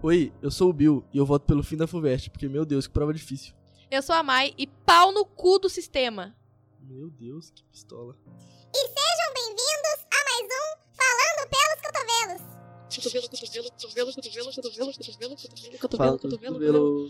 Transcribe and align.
Oi, 0.00 0.32
eu 0.40 0.48
sou 0.48 0.70
o 0.70 0.72
Bill 0.72 1.04
e 1.12 1.18
eu 1.18 1.26
voto 1.26 1.44
pelo 1.44 1.60
fim 1.60 1.76
da 1.76 1.84
FUVEST, 1.84 2.30
porque, 2.30 2.48
meu 2.48 2.64
Deus, 2.64 2.86
que 2.86 2.92
prova 2.92 3.12
difícil. 3.12 3.52
Eu 3.90 4.00
sou 4.00 4.14
a 4.14 4.22
Mai 4.22 4.54
e 4.56 4.64
pau 4.64 5.10
no 5.10 5.24
cu 5.24 5.58
do 5.58 5.68
sistema. 5.68 6.36
Meu 6.80 7.10
Deus, 7.10 7.50
que 7.50 7.64
pistola. 7.64 8.16
E 8.72 8.78
sejam 8.78 9.34
bem-vindos 9.34 10.06
a 10.14 10.20
mais 10.24 10.46
um 10.54 10.78
Falando 10.94 11.50
pelos 11.50 11.80
Cotovelos. 11.84 12.42
Cotovelo, 12.94 13.28
cotovelo, 13.28 13.70
cotovelo, 13.72 14.12
cotovelo, 14.12 14.52
cotovelo, 14.52 14.94
cotovelo, 14.94 15.36
cotovelo, 15.36 15.78
cotovelo, 15.78 16.18
cotovelo, 16.18 17.08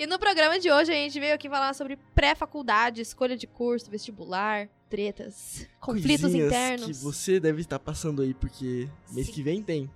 E 0.00 0.06
no 0.06 0.18
programa 0.18 0.58
de 0.58 0.72
hoje 0.72 0.90
a 0.90 0.94
gente 0.94 1.20
veio 1.20 1.34
aqui 1.34 1.46
falar 1.46 1.74
sobre 1.74 1.98
pré-faculdade, 2.14 3.02
escolha 3.02 3.36
de 3.36 3.46
curso, 3.46 3.90
vestibular, 3.90 4.66
tretas, 4.88 5.68
conflitos 5.78 6.22
coisinhas 6.22 6.46
internos. 6.46 6.86
que 6.86 7.04
você 7.04 7.38
deve 7.38 7.60
estar 7.60 7.78
passando 7.78 8.22
aí, 8.22 8.32
porque 8.32 8.88
mês 9.12 9.26
Sim. 9.26 9.32
que 9.34 9.42
vem 9.42 9.62
tem. 9.62 9.90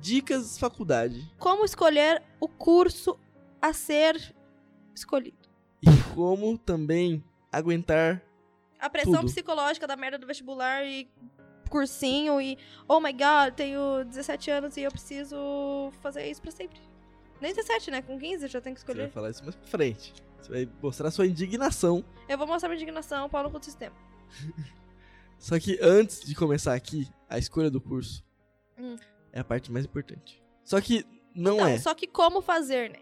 Dicas 0.00 0.56
faculdade. 0.56 1.30
Como 1.38 1.66
escolher 1.66 2.22
o 2.40 2.48
curso 2.48 3.18
a 3.60 3.74
ser 3.74 4.34
escolhido. 4.94 5.36
E 5.82 6.14
como 6.14 6.56
também 6.56 7.22
aguentar. 7.52 8.22
A 8.80 8.88
pressão 8.88 9.16
Tudo. 9.16 9.26
psicológica 9.26 9.86
da 9.86 9.96
merda 9.96 10.16
do 10.16 10.26
vestibular 10.26 10.82
e 10.86 11.10
cursinho 11.68 12.40
e 12.40 12.56
oh 12.88 13.00
my 13.00 13.12
god, 13.12 13.52
tenho 13.54 14.02
17 14.06 14.50
anos 14.50 14.78
e 14.78 14.80
eu 14.80 14.90
preciso 14.90 15.92
fazer 16.00 16.26
isso 16.30 16.40
pra 16.40 16.50
sempre. 16.50 16.91
Nem 17.42 17.52
17, 17.54 17.90
né? 17.90 18.00
Com 18.02 18.18
15 18.18 18.44
eu 18.44 18.48
já 18.48 18.60
tenho 18.60 18.74
que 18.74 18.80
Você 18.80 18.86
vai 18.86 18.94
escolher. 18.94 19.10
falar 19.12 19.30
isso 19.30 19.42
mais 19.42 19.54
pra 19.56 19.66
frente. 19.68 20.14
Você 20.40 20.50
vai 20.50 20.68
mostrar 20.82 21.10
sua 21.10 21.26
indignação. 21.26 22.04
Eu 22.28 22.38
vou 22.38 22.46
mostrar 22.46 22.68
minha 22.68 22.76
indignação, 22.80 23.28
pau 23.28 23.42
no 23.42 23.50
cu 23.50 23.58
do 23.58 23.64
sistema. 23.64 23.94
Só 25.38 25.58
que 25.58 25.78
antes 25.82 26.20
de 26.20 26.34
começar 26.34 26.74
aqui, 26.74 27.08
a 27.28 27.38
escolha 27.38 27.70
do 27.70 27.80
curso 27.80 28.24
Hum. 28.78 28.96
é 29.32 29.40
a 29.40 29.44
parte 29.44 29.70
mais 29.72 29.84
importante. 29.84 30.42
Só 30.64 30.80
que 30.80 31.04
não 31.34 31.54
Então, 31.56 31.66
é. 31.66 31.78
só 31.78 31.94
que 31.94 32.06
como 32.06 32.40
fazer, 32.40 32.90
né? 32.90 32.98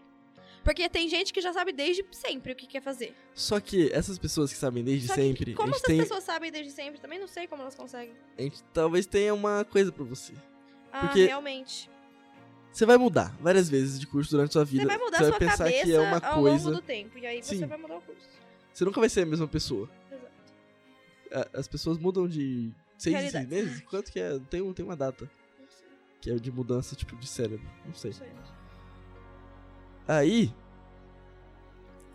Porque 0.63 0.87
tem 0.89 1.07
gente 1.09 1.31
que 1.33 1.41
já 1.41 1.53
sabe 1.53 1.71
desde 1.71 2.05
sempre 2.11 2.51
o 2.51 2.55
que 2.55 2.67
quer 2.67 2.81
fazer. 2.81 3.15
Só 3.33 3.59
que 3.59 3.89
essas 3.93 4.17
pessoas 4.19 4.51
que 4.51 4.57
sabem 4.59 4.83
desde 4.83 5.07
que 5.07 5.13
sempre, 5.13 5.53
como 5.55 5.69
essas 5.71 5.81
tem. 5.83 5.97
pessoas 5.97 6.23
sabem 6.23 6.51
desde 6.51 6.71
sempre? 6.71 6.99
Também 6.99 7.19
não 7.19 7.27
sei 7.27 7.47
como 7.47 7.61
elas 7.63 7.73
conseguem. 7.75 8.13
A 8.37 8.41
gente 8.41 8.63
talvez 8.73 9.05
tenha 9.05 9.33
uma 9.33 9.63
coisa 9.65 9.91
pra 9.91 10.03
você. 10.03 10.33
Ah, 10.91 11.01
Porque 11.01 11.25
realmente. 11.25 11.89
Você 12.71 12.85
vai 12.85 12.97
mudar 12.97 13.35
várias 13.41 13.69
vezes 13.69 13.99
de 13.99 14.07
curso 14.07 14.31
durante 14.31 14.49
a 14.49 14.53
sua 14.53 14.65
vida. 14.65 14.83
Você 14.83 14.87
vai 14.87 14.97
mudar 14.97 15.17
você 15.17 15.23
sua 15.25 15.31
vai 15.31 15.39
pensar 15.39 15.57
cabeça 15.65 15.83
que 15.83 15.93
é 15.93 15.99
uma 15.99 16.17
ao 16.25 16.41
coisa. 16.41 16.65
longo 16.69 16.81
do 16.81 16.85
tempo. 16.85 17.17
E 17.17 17.25
aí 17.25 17.43
você 17.43 17.55
Sim. 17.57 17.65
vai 17.65 17.77
mudar 17.77 17.97
o 17.97 18.01
curso. 18.01 18.21
Você 18.73 18.85
nunca 18.85 18.99
vai 18.99 19.09
ser 19.09 19.21
a 19.21 19.25
mesma 19.25 19.47
pessoa. 19.47 19.89
Exato. 20.11 21.49
As 21.57 21.67
pessoas 21.67 21.97
mudam 21.97 22.27
de 22.27 22.71
seis 22.97 23.15
em 23.15 23.19
seis 23.19 23.33
Realidade. 23.33 23.47
meses? 23.47 23.81
Quanto 23.89 24.11
que 24.11 24.19
é? 24.19 24.39
Tem, 24.49 24.61
um- 24.61 24.73
tem 24.73 24.85
uma 24.85 24.95
data. 24.95 25.25
Não 25.59 25.67
sei, 25.67 25.87
Que 26.21 26.31
é 26.31 26.35
de 26.35 26.51
mudança, 26.51 26.95
tipo, 26.95 27.15
de 27.17 27.27
cérebro. 27.27 27.67
Não 27.85 27.93
sei. 27.93 28.11
não 28.11 28.17
sei. 28.17 28.27
Aí. 30.07 30.53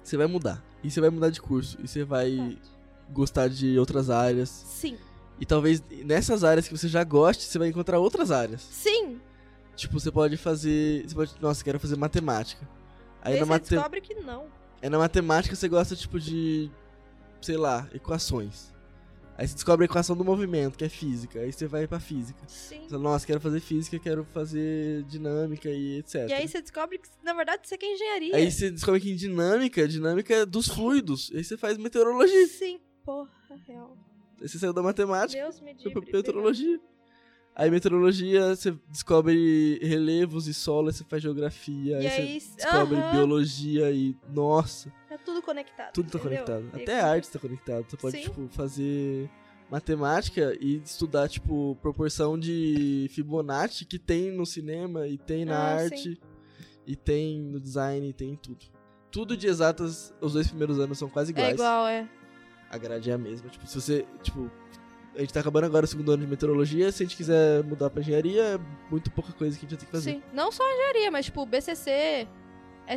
Você 0.02 0.16
vai 0.16 0.26
mudar. 0.26 0.64
E 0.82 0.90
você 0.90 1.00
vai 1.00 1.10
mudar 1.10 1.30
de 1.30 1.40
curso. 1.40 1.76
E 1.82 1.88
você 1.88 2.04
vai 2.04 2.36
Fato. 2.36 2.70
gostar 3.12 3.48
de 3.48 3.78
outras 3.78 4.08
áreas. 4.08 4.48
Sim. 4.48 4.96
E 5.40 5.44
talvez 5.44 5.82
nessas 6.04 6.44
áreas 6.44 6.66
que 6.68 6.76
você 6.76 6.88
já 6.88 7.04
goste, 7.04 7.44
você 7.44 7.58
vai 7.58 7.68
encontrar 7.68 7.98
outras 7.98 8.30
áreas. 8.30 8.62
Sim. 8.62 9.20
Tipo, 9.76 10.00
você 10.00 10.10
pode 10.10 10.36
fazer. 10.36 11.06
Você 11.06 11.14
pode. 11.14 11.34
Nossa, 11.40 11.62
quero 11.62 11.78
fazer 11.78 11.96
matemática. 11.96 12.66
Aí 13.20 13.34
Aí 13.34 13.40
na, 13.40 13.46
você 13.46 13.52
mate... 13.52 13.70
descobre 13.70 14.00
que 14.00 14.14
não. 14.14 14.46
Aí 14.82 14.88
na 14.88 14.98
matemática 14.98 15.54
você 15.54 15.68
gosta, 15.68 15.94
tipo, 15.94 16.18
de. 16.18 16.70
Sei 17.40 17.56
lá, 17.56 17.86
equações. 17.92 18.74
Aí 19.38 19.46
você 19.46 19.52
descobre 19.52 19.84
a 19.84 19.86
equação 19.86 20.16
do 20.16 20.24
movimento, 20.24 20.78
que 20.78 20.84
é 20.84 20.88
física. 20.88 21.40
Aí 21.40 21.52
você 21.52 21.66
vai 21.66 21.86
pra 21.86 22.00
física. 22.00 22.40
Sim. 22.48 22.80
Você 22.82 22.88
fala, 22.88 23.02
nossa, 23.02 23.26
quero 23.26 23.38
fazer 23.38 23.60
física, 23.60 23.98
quero 23.98 24.24
fazer 24.32 25.02
dinâmica 25.04 25.68
e 25.68 25.98
etc. 25.98 26.26
E 26.30 26.32
aí 26.32 26.48
você 26.48 26.62
descobre 26.62 26.96
que, 26.98 27.08
na 27.22 27.34
verdade, 27.34 27.68
você 27.68 27.76
quer 27.76 27.92
engenharia. 27.92 28.34
Aí 28.34 28.50
você 28.50 28.70
descobre 28.70 28.98
que 28.98 29.10
em 29.10 29.14
dinâmica, 29.14 29.86
dinâmica 29.86 30.34
é 30.34 30.46
dos 30.46 30.68
fluidos. 30.68 31.30
Aí 31.34 31.44
você 31.44 31.58
faz 31.58 31.76
meteorologia. 31.76 32.46
Sim. 32.46 32.80
Porra, 33.04 33.30
real. 33.66 33.94
Aí 34.40 34.48
você 34.48 34.58
saiu 34.58 34.72
da 34.72 34.82
matemática, 34.82 35.40
Deus 35.40 35.60
me 35.60 35.74
foi 35.74 35.84
livre. 35.84 36.00
pra 36.06 36.18
meteorologia. 36.18 36.80
Aí 37.58 37.70
meteorologia, 37.70 38.54
você 38.54 38.76
descobre 38.90 39.78
relevos 39.82 40.46
e 40.46 40.52
solo, 40.52 40.88
aí 40.88 40.92
você 40.92 41.04
faz 41.04 41.22
geografia, 41.22 41.96
aí, 41.96 42.06
aí, 42.06 42.38
você 42.40 42.54
descobre 42.56 42.96
aham. 42.98 43.12
biologia 43.12 43.90
e. 43.90 44.14
Nossa, 44.28 44.92
Tá 45.08 45.16
tudo 45.16 45.40
conectado. 45.40 45.92
tudo 45.94 46.10
tá 46.10 46.18
entendeu? 46.18 46.44
conectado. 46.44 46.78
E 46.78 46.82
Até 46.82 47.00
a 47.00 47.06
arte 47.06 47.30
tá 47.30 47.38
conectado. 47.38 47.86
Você 47.88 47.96
pode, 47.96 48.16
Sim. 48.18 48.22
tipo, 48.24 48.46
fazer 48.50 49.30
matemática 49.70 50.54
e 50.60 50.76
estudar, 50.84 51.28
tipo, 51.30 51.76
proporção 51.80 52.38
de 52.38 53.08
Fibonacci 53.12 53.86
que 53.86 53.98
tem 53.98 54.30
no 54.30 54.44
cinema 54.44 55.06
e 55.08 55.16
tem 55.16 55.46
na 55.46 55.56
Ah, 55.56 55.74
arte 55.82 56.20
e 56.86 56.94
tem 56.94 57.40
no 57.40 57.58
design 57.58 58.06
e 58.06 58.12
tem 58.12 58.32
em 58.32 58.36
tudo. 58.36 58.66
Tudo 59.10 59.34
de 59.34 59.46
exatas, 59.46 60.14
os 60.20 60.34
dois 60.34 60.46
primeiros 60.48 60.78
anos 60.78 60.98
são 60.98 61.08
quase 61.08 61.32
É 61.32 61.34
iguais. 61.34 61.54
igual, 61.54 61.86
é. 61.88 62.06
A 62.68 62.76
grade 62.76 63.10
é 63.10 63.14
a 63.14 63.18
mesma. 63.18 63.48
Tipo, 63.48 63.66
se 63.66 63.80
você, 63.80 64.04
tipo, 64.22 64.50
a 65.16 65.20
gente 65.20 65.32
tá 65.32 65.40
acabando 65.40 65.64
agora 65.64 65.84
o 65.84 65.88
segundo 65.88 66.12
ano 66.12 66.24
de 66.24 66.28
meteorologia, 66.28 66.92
se 66.92 67.02
a 67.02 67.06
gente 67.06 67.16
quiser 67.16 67.62
mudar 67.64 67.90
pra 67.90 68.02
engenharia, 68.02 68.42
é 68.42 68.58
muito 68.90 69.10
pouca 69.10 69.32
coisa 69.32 69.58
que 69.58 69.64
a 69.64 69.68
gente 69.68 69.70
vai 69.70 69.78
ter 69.80 69.86
que 69.86 69.92
fazer. 69.92 70.12
Sim. 70.12 70.22
Não 70.32 70.52
só 70.52 70.62
engenharia, 70.70 71.10
mas 71.10 71.26
tipo 71.26 71.44
BCC, 71.46 72.28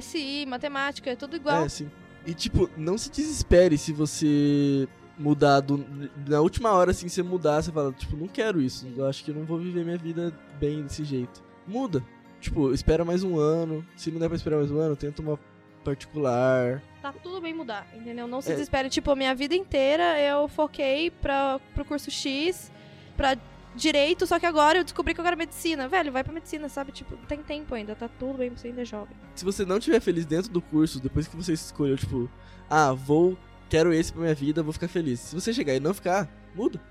SI, 0.02 0.46
matemática, 0.46 1.10
é 1.10 1.16
tudo 1.16 1.36
igual. 1.36 1.64
É, 1.64 1.70
sim. 1.70 1.90
E 2.26 2.34
tipo, 2.34 2.70
não 2.78 2.98
se 2.98 3.10
desespere 3.10 3.78
se 3.78 3.94
você 3.94 4.88
mudar 5.18 5.60
do, 5.60 5.86
na 6.28 6.40
última 6.40 6.72
hora 6.72 6.92
assim, 6.92 7.10
você 7.10 7.24
mudar, 7.24 7.62
você 7.62 7.72
fala, 7.72 7.92
tipo, 7.92 8.16
não 8.16 8.28
quero 8.28 8.62
isso. 8.62 8.88
Eu 8.96 9.08
acho 9.08 9.24
que 9.24 9.32
eu 9.32 9.36
não 9.36 9.46
vou 9.46 9.58
viver 9.58 9.84
minha 9.84 9.98
vida 9.98 10.34
bem 10.60 10.84
desse 10.84 11.04
jeito. 11.04 11.44
Muda. 11.68 12.04
Tipo, 12.40 12.74
espera 12.74 13.04
mais 13.04 13.24
um 13.24 13.38
ano. 13.38 13.86
Se 13.96 14.12
não 14.12 14.20
der 14.20 14.28
pra 14.28 14.38
esperar 14.38 14.58
mais 14.58 14.72
um 14.72 14.80
ano, 14.80 14.96
tenta 14.96 15.22
uma 15.22 15.38
particular. 15.84 16.82
Tá 17.02 17.14
tudo 17.14 17.40
bem 17.40 17.54
mudar, 17.54 17.88
entendeu? 17.94 18.28
Não 18.28 18.42
se 18.42 18.52
É. 18.52 18.56
desespere. 18.56 18.90
Tipo, 18.90 19.12
a 19.12 19.16
minha 19.16 19.34
vida 19.34 19.56
inteira 19.56 20.20
eu 20.20 20.48
foquei 20.48 21.10
pra, 21.10 21.60
pro 21.74 21.86
curso 21.86 22.12
X, 22.12 22.72
pra 23.16 23.38
direito, 23.76 24.26
só 24.28 24.38
que 24.40 24.46
agora 24.46 24.80
eu 24.80 24.84
descobri 24.84 25.14
que 25.14 25.20
eu 25.22 25.24
quero 25.24 25.38
medicina. 25.38 25.88
Velho, 25.88 26.12
vai 26.12 26.24
pra 26.24 26.34
medicina, 26.34 26.68
sabe? 26.68 26.92
Tipo, 26.92 27.16
tem 27.28 27.42
tempo 27.42 27.74
ainda, 27.74 27.96
tá 27.96 28.10
tudo 28.20 28.40
bem, 28.40 28.50
você 28.50 28.68
ainda 28.68 28.82
é 28.82 28.86
jovem. 28.86 29.16
Se 29.36 29.46
você 29.46 29.64
não 29.66 29.78
estiver 29.78 30.02
feliz 30.02 30.26
dentro 30.26 30.52
do 30.52 30.62
curso, 30.62 31.00
depois 31.00 31.28
que 31.28 31.36
você 31.38 31.54
escolheu, 31.54 31.96
tipo, 31.98 32.30
ah, 32.70 32.92
vou, 32.92 33.38
quero 33.70 33.94
esse 33.94 34.12
pra 34.12 34.24
minha 34.24 34.36
vida, 34.36 34.62
vou 34.62 34.74
ficar 34.74 34.90
feliz. 34.90 35.20
Se 35.22 35.36
você 35.36 35.54
chegar 35.54 35.74
e 35.76 35.80
não 35.80 35.94
ficar, 35.94 36.28
muda. 36.54 36.82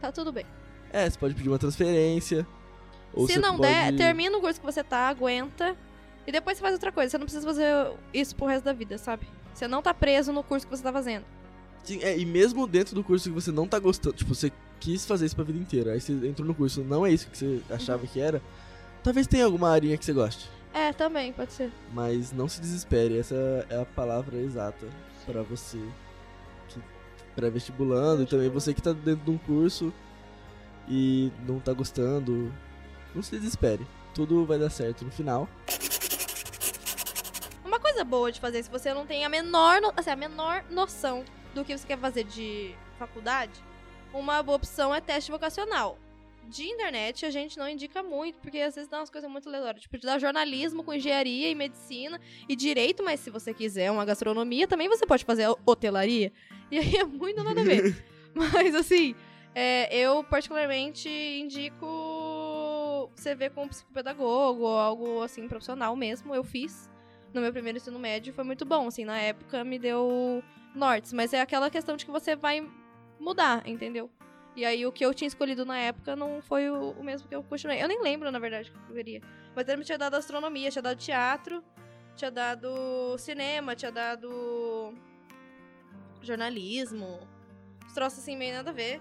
Tá 0.00 0.12
tudo 0.12 0.30
bem. 0.30 0.44
É, 0.92 1.10
você 1.10 1.18
pode 1.18 1.34
pedir 1.34 1.48
uma 1.48 1.58
transferência. 1.58 2.46
Ou 3.12 3.26
Se 3.26 3.38
não 3.38 3.56
pode... 3.56 3.68
der, 3.72 3.96
termina 3.96 4.36
o 4.38 4.40
curso 4.40 4.60
que 4.60 4.66
você 4.66 4.84
tá, 4.84 5.08
aguenta. 5.08 5.76
E 6.28 6.30
depois 6.30 6.58
você 6.58 6.62
faz 6.62 6.74
outra 6.74 6.92
coisa. 6.92 7.10
Você 7.10 7.16
não 7.16 7.24
precisa 7.24 7.46
fazer 7.46 7.90
isso 8.12 8.36
pro 8.36 8.44
resto 8.44 8.66
da 8.66 8.74
vida, 8.74 8.98
sabe? 8.98 9.26
Você 9.54 9.66
não 9.66 9.80
tá 9.80 9.94
preso 9.94 10.30
no 10.30 10.42
curso 10.42 10.66
que 10.66 10.76
você 10.76 10.82
tá 10.82 10.92
fazendo. 10.92 11.24
Sim, 11.82 12.00
é, 12.02 12.18
e 12.18 12.26
mesmo 12.26 12.66
dentro 12.66 12.94
do 12.94 13.02
curso 13.02 13.30
que 13.30 13.34
você 13.34 13.50
não 13.50 13.66
tá 13.66 13.78
gostando, 13.78 14.14
tipo, 14.14 14.34
você 14.34 14.52
quis 14.78 15.06
fazer 15.06 15.24
isso 15.24 15.34
pra 15.34 15.42
vida 15.42 15.58
inteira, 15.58 15.92
aí 15.92 16.00
você 16.02 16.12
entrou 16.12 16.46
no 16.46 16.54
curso, 16.54 16.84
não 16.84 17.06
é 17.06 17.10
isso 17.10 17.30
que 17.30 17.38
você 17.38 17.62
achava 17.70 18.02
Uhum. 18.02 18.08
que 18.08 18.20
era, 18.20 18.42
talvez 19.02 19.26
tenha 19.26 19.46
alguma 19.46 19.70
arinha 19.70 19.96
que 19.96 20.04
você 20.04 20.12
goste. 20.12 20.50
É, 20.74 20.92
também, 20.92 21.32
pode 21.32 21.50
ser. 21.54 21.72
Mas 21.94 22.30
não 22.30 22.46
se 22.46 22.60
desespere, 22.60 23.16
essa 23.18 23.34
é 23.70 23.80
a 23.80 23.86
palavra 23.86 24.36
exata 24.36 24.86
pra 25.24 25.40
você 25.42 25.78
que 26.68 26.78
pré-vestibulando 27.34 28.24
e 28.24 28.26
também 28.26 28.50
você 28.50 28.74
que 28.74 28.82
tá 28.82 28.92
dentro 28.92 29.24
de 29.24 29.30
um 29.30 29.38
curso 29.38 29.94
e 30.86 31.32
não 31.46 31.58
tá 31.58 31.72
gostando. 31.72 32.52
Não 33.14 33.22
se 33.22 33.30
desespere. 33.30 33.86
Tudo 34.14 34.44
vai 34.44 34.58
dar 34.58 34.68
certo 34.68 35.04
no 35.06 35.10
final. 35.10 35.48
Uma 37.78 37.82
coisa 37.82 38.02
boa 38.04 38.32
de 38.32 38.40
fazer, 38.40 38.60
se 38.64 38.68
você 38.68 38.92
não 38.92 39.06
tem 39.06 39.24
a 39.24 39.28
menor, 39.28 39.80
no- 39.80 39.92
assim, 39.96 40.10
a 40.10 40.16
menor 40.16 40.64
noção 40.68 41.24
do 41.54 41.64
que 41.64 41.78
você 41.78 41.86
quer 41.86 41.96
fazer 41.96 42.24
de 42.24 42.74
faculdade, 42.98 43.52
uma 44.12 44.42
boa 44.42 44.56
opção 44.56 44.92
é 44.92 45.00
teste 45.00 45.30
vocacional. 45.30 45.96
De 46.48 46.64
internet 46.64 47.24
a 47.24 47.30
gente 47.30 47.56
não 47.56 47.68
indica 47.68 48.02
muito, 48.02 48.40
porque 48.40 48.58
às 48.58 48.74
vezes 48.74 48.90
dá 48.90 48.98
umas 48.98 49.10
coisas 49.10 49.30
muito 49.30 49.48
aleatórias. 49.48 49.82
Tipo, 49.82 49.96
de 49.96 50.06
dar 50.06 50.18
jornalismo 50.18 50.82
com 50.82 50.92
engenharia 50.92 51.48
e 51.50 51.54
medicina 51.54 52.20
e 52.48 52.56
direito, 52.56 53.04
mas 53.04 53.20
se 53.20 53.30
você 53.30 53.54
quiser 53.54 53.92
uma 53.92 54.04
gastronomia, 54.04 54.66
também 54.66 54.88
você 54.88 55.06
pode 55.06 55.24
fazer 55.24 55.46
hotelaria. 55.64 56.32
E 56.72 56.78
aí 56.80 56.96
é 56.96 57.04
muito 57.04 57.44
nada 57.44 57.60
a 57.60 57.64
ver. 57.64 58.04
mas 58.34 58.74
assim, 58.74 59.14
é, 59.54 59.94
eu 59.96 60.24
particularmente 60.24 61.08
indico 61.08 63.08
você 63.14 63.36
ver 63.36 63.50
com 63.50 63.62
um 63.64 63.68
psicopedagogo 63.68 64.62
ou 64.64 64.76
algo 64.78 65.22
assim 65.22 65.46
profissional 65.46 65.94
mesmo. 65.94 66.34
Eu 66.34 66.42
fiz 66.42 66.90
no 67.32 67.40
meu 67.40 67.52
primeiro 67.52 67.78
ensino 67.78 67.98
médio 67.98 68.32
foi 68.32 68.44
muito 68.44 68.64
bom, 68.64 68.86
assim, 68.88 69.04
na 69.04 69.18
época 69.18 69.62
me 69.64 69.78
deu 69.78 70.42
nortes, 70.74 71.12
mas 71.12 71.32
é 71.32 71.40
aquela 71.40 71.70
questão 71.70 71.96
de 71.96 72.04
que 72.04 72.10
você 72.10 72.34
vai 72.36 72.66
mudar, 73.18 73.66
entendeu? 73.66 74.10
E 74.56 74.64
aí 74.64 74.84
o 74.86 74.90
que 74.92 75.04
eu 75.04 75.14
tinha 75.14 75.28
escolhido 75.28 75.64
na 75.64 75.78
época 75.78 76.16
não 76.16 76.42
foi 76.42 76.68
o, 76.68 76.90
o 76.92 77.04
mesmo 77.04 77.28
que 77.28 77.34
eu 77.34 77.42
continuei. 77.44 77.80
Eu 77.82 77.86
nem 77.86 78.02
lembro, 78.02 78.30
na 78.32 78.38
verdade, 78.38 78.70
o 78.70 78.72
que 78.72 78.90
eu 78.90 78.96
queria. 78.96 79.20
Mas 79.54 79.68
ele 79.68 79.76
me 79.78 79.84
tinha 79.84 79.98
dado 79.98 80.14
astronomia, 80.14 80.70
tinha 80.70 80.82
dado 80.82 80.98
teatro, 80.98 81.62
tinha 82.16 82.30
dado 82.30 83.16
cinema, 83.18 83.76
tinha 83.76 83.92
dado 83.92 84.92
jornalismo. 86.22 87.20
Os 87.86 87.92
troços 87.92 88.18
assim 88.18 88.36
meio 88.36 88.54
nada 88.54 88.70
a 88.70 88.72
ver. 88.72 89.00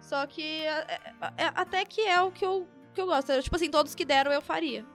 Só 0.00 0.24
que 0.26 0.42
é- 0.42 0.86
é- 0.88 1.44
é- 1.44 1.52
até 1.54 1.84
que 1.84 2.02
é 2.02 2.20
o 2.20 2.30
que 2.30 2.44
eu 2.44 2.68
que 2.94 3.00
eu 3.00 3.06
gosto. 3.06 3.42
Tipo 3.42 3.56
assim, 3.56 3.70
todos 3.70 3.94
que 3.94 4.04
deram 4.04 4.32
eu 4.32 4.40
faria. 4.40 4.86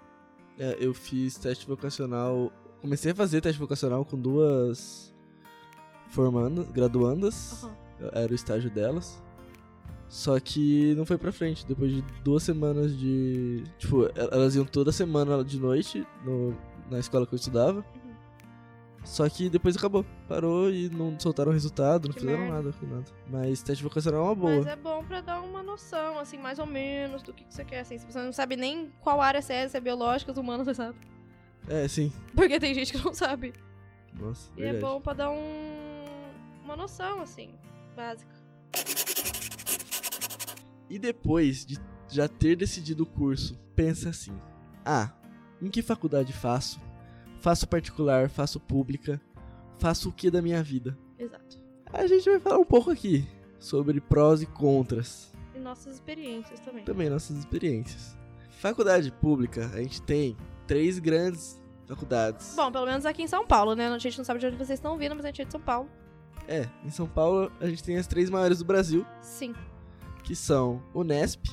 É, 0.63 0.77
eu 0.79 0.93
fiz 0.93 1.37
teste 1.37 1.65
vocacional. 1.67 2.51
Comecei 2.81 3.11
a 3.11 3.15
fazer 3.15 3.41
teste 3.41 3.59
vocacional 3.59 4.05
com 4.05 4.15
duas 4.17 5.11
formandas, 6.09 6.69
graduandas. 6.71 7.63
Aham. 7.63 8.09
Era 8.13 8.31
o 8.31 8.35
estágio 8.35 8.69
delas. 8.69 9.21
Só 10.09 10.39
que 10.39 10.93
não 10.95 11.05
foi 11.05 11.17
pra 11.17 11.31
frente. 11.31 11.65
Depois 11.65 11.91
de 11.91 12.03
duas 12.23 12.43
semanas 12.43 12.95
de. 12.97 13.63
Tipo, 13.79 14.03
el- 14.03 14.29
elas 14.31 14.55
iam 14.55 14.65
toda 14.65 14.91
semana 14.91 15.43
de 15.43 15.59
noite 15.59 16.05
no- 16.23 16.55
na 16.89 16.99
escola 16.99 17.25
que 17.25 17.33
eu 17.33 17.37
estudava. 17.37 17.79
Uhum. 17.79 18.10
Só 19.03 19.27
que 19.27 19.49
depois 19.49 19.75
acabou. 19.75 20.05
Parou 20.27 20.69
e 20.71 20.87
não 20.89 21.19
soltaram 21.19 21.51
resultado, 21.51 22.07
não 22.07 22.13
Que 22.13 22.19
fizeram 22.21 22.39
merda. 22.39 22.55
nada 22.55 22.73
com 22.79 22.85
nada. 22.85 23.05
Mas 23.27 23.63
teste 23.63 23.83
vocacional 23.83 24.21
é 24.21 24.23
uma 24.25 24.35
boa. 24.35 24.55
Mas 24.57 24.67
é 24.67 24.75
bom 24.75 25.03
pra 25.03 25.21
dar 25.21 25.41
uma 25.41 25.63
noção, 25.63 26.19
assim, 26.19 26.37
mais 26.37 26.59
ou 26.59 26.65
menos 26.67 27.23
do 27.23 27.33
que, 27.33 27.43
que 27.43 27.53
você 27.53 27.65
quer, 27.65 27.79
assim. 27.79 27.97
Se 27.97 28.05
você 28.05 28.21
não 28.21 28.31
sabe 28.31 28.55
nem 28.55 28.91
qual 29.01 29.19
área 29.19 29.41
você 29.41 29.53
é, 29.53 29.67
se 29.67 29.75
é 29.75 29.79
biológicas, 29.81 30.37
humanas, 30.37 30.65
você 30.67 30.75
sabe. 30.75 30.97
É, 31.67 31.87
sim. 31.87 32.11
Porque 32.35 32.59
tem 32.59 32.73
gente 32.75 32.91
que 32.91 33.03
não 33.03 33.13
sabe. 33.13 33.53
Nossa, 34.19 34.51
E 34.57 34.61
é 34.61 34.71
verdade. 34.73 34.85
bom 34.85 35.01
pra 35.01 35.13
dar 35.13 35.29
um... 35.31 36.05
uma 36.63 36.75
noção, 36.75 37.21
assim, 37.21 37.49
básica. 37.95 38.31
E 40.89 40.99
depois 40.99 41.65
de 41.65 41.77
já 42.09 42.27
ter 42.27 42.55
decidido 42.55 43.03
o 43.03 43.05
curso, 43.05 43.57
pensa 43.75 44.09
assim: 44.09 44.33
ah, 44.85 45.11
em 45.61 45.69
que 45.69 45.81
faculdade 45.81 46.33
faço? 46.33 46.79
Faço 47.41 47.67
particular, 47.67 48.29
faço 48.29 48.59
pública, 48.59 49.19
faço 49.79 50.09
o 50.09 50.13
que 50.13 50.29
da 50.31 50.41
minha 50.41 50.61
vida? 50.63 50.97
Exato. 51.17 51.57
A 51.91 52.07
gente 52.07 52.29
vai 52.29 52.39
falar 52.39 52.59
um 52.59 52.63
pouco 52.65 52.89
aqui 52.91 53.27
sobre 53.59 53.99
prós 53.99 54.41
e 54.41 54.45
contras, 54.45 55.33
E 55.55 55.59
nossas 55.59 55.95
experiências 55.95 56.59
também. 56.59 56.85
também 56.85 57.09
nossas 57.09 57.37
experiências. 57.37 58.15
Faculdade 58.59 59.11
pública, 59.11 59.69
a 59.73 59.77
gente 59.81 60.01
tem 60.03 60.37
três 60.67 60.99
grandes 60.99 61.59
faculdades. 61.87 62.53
Bom, 62.55 62.71
pelo 62.71 62.85
menos 62.85 63.05
aqui 63.05 63.23
em 63.23 63.27
São 63.27 63.45
Paulo, 63.45 63.75
né? 63.75 63.87
A 63.89 63.97
gente 63.97 64.17
não 64.17 64.23
sabe 64.23 64.39
de 64.39 64.45
onde 64.45 64.55
vocês 64.55 64.77
estão 64.77 64.95
vindo, 64.97 65.15
mas 65.15 65.25
a 65.25 65.29
gente 65.29 65.41
é 65.41 65.45
de 65.45 65.51
São 65.51 65.59
Paulo. 65.61 65.89
É, 66.47 66.67
em 66.85 66.89
São 66.91 67.07
Paulo 67.07 67.51
a 67.59 67.67
gente 67.67 67.83
tem 67.83 67.97
as 67.97 68.05
três 68.07 68.29
maiores 68.29 68.59
do 68.59 68.65
Brasil, 68.65 69.05
Sim. 69.21 69.53
que 70.23 70.35
são 70.35 70.81
Unesp, 70.93 71.43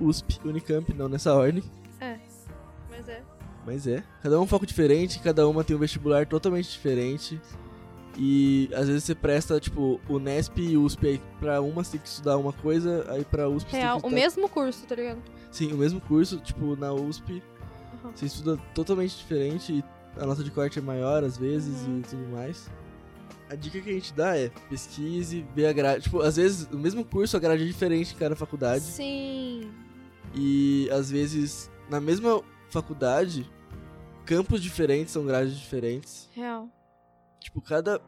USP, 0.00 0.40
Unicamp, 0.44 0.92
não 0.94 1.08
nessa 1.08 1.34
ordem. 1.34 1.62
Mas 3.68 3.86
é. 3.86 4.02
Cada 4.22 4.36
um 4.38 4.40
é 4.40 4.44
um 4.44 4.46
foco 4.46 4.64
diferente, 4.64 5.18
cada 5.18 5.46
uma 5.46 5.62
tem 5.62 5.76
um 5.76 5.78
vestibular 5.78 6.26
totalmente 6.26 6.70
diferente. 6.70 7.38
E 8.16 8.70
às 8.72 8.88
vezes 8.88 9.04
você 9.04 9.14
presta, 9.14 9.60
tipo, 9.60 10.00
Unesp 10.08 10.56
e 10.58 10.76
USP 10.76 11.06
aí 11.06 11.20
pra 11.38 11.60
uma 11.60 11.84
você 11.84 11.92
tem 11.92 12.00
que 12.00 12.08
estudar 12.08 12.38
uma 12.38 12.52
coisa, 12.52 13.04
aí 13.10 13.24
pra 13.24 13.46
USP 13.48 13.72
Real, 13.72 13.96
você 13.96 13.98
o 13.98 14.00
tem 14.00 14.10
que 14.10 14.14
mesmo 14.16 14.48
curso, 14.48 14.86
tá 14.86 14.94
ligado? 14.94 15.18
estudar... 15.18 15.48
Sim, 15.52 15.72
o 15.72 15.76
mesmo 15.76 16.00
curso, 16.00 16.38
tipo, 16.38 16.74
na 16.76 16.92
USP 16.92 17.42
Uhum. 18.02 18.10
você 18.14 18.26
estuda 18.26 18.56
totalmente 18.74 19.16
diferente 19.18 19.72
e 19.72 19.84
a 20.20 20.24
nota 20.24 20.42
de 20.42 20.50
corte 20.50 20.78
é 20.78 20.82
maior 20.82 21.22
às 21.22 21.36
vezes 21.36 21.82
Uhum. 21.86 21.98
e 21.98 22.02
tudo 22.02 22.26
mais. 22.32 22.70
A 23.50 23.54
dica 23.54 23.80
que 23.80 23.90
a 23.90 23.92
gente 23.92 24.12
dá 24.14 24.36
é 24.36 24.48
pesquise, 24.70 25.44
vê 25.54 25.66
a 25.66 25.72
grade. 25.72 26.04
Tipo, 26.04 26.20
às 26.22 26.36
vezes 26.36 26.66
o 26.72 26.76
mesmo 26.78 27.04
curso, 27.04 27.36
a 27.36 27.40
grade 27.40 27.62
é 27.62 27.66
diferente 27.66 28.14
em 28.14 28.16
cada 28.18 28.34
faculdade. 28.34 28.82
Sim. 28.84 29.70
E 30.34 30.88
às 30.90 31.10
vezes, 31.10 31.70
na 31.90 32.00
mesma 32.00 32.42
faculdade, 32.68 33.48
campos 34.28 34.62
diferentes 34.62 35.10
são 35.10 35.24
grades 35.24 35.58
diferentes. 35.58 36.28
Real. 36.34 36.68
Tipo, 37.40 37.62
cada, 37.62 37.98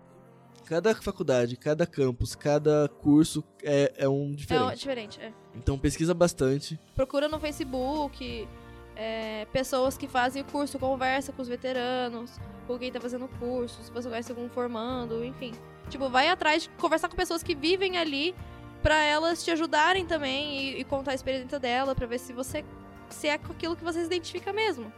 cada 0.66 0.94
faculdade, 0.94 1.56
cada 1.56 1.86
campus, 1.86 2.34
cada 2.34 2.90
curso 3.00 3.42
é, 3.62 3.90
é 3.96 4.06
um 4.08 4.32
É 4.32 4.34
diferente. 4.34 4.62
ó, 4.62 4.74
diferente, 4.74 5.20
é. 5.20 5.32
Então 5.54 5.78
pesquisa 5.78 6.12
bastante. 6.12 6.78
Procura 6.94 7.26
no 7.26 7.40
Facebook 7.40 8.46
é, 8.94 9.46
pessoas 9.46 9.96
que 9.96 10.06
fazem 10.06 10.42
o 10.42 10.44
curso, 10.44 10.78
conversa 10.78 11.32
com 11.32 11.40
os 11.40 11.48
veteranos, 11.48 12.38
com 12.66 12.78
quem 12.78 12.92
tá 12.92 13.00
fazendo 13.00 13.24
o 13.24 13.28
curso, 13.28 13.82
se 13.82 13.90
você 13.90 14.06
conhece 14.06 14.30
algum 14.30 14.50
formando, 14.50 15.24
enfim. 15.24 15.52
Tipo, 15.88 16.10
vai 16.10 16.28
atrás 16.28 16.64
de 16.64 16.68
conversar 16.70 17.08
com 17.08 17.16
pessoas 17.16 17.42
que 17.42 17.54
vivem 17.54 17.96
ali 17.96 18.34
pra 18.82 19.02
elas 19.02 19.42
te 19.42 19.50
ajudarem 19.50 20.04
também 20.04 20.74
e, 20.74 20.80
e 20.80 20.84
contar 20.84 21.12
a 21.12 21.14
experiência 21.14 21.58
dela 21.58 21.94
pra 21.94 22.06
ver 22.06 22.18
se 22.18 22.34
você 22.34 22.62
se 23.08 23.26
é 23.26 23.38
com 23.38 23.52
aquilo 23.52 23.74
que 23.74 23.82
você 23.82 24.00
se 24.00 24.06
identifica 24.06 24.52
mesmo. 24.52 24.92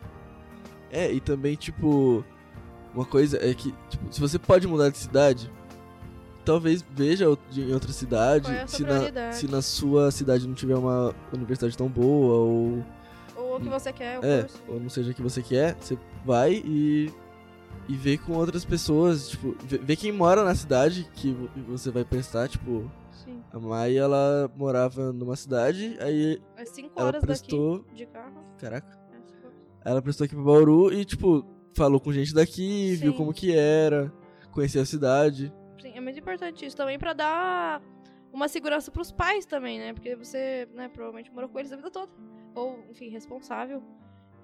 É, 0.93 1.11
e 1.11 1.19
também, 1.21 1.57
tipo, 1.57 2.23
uma 2.95 3.05
coisa 3.07 3.39
é 3.45 3.53
que, 3.55 3.75
tipo, 3.89 4.13
se 4.13 4.21
você 4.21 4.39
pode 4.39 4.69
mudar 4.69 4.91
de 4.91 4.99
cidade, 4.99 5.51
talvez 6.45 6.85
veja 6.91 7.25
em 7.57 7.73
outra 7.73 7.91
cidade. 7.93 8.51
É 8.53 8.67
se, 8.67 8.83
na, 8.83 9.33
se 9.33 9.49
na 9.51 9.63
sua 9.63 10.11
cidade 10.11 10.47
não 10.47 10.55
tiver 10.55 10.77
uma 10.77 11.15
universidade 11.33 11.77
tão 11.77 11.89
boa, 11.89 12.35
ou, 12.35 12.85
Ou 13.37 13.57
o 13.57 13.61
que 13.61 13.69
você 13.71 13.93
quer, 13.93 14.19
o 14.21 14.25
é, 14.25 14.43
curso. 14.43 14.63
ou 14.69 14.79
não 14.81 14.91
seja 14.91 15.11
o 15.11 15.15
que 15.15 15.23
você 15.23 15.43
quer, 15.43 15.77
você 15.81 15.99
vai 16.27 16.63
e, 16.65 17.11
e 17.89 17.95
vê 17.97 18.19
com 18.19 18.35
outras 18.35 18.65
pessoas. 18.65 19.31
Tipo, 19.31 19.57
vê, 19.65 19.79
vê 19.79 19.97
quem 19.97 20.13
mora 20.13 20.45
na 20.45 20.55
cidade 20.55 21.09
que 21.15 21.33
vo- 21.33 21.49
você 21.69 21.91
vai 21.91 22.05
prestar, 22.05 22.49
tipo. 22.49 22.91
Sim. 23.25 23.41
A 23.53 23.59
Mai, 23.59 23.97
ela 23.97 24.51
morava 24.57 25.13
numa 25.13 25.37
cidade, 25.37 25.97
aí 26.01 26.43
É 26.57 26.65
cinco 26.65 26.93
ela 26.99 27.07
horas 27.09 27.23
prestou. 27.23 27.79
daqui 27.79 27.95
de 27.95 28.07
carro. 28.07 28.43
Caraca. 28.59 29.02
Ela 29.85 30.01
prestou 30.03 30.25
aqui 30.25 30.35
pra 30.35 30.45
Bauru 30.45 30.93
e, 30.93 31.05
tipo, 31.05 31.45
falou 31.75 32.01
com 32.01 32.13
gente 32.13 32.33
daqui, 32.35 32.95
viu 32.97 33.13
Sim. 33.13 33.17
como 33.19 33.33
que 33.33 33.55
era, 33.57 34.13
conheceu 34.53 34.83
a 34.83 34.87
cidade. 34.87 35.53
Sim, 35.81 35.93
é 35.97 36.01
muito 36.01 36.19
importante 36.19 36.65
isso 36.65 36.77
também 36.77 36.99
pra 36.99 37.13
dar 37.13 37.83
uma 38.33 38.49
segurança 38.49 38.91
pros 38.91 39.11
pais 39.11 39.45
também, 39.45 39.79
né? 39.79 39.93
Porque 39.93 40.15
você, 40.15 40.69
né, 40.75 40.89
provavelmente 40.89 41.33
morou 41.33 41.49
com 41.51 41.59
eles 41.59 41.73
a 41.73 41.77
vida 41.77 41.91
toda. 41.91 42.11
Ou, 42.55 42.85
enfim, 42.91 43.09
responsável. 43.09 43.83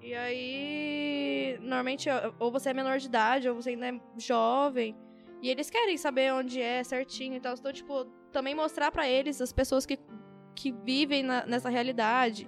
E 0.01 0.13
aí, 0.13 1.57
normalmente, 1.61 2.09
ou 2.39 2.51
você 2.51 2.69
é 2.69 2.73
menor 2.73 2.99
de 2.99 3.05
idade, 3.07 3.49
ou 3.49 3.55
você 3.55 3.71
ainda 3.71 3.87
é 3.87 3.99
jovem. 4.17 4.95
E 5.41 5.49
eles 5.49 5.69
querem 5.69 5.97
saber 5.97 6.33
onde 6.33 6.61
é 6.61 6.83
certinho 6.83 7.35
e 7.35 7.39
tal. 7.39 7.53
Então, 7.53 7.71
tipo, 7.71 8.05
também 8.31 8.53
mostrar 8.53 8.91
pra 8.91 9.07
eles, 9.07 9.41
as 9.41 9.53
pessoas 9.53 9.85
que, 9.85 9.97
que 10.55 10.71
vivem 10.71 11.23
na- 11.23 11.45
nessa 11.45 11.69
realidade 11.69 12.47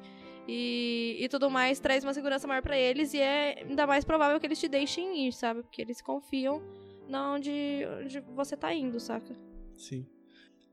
e, 0.54 1.18
e 1.24 1.30
tudo 1.30 1.50
mais, 1.50 1.80
traz 1.80 2.04
uma 2.04 2.14
segurança 2.14 2.46
maior 2.48 2.62
pra 2.62 2.78
eles. 2.78 3.14
E 3.14 3.20
é 3.20 3.64
ainda 3.64 3.88
mais 3.88 4.04
provável 4.04 4.40
que 4.40 4.46
eles 4.46 4.60
te 4.60 4.68
deixem 4.68 5.28
ir, 5.28 5.32
sabe? 5.34 5.62
Porque 5.64 5.82
eles 5.82 6.02
confiam 6.02 6.62
na 7.08 7.32
onde, 7.34 7.52
onde 8.02 8.20
você 8.36 8.58
tá 8.58 8.74
indo, 8.74 9.00
saca? 9.00 9.34
Sim. 9.78 10.06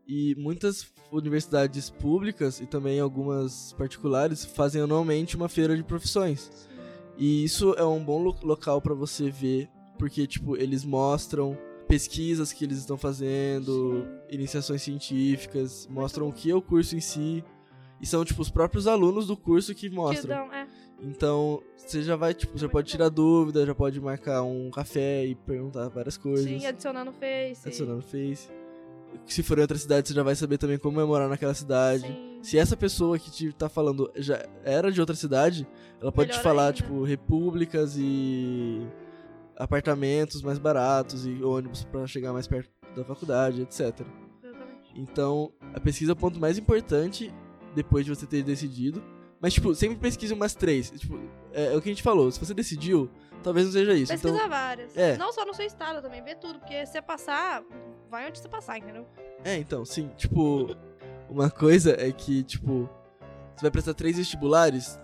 E 0.06 0.34
muitas 0.36 0.92
universidades 1.12 1.90
públicas 1.90 2.60
e 2.60 2.66
também 2.66 2.98
algumas 2.98 3.72
particulares 3.74 4.44
fazem 4.44 4.82
anualmente 4.82 5.36
uma 5.36 5.48
feira 5.48 5.76
de 5.76 5.84
profissões. 5.84 6.50
E 7.16 7.44
isso 7.44 7.74
é 7.74 7.84
um 7.84 8.02
bom 8.02 8.22
lo- 8.22 8.36
local 8.42 8.80
pra 8.80 8.94
você 8.94 9.30
ver, 9.30 9.68
porque, 9.98 10.26
tipo, 10.26 10.56
eles 10.56 10.84
mostram 10.84 11.58
pesquisas 11.86 12.52
que 12.52 12.64
eles 12.64 12.78
estão 12.78 12.96
fazendo, 12.96 14.06
iniciações 14.30 14.82
científicas, 14.82 15.86
mostram 15.90 16.28
o 16.28 16.32
que 16.32 16.50
é 16.50 16.54
o 16.54 16.62
curso 16.62 16.94
em 16.96 17.00
si. 17.00 17.44
E 18.00 18.06
são, 18.06 18.24
tipo, 18.24 18.40
os 18.42 18.50
próprios 18.50 18.86
alunos 18.86 19.26
do 19.26 19.36
curso 19.36 19.74
que 19.74 19.88
Que 19.88 19.94
mostram. 19.94 20.36
dão, 20.46 20.52
é. 20.54 20.66
Então, 21.00 21.62
você 21.76 22.02
já 22.02 22.16
vai, 22.16 22.34
tipo, 22.34 22.56
já 22.58 22.68
pode 22.68 22.88
tirar 22.88 23.08
dúvida, 23.08 23.64
já 23.66 23.74
pode 23.74 24.00
marcar 24.00 24.42
um 24.42 24.70
café 24.70 25.24
e 25.26 25.34
perguntar 25.34 25.88
várias 25.88 26.16
coisas. 26.16 26.44
Sim, 26.44 26.66
adicionar 26.66 27.04
no 27.04 27.12
Face. 27.12 27.66
Adicionar 27.68 27.94
no 27.94 28.02
Face. 28.02 28.48
Se 29.26 29.42
for 29.42 29.58
em 29.58 29.62
outra 29.62 29.78
cidade, 29.78 30.08
você 30.08 30.14
já 30.14 30.22
vai 30.22 30.34
saber 30.36 30.58
também 30.58 30.78
como 30.78 31.00
é 31.00 31.04
morar 31.04 31.28
naquela 31.28 31.54
cidade. 31.54 32.06
Sim. 32.06 32.38
Se 32.42 32.58
essa 32.58 32.76
pessoa 32.76 33.18
que 33.18 33.30
te 33.30 33.52
tá 33.52 33.68
falando 33.68 34.10
já 34.16 34.44
era 34.64 34.92
de 34.92 35.00
outra 35.00 35.16
cidade, 35.16 35.66
ela 36.00 36.12
pode 36.12 36.28
te 36.30 36.32
Melhor 36.32 36.42
falar, 36.42 36.62
ainda. 36.66 36.72
tipo, 36.74 37.02
repúblicas 37.02 37.96
e 37.98 38.86
apartamentos 39.56 40.42
mais 40.42 40.58
baratos 40.58 41.26
e 41.26 41.42
ônibus 41.42 41.84
pra 41.84 42.06
chegar 42.06 42.32
mais 42.32 42.46
perto 42.46 42.70
da 42.94 43.04
faculdade, 43.04 43.62
etc. 43.62 43.80
Exatamente. 43.80 44.92
Então, 44.94 45.52
a 45.74 45.80
pesquisa 45.80 46.12
é 46.12 46.14
o 46.14 46.16
ponto 46.16 46.38
mais 46.38 46.58
importante 46.58 47.32
depois 47.74 48.04
de 48.04 48.14
você 48.14 48.26
ter 48.26 48.42
decidido. 48.42 49.02
Mas, 49.40 49.54
tipo, 49.54 49.72
sempre 49.74 49.96
pesquise 49.96 50.34
umas 50.34 50.54
três. 50.54 50.90
Tipo, 50.90 51.18
é, 51.52 51.72
é 51.72 51.76
o 51.76 51.80
que 51.80 51.88
a 51.88 51.92
gente 51.92 52.02
falou. 52.02 52.30
Se 52.30 52.40
você 52.40 52.52
decidiu, 52.52 53.08
talvez 53.42 53.66
não 53.66 53.72
seja 53.72 53.94
isso. 53.94 54.10
Pesquisar 54.12 54.34
Então, 54.36 54.48
várias. 54.48 54.96
é. 54.96 55.16
Não 55.16 55.32
só 55.32 55.44
no 55.46 55.54
seu 55.54 55.64
estado 55.64 56.02
também, 56.02 56.22
vê 56.24 56.34
tudo. 56.34 56.58
Porque 56.58 56.84
se 56.86 56.92
você 56.92 57.02
passar, 57.02 57.62
vai 58.10 58.26
onde 58.28 58.38
você 58.38 58.48
passar, 58.48 58.78
entendeu? 58.78 59.06
é, 59.44 59.56
então, 59.56 59.84
sim. 59.84 60.10
Tipo, 60.16 60.74
uma 61.30 61.48
coisa 61.50 61.92
é 62.00 62.10
que, 62.10 62.42
tipo, 62.42 62.88
você 63.54 63.62
vai 63.62 63.70
prestar 63.70 63.94
três 63.94 64.16
vestibulares, 64.16 64.98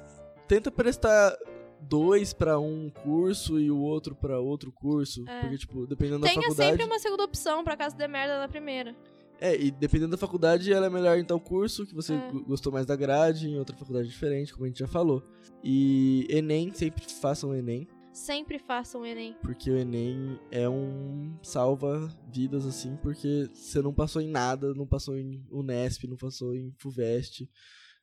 tenta 0.48 0.68
prestar 0.70 1.36
dois 1.80 2.32
pra 2.32 2.58
um 2.58 2.90
curso 2.90 3.60
e 3.60 3.70
o 3.70 3.78
outro 3.78 4.16
pra 4.16 4.40
outro 4.40 4.72
curso. 4.72 5.22
É. 5.28 5.40
Porque, 5.42 5.58
tipo, 5.58 5.86
dependendo 5.86 6.20
da 6.20 6.26
Tenha 6.28 6.40
faculdade. 6.42 6.70
sempre 6.70 6.84
uma 6.86 6.98
segunda 6.98 7.22
opção 7.24 7.62
pra 7.62 7.76
caso 7.76 7.96
dê 7.96 8.08
merda 8.08 8.40
na 8.40 8.48
primeira. 8.48 8.96
É, 9.40 9.56
e 9.60 9.70
dependendo 9.70 10.12
da 10.12 10.16
faculdade, 10.16 10.72
ela 10.72 10.86
é 10.86 10.90
melhor 10.90 11.18
em 11.18 11.24
tal 11.24 11.38
curso, 11.40 11.84
que 11.86 11.94
você 11.94 12.14
É. 12.14 12.30
go- 12.30 12.44
gostou 12.44 12.72
mais 12.72 12.86
da 12.86 12.96
grade, 12.96 13.48
em 13.48 13.58
outra 13.58 13.76
faculdade 13.76 14.08
diferente, 14.08 14.52
como 14.52 14.64
a 14.64 14.68
gente 14.68 14.78
já 14.78 14.86
falou. 14.86 15.22
E 15.62 16.26
Enem, 16.30 16.72
sempre 16.72 17.04
façam 17.20 17.54
Enem, 17.54 17.86
Sempre 18.12 18.60
façam 18.60 19.04
Enem. 19.04 19.36
porque 19.42 19.68
o 19.70 19.76
Enem 19.76 20.38
é 20.50 20.68
um 20.68 21.36
salva-vidas, 21.42 22.64
assim, 22.64 22.96
porque 23.02 23.50
você 23.52 23.82
não 23.82 23.92
passou 23.92 24.22
em 24.22 24.28
nada, 24.28 24.72
não 24.72 24.86
passou 24.86 25.16
em 25.18 25.44
Unesp, 25.50 26.04
não 26.06 26.16
passou 26.16 26.54
em 26.54 26.72
FUVEST, 26.78 27.48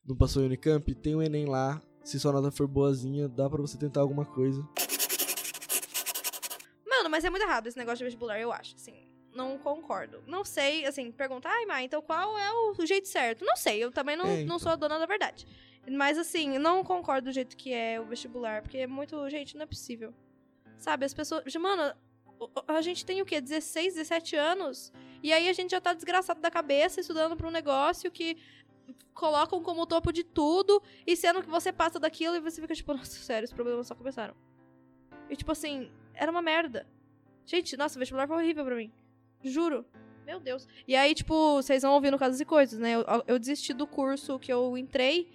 não 0.06 0.16
passou 0.18 0.44
em 0.44 0.48
Unicamp, 0.48 0.94
tem 0.96 1.16
o 1.16 1.22
Enem 1.24 1.46
lá, 1.46 1.82
se 2.04 2.20
sua 2.20 2.34
nota 2.34 2.52
for 2.52 2.68
boazinha, 2.68 3.30
dá 3.30 3.50
pra 3.50 3.62
você 3.62 3.78
tentar 3.78 4.02
alguma 4.02 4.26
coisa. 4.26 4.62
Mano, 6.88 7.10
mas 7.10 7.24
é 7.24 7.30
muito 7.30 7.44
errado 7.44 7.68
esse 7.68 7.78
negócio 7.78 8.00
de 8.00 8.04
vestibular, 8.04 8.40
eu 8.40 8.52
acho, 8.52 8.76
assim. 8.76 8.94
Não 9.34 9.58
concordo. 9.58 10.22
Não 10.28 10.44
sei, 10.44 10.86
assim, 10.86 11.12
perguntar, 11.12 11.50
ai, 11.52 11.66
Mai, 11.66 11.84
então 11.86 12.02
qual 12.02 12.38
é 12.38 12.52
o 12.52 12.86
jeito 12.86 13.08
certo? 13.08 13.46
Não 13.46 13.56
sei, 13.56 13.84
eu 13.84 13.92
também 13.92 14.16
não, 14.16 14.26
É, 14.26 14.36
não 14.38 14.42
então. 14.42 14.60
sou 14.60 14.72
a 14.72 14.76
dona 14.76 15.00
da 15.00 15.06
verdade. 15.06 15.48
Mas, 15.90 16.18
assim, 16.18 16.58
não 16.60 16.84
concordo 16.84 17.30
do 17.30 17.34
jeito 17.34 17.56
que 17.58 17.74
é 17.74 18.00
o 18.00 18.06
vestibular, 18.06 18.62
porque 18.62 18.78
é 18.78 18.88
muito. 18.88 19.28
Gente, 19.30 19.56
não 19.56 19.64
é 19.64 19.66
possível. 19.66 20.14
Sabe, 20.78 21.06
as 21.06 21.14
pessoas. 21.14 21.44
Mano, 21.56 21.94
a 22.68 22.82
gente 22.82 23.06
tem 23.06 23.22
o 23.22 23.26
quê? 23.26 23.40
16, 23.42 23.96
17 23.96 24.36
anos? 24.36 24.92
E 25.24 25.32
aí 25.32 25.48
a 25.50 25.54
gente 25.54 25.72
já 25.72 25.82
tá 25.82 25.94
desgraçado 25.94 26.40
da 26.42 26.52
cabeça, 26.52 27.00
estudando 27.00 27.36
pra 27.36 27.48
um 27.48 27.52
negócio 27.52 28.12
que 28.12 28.38
colocam 29.14 29.62
como 29.62 29.86
topo 29.86 30.12
de 30.12 30.24
tudo, 30.24 30.82
e 31.06 31.16
sendo 31.16 31.42
que 31.42 31.50
você 31.50 31.72
passa 31.72 32.00
daquilo 32.00 32.36
e 32.36 32.40
você 32.40 32.62
fica 32.62 32.74
tipo, 32.74 32.94
nossa, 32.94 33.18
sério, 33.18 33.46
os 33.46 33.54
problemas 33.54 33.88
só 33.88 33.96
começaram. 33.96 34.36
E 35.30 35.36
tipo 35.36 35.52
assim, 35.52 35.92
era 36.14 36.30
uma 36.32 36.42
merda. 36.42 36.88
Gente, 37.46 37.76
nossa, 37.78 37.98
o 37.98 38.00
vestibular 38.00 38.28
foi 38.28 38.38
horrível 38.38 38.66
pra 38.66 38.76
mim. 38.76 38.92
Juro. 39.44 39.86
Meu 40.26 40.40
Deus. 40.40 40.68
E 40.88 40.96
aí, 40.96 41.14
tipo, 41.16 41.56
vocês 41.56 41.82
vão 41.82 41.94
ouvindo 41.94 42.18
casos 42.18 42.40
e 42.40 42.46
coisas, 42.46 42.80
né? 42.80 42.94
Eu, 42.94 43.04
eu 43.28 43.40
desisti 43.40 43.74
do 43.74 43.86
curso 43.88 44.38
que 44.40 44.52
eu 44.54 44.78
entrei, 44.78 45.30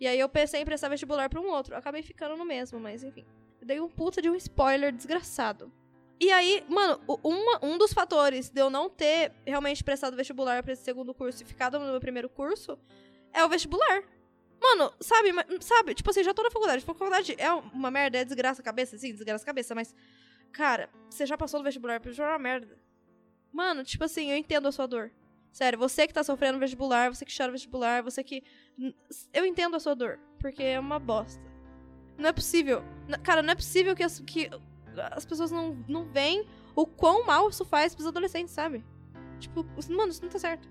e 0.00 0.06
aí 0.06 0.18
eu 0.18 0.28
pensei 0.28 0.60
em 0.60 0.64
prestar 0.64 0.88
vestibular 0.88 1.28
pra 1.28 1.40
um 1.40 1.48
outro. 1.48 1.74
Eu 1.74 1.78
acabei 1.78 2.02
ficando 2.02 2.36
no 2.36 2.44
mesmo, 2.44 2.78
mas 2.80 3.02
enfim. 3.04 3.24
Eu 3.60 3.66
dei 3.66 3.80
um 3.80 3.88
puta 3.88 4.20
de 4.20 4.28
um 4.28 4.34
spoiler 4.34 4.92
desgraçado. 4.92 5.72
E 6.20 6.30
aí, 6.30 6.64
mano, 6.68 7.00
uma- 7.22 7.58
um 7.64 7.78
dos 7.78 7.92
fatores 7.92 8.50
de 8.50 8.60
eu 8.60 8.68
não 8.70 8.90
ter 8.90 9.32
realmente 9.46 9.82
prestado 9.82 10.16
vestibular 10.16 10.62
pra 10.62 10.72
esse 10.72 10.82
segundo 10.84 11.14
curso 11.14 11.42
e 11.42 11.46
ficado 11.46 11.78
no 11.78 11.86
meu 11.86 12.00
primeiro 12.00 12.28
curso 12.28 12.78
é 13.32 13.44
o 13.44 13.48
vestibular. 13.48 14.02
Mano, 14.60 14.92
sabe, 15.00 15.30
sabe, 15.60 15.94
tipo 15.94 16.10
assim, 16.10 16.22
já 16.22 16.32
tô 16.34 16.42
na 16.42 16.50
faculdade. 16.50 16.84
Faculdade 16.84 17.34
é 17.38 17.52
uma 17.52 17.90
merda, 17.90 18.18
é 18.18 18.24
desgraça 18.24 18.60
a 18.60 18.64
cabeça, 18.64 18.96
sim, 18.98 19.12
desgraça 19.12 19.42
a 19.42 19.46
cabeça, 19.46 19.74
mas, 19.74 19.94
cara, 20.52 20.88
você 21.10 21.26
já 21.26 21.36
passou 21.36 21.58
no 21.58 21.64
vestibular, 21.64 21.98
vestibular 22.00 22.30
é 22.30 22.32
uma 22.34 22.38
merda. 22.38 22.78
Mano, 23.52 23.84
tipo 23.84 24.04
assim, 24.04 24.30
eu 24.30 24.36
entendo 24.36 24.66
a 24.66 24.72
sua 24.72 24.86
dor. 24.86 25.10
Sério, 25.52 25.78
você 25.78 26.06
que 26.06 26.14
tá 26.14 26.24
sofrendo 26.24 26.58
vestibular, 26.58 27.14
você 27.14 27.24
que 27.24 27.36
chora 27.36 27.52
vestibular, 27.52 28.02
você 28.02 28.24
que. 28.24 28.42
Eu 29.32 29.44
entendo 29.44 29.76
a 29.76 29.80
sua 29.80 29.94
dor, 29.94 30.18
porque 30.38 30.62
é 30.62 30.80
uma 30.80 30.98
bosta. 30.98 31.42
Não 32.16 32.30
é 32.30 32.32
possível. 32.32 32.82
Cara, 33.22 33.42
não 33.42 33.52
é 33.52 33.54
possível 33.54 33.94
que 33.94 34.02
as, 34.02 34.20
que 34.20 34.48
as 35.10 35.26
pessoas 35.26 35.50
não, 35.50 35.76
não 35.86 36.06
veem 36.06 36.46
o 36.74 36.86
quão 36.86 37.26
mal 37.26 37.50
isso 37.50 37.64
faz 37.64 37.94
pros 37.94 38.06
adolescentes, 38.06 38.54
sabe? 38.54 38.82
Tipo, 39.38 39.66
mano, 39.90 40.10
isso 40.10 40.22
não 40.22 40.30
tá 40.30 40.38
certo. 40.38 40.68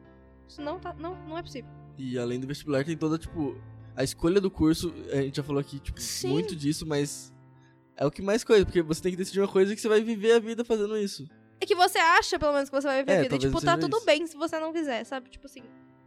Isso 0.47 0.61
não 0.61 0.79
tá. 0.79 0.93
Não, 0.95 1.15
não 1.27 1.37
é 1.37 1.43
possível. 1.43 1.69
E 1.97 2.17
além 2.17 2.39
do 2.39 2.47
vestibular, 2.47 2.83
tem 2.83 2.97
toda, 2.97 3.19
tipo, 3.19 3.55
a 3.95 4.03
escolha 4.03 4.41
do 4.41 4.49
curso, 4.49 4.91
a 5.11 5.17
gente 5.17 5.37
já 5.37 5.43
falou 5.43 5.59
aqui, 5.59 5.79
tipo, 5.79 6.01
Sim. 6.01 6.29
muito 6.29 6.55
disso, 6.55 6.87
mas 6.87 7.31
é 7.95 8.05
o 8.05 8.11
que 8.11 8.21
mais 8.21 8.43
coisa, 8.43 8.65
porque 8.65 8.81
você 8.81 9.01
tem 9.01 9.11
que 9.11 9.17
decidir 9.17 9.41
uma 9.41 9.47
coisa 9.47 9.75
que 9.75 9.81
você 9.81 9.87
vai 9.87 10.01
viver 10.01 10.33
a 10.33 10.39
vida 10.39 10.65
fazendo 10.65 10.97
isso. 10.97 11.27
É 11.61 11.65
que 11.65 11.75
você 11.75 11.99
acha, 11.99 12.39
pelo 12.39 12.53
menos, 12.53 12.69
que 12.69 12.75
você 12.75 12.87
vai 12.87 12.97
viver 12.97 13.11
É, 13.11 13.19
a 13.19 13.21
vida. 13.21 13.35
E, 13.35 13.39
tipo, 13.39 13.61
tá 13.61 13.77
tudo 13.77 13.97
isso. 13.97 14.05
bem 14.05 14.25
se 14.27 14.35
você 14.35 14.59
não 14.59 14.73
quiser, 14.73 15.03
sabe? 15.05 15.29
Tipo 15.29 15.45
assim, 15.45 15.61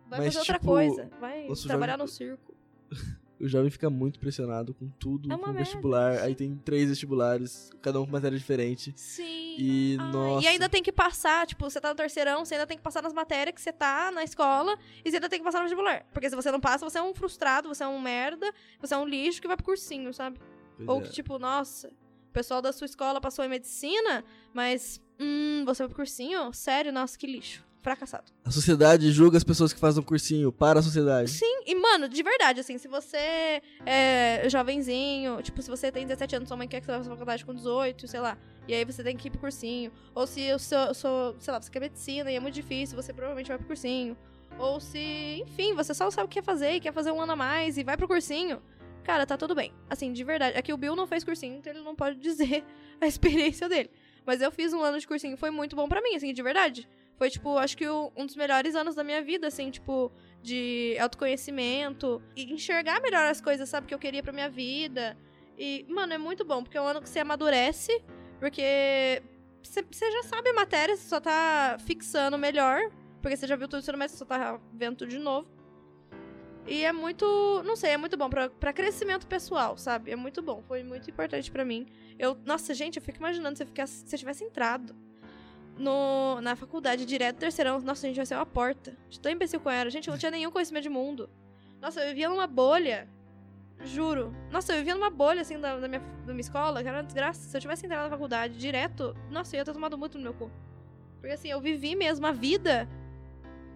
vai 0.09 0.19
Mas, 0.19 0.27
fazer 0.29 0.39
outra 0.41 0.55
tipo, 0.59 0.67
coisa. 0.67 1.09
Vai 1.21 1.47
nosso 1.47 1.67
trabalhar 1.69 1.93
jovem- 1.93 2.07
no 2.07 2.13
circo. 2.13 2.55
O 3.41 3.49
jovem 3.49 3.69
fica 3.69 3.91
muito 3.91 4.21
pressionado 4.21 4.73
com 4.73 4.89
tudo, 4.89 5.31
É 5.31 5.37
com 5.37 5.43
merda. 5.47 5.59
vestibular, 5.59 6.19
aí 6.21 6.37
tem 6.37 6.55
três 6.65 6.89
vestibulares, 6.89 7.69
cada 7.83 8.01
um 8.01 8.07
com 8.07 8.13
matéria 8.13 8.39
diferente. 8.39 8.93
Sim. 8.97 9.57
E, 9.59 9.97
Ai, 10.01 10.13
nossa... 10.13 10.45
E 10.45 10.49
ainda 10.49 10.69
tem 10.69 10.81
que 10.83 10.93
passar, 10.93 11.45
tipo, 11.45 11.69
você 11.69 11.81
tá 11.81 11.89
no 11.91 11.97
terceirão, 11.97 12.45
você 12.45 12.55
ainda 12.55 12.67
tem 12.67 12.77
que 12.77 12.83
passar 12.83 13.03
nas 13.03 13.13
matérias 13.13 13.53
que 13.55 13.61
você 13.61 13.73
tá 13.73 14.11
na 14.13 14.23
escola 14.23 14.79
e 15.05 15.11
você 15.11 15.17
ainda 15.17 15.29
tem 15.29 15.41
que 15.41 15.45
passar 15.45 15.59
no 15.59 15.65
vestibular. 15.65 16.07
Porque 16.13 16.31
se 16.31 16.37
você 16.37 16.51
não 16.53 16.61
passa, 16.61 16.89
você 16.89 16.97
é 16.99 17.03
um 17.03 17.13
frustrado, 17.13 17.69
você 17.69 17.83
é 17.83 17.89
um 17.89 18.01
merda, 18.01 18.51
você 18.81 18.95
é 18.95 18.97
um 18.97 19.05
lixo 19.05 19.43
que 19.43 19.49
vai 19.49 19.57
pro 19.57 19.67
cursinho, 19.67 20.15
sabe? 20.15 20.39
Pois 20.77 20.89
Ou 20.89 20.99
é. 21.01 21.03
que, 21.03 21.11
tipo, 21.11 21.37
nossa, 21.39 21.89
o 21.89 22.33
pessoal 22.33 22.63
da 22.63 22.73
sua 22.73 22.85
escola 22.87 23.21
passou 23.21 23.45
em 23.45 23.49
medicina, 23.49 24.25
mas, 24.55 25.03
hum, 25.19 25.65
você 25.65 25.83
vai 25.83 25.89
pro 25.89 25.97
cursinho? 25.97 26.53
Sério? 26.53 26.93
Nossa, 26.93 27.19
que 27.19 27.27
lixo. 27.27 27.65
Fracassado. 27.83 28.33
A 28.43 28.51
sociedade 28.51 29.13
julga 29.13 29.37
as 29.37 29.45
pessoas 29.45 29.71
que 29.71 29.79
fazem 29.79 30.03
um 30.03 30.07
cursinho 30.07 30.51
para 30.51 30.81
a 30.81 30.83
sociedade. 30.83 31.31
Sim, 31.31 31.65
e, 31.67 31.75
mano, 31.75 32.09
de 32.09 32.23
verdade, 32.23 32.61
assim, 32.61 32.79
se 32.79 32.89
você 32.89 33.61
é 33.85 34.49
jovenzinho, 34.49 35.43
tipo, 35.43 35.61
se 35.61 35.69
você 35.69 35.93
tem 35.93 36.07
17 36.07 36.37
anos, 36.37 36.49
sua 36.49 36.57
mãe 36.57 36.67
quer 36.67 36.81
que 36.81 36.87
você 36.87 36.93
vá 36.93 37.01
pra 37.01 37.11
faculdade 37.11 37.45
com 37.45 37.55
18, 37.55 38.09
sei 38.09 38.21
lá, 38.21 38.39
e 38.67 38.73
aí 38.73 38.87
você 38.87 39.05
tem 39.05 39.15
que 39.15 39.29
ir 39.29 39.31
pro 39.31 39.41
cursinho. 39.41 39.93
Ou 40.15 40.27
se 40.27 40.41
eu 40.41 40.59
sou, 40.59 40.95
sou, 40.95 41.37
sei 41.39 41.53
lá, 41.53 41.61
você 41.61 41.71
quer 41.71 41.81
medicina 41.81 42.33
e 42.33 42.37
é 42.37 42.41
muito 42.41 42.55
difícil, 42.55 42.97
você 42.97 43.13
provavelmente 43.13 43.49
vai 43.49 43.59
pro 43.59 43.67
cursinho. 43.67 44.17
Ou 44.59 44.81
se, 44.81 45.43
enfim, 45.43 45.75
você 45.75 45.93
só 45.93 46.11
sabe 46.11 46.25
o 46.25 46.29
que 46.29 46.41
quer 46.41 46.45
fazer 46.45 46.73
e 46.73 46.81
quer 46.81 46.93
fazer 46.93 47.11
um 47.11 47.21
ano 47.21 47.33
a 47.33 47.37
mais 47.37 47.77
e 47.77 47.85
vai 47.85 47.99
pro 47.99 48.09
cursinho. 48.09 48.63
Cara, 49.03 49.27
tá 49.27 49.37
tudo 49.37 49.55
bem. 49.55 49.73
Assim, 49.91 50.13
de 50.13 50.25
verdade. 50.25 50.57
É 50.57 50.63
que 50.63 50.73
o 50.73 50.77
Bill 50.79 50.97
não 50.97 51.07
fez 51.07 51.23
cursinho, 51.23 51.59
então 51.59 51.73
ele 51.73 51.83
não 51.83 51.95
pode 51.95 52.17
dizer 52.21 52.65
a 53.01 53.07
experiência 53.07 53.69
dele. 53.69 53.91
Mas 54.27 54.41
eu 54.41 54.51
fiz 54.51 54.73
um 54.73 54.83
ano 54.83 54.99
de 54.99 55.07
cursinho, 55.07 55.37
foi 55.37 55.51
muito 55.51 55.77
bom 55.77 55.89
pra 55.89 56.01
mim, 56.03 56.15
assim, 56.15 56.33
de 56.33 56.43
verdade. 56.43 56.89
Foi, 57.17 57.31
tipo, 57.31 57.57
acho 57.59 57.77
que 57.77 57.87
o- 57.87 58.11
um 58.17 58.27
dos 58.27 58.35
melhores 58.37 58.75
anos 58.75 58.95
da 58.95 59.05
minha 59.05 59.23
vida, 59.23 59.47
assim, 59.47 59.71
tipo, 59.71 60.11
de 60.43 60.97
autoconhecimento 60.99 62.23
e 62.37 62.53
enxergar 62.53 63.01
melhor 63.01 63.25
as 63.27 63.41
coisas, 63.41 63.69
sabe, 63.69 63.87
que 63.87 63.95
eu 63.95 63.99
queria 63.99 64.23
pra 64.23 64.33
minha 64.33 64.49
vida. 64.49 65.17
E, 65.59 65.85
mano, 65.89 66.13
é 66.13 66.19
muito 66.19 66.45
bom, 66.45 66.63
porque 66.63 66.77
é 66.77 66.81
um 66.83 66.87
ano 66.87 67.01
que 67.03 67.09
você 67.09 67.21
amadurece, 67.21 68.03
porque 68.41 69.23
você 69.63 70.11
já 70.11 70.23
sabe 70.25 70.51
a 70.51 70.55
matéria, 70.55 70.97
você 70.97 71.09
só 71.09 71.21
tá 71.21 71.77
fixando 71.87 72.37
melhor, 72.37 72.81
porque 73.23 73.37
você 73.37 73.47
já 73.47 73.57
viu 73.57 73.69
tudo 73.69 73.81
isso, 73.81 73.97
mas 73.97 74.11
você 74.11 74.19
só 74.19 74.25
tá 74.25 74.61
vendo 74.73 74.97
tudo 74.97 75.11
de 75.11 75.19
novo. 75.19 75.49
E 76.67 76.83
é 76.83 76.93
muito, 76.93 77.63
não 77.65 77.77
sei, 77.77 77.91
é 77.91 77.97
muito 77.97 78.17
bom 78.17 78.29
pra 78.31 78.73
crescimento 78.73 79.27
pessoal, 79.27 79.77
sabe? 79.77 80.11
É 80.11 80.17
muito 80.17 80.41
bom, 80.41 80.63
foi 80.67 80.83
muito 80.83 81.11
importante 81.11 81.51
pra 81.51 81.65
mim. 81.65 81.87
Eu, 82.19 82.39
nossa, 82.45 82.73
gente, 82.73 82.97
eu 82.97 83.03
fico 83.03 83.19
imaginando 83.19 83.57
se 83.57 83.63
eu, 83.63 83.67
ficasse, 83.67 84.03
se 84.07 84.15
eu 84.15 84.19
tivesse 84.19 84.45
entrado 84.45 84.95
no, 85.77 86.41
na 86.41 86.57
faculdade 86.57 87.05
direto, 87.05 87.37
terceirão, 87.37 87.81
nossa, 87.81 88.07
a 88.07 88.09
gente 88.09 88.17
vai 88.17 88.27
ser 88.27 88.37
uma 88.37 88.47
porta. 88.47 88.97
De 89.11 89.21
tão 89.21 89.31
imbecil 89.31 89.61
eu 89.63 89.71
era. 89.71 89.91
Gente, 89.91 90.09
eu 90.09 90.13
não 90.13 90.19
tinha 90.19 90.31
nenhum 90.31 90.51
conhecimento 90.51 90.85
de 90.85 90.89
mundo. 90.89 91.29
Nossa, 91.83 92.01
eu 92.01 92.09
vivia 92.09 92.29
numa 92.29 92.47
bolha. 92.47 93.09
Juro. 93.85 94.35
Nossa, 94.51 94.73
eu 94.73 94.79
vivia 94.79 94.95
numa 94.95 95.11
bolha, 95.11 95.43
assim, 95.43 95.59
da, 95.59 95.79
da 95.79 95.89
minha, 95.89 96.01
da 96.01 96.33
minha 96.33 96.41
escola, 96.41 96.81
que 96.83 96.89
era 96.89 96.99
uma 96.99 97.05
desgraça. 97.05 97.41
Se 97.41 97.55
eu 97.55 97.61
tivesse 97.61 97.85
entrado 97.85 98.05
na 98.05 98.11
faculdade 98.11 98.57
direto, 98.59 99.15
nossa, 99.31 99.55
eu 99.55 99.59
ia 99.59 99.65
ter 99.65 99.73
tomado 99.73 99.99
muito 99.99 100.17
no 100.17 100.25
meu 100.25 100.33
cu. 100.33 100.51
Porque, 101.21 101.35
assim, 101.35 101.49
eu 101.49 101.61
vivi 101.61 101.95
mesmo 101.95 102.27
a 102.27 102.33
vida 102.33 102.89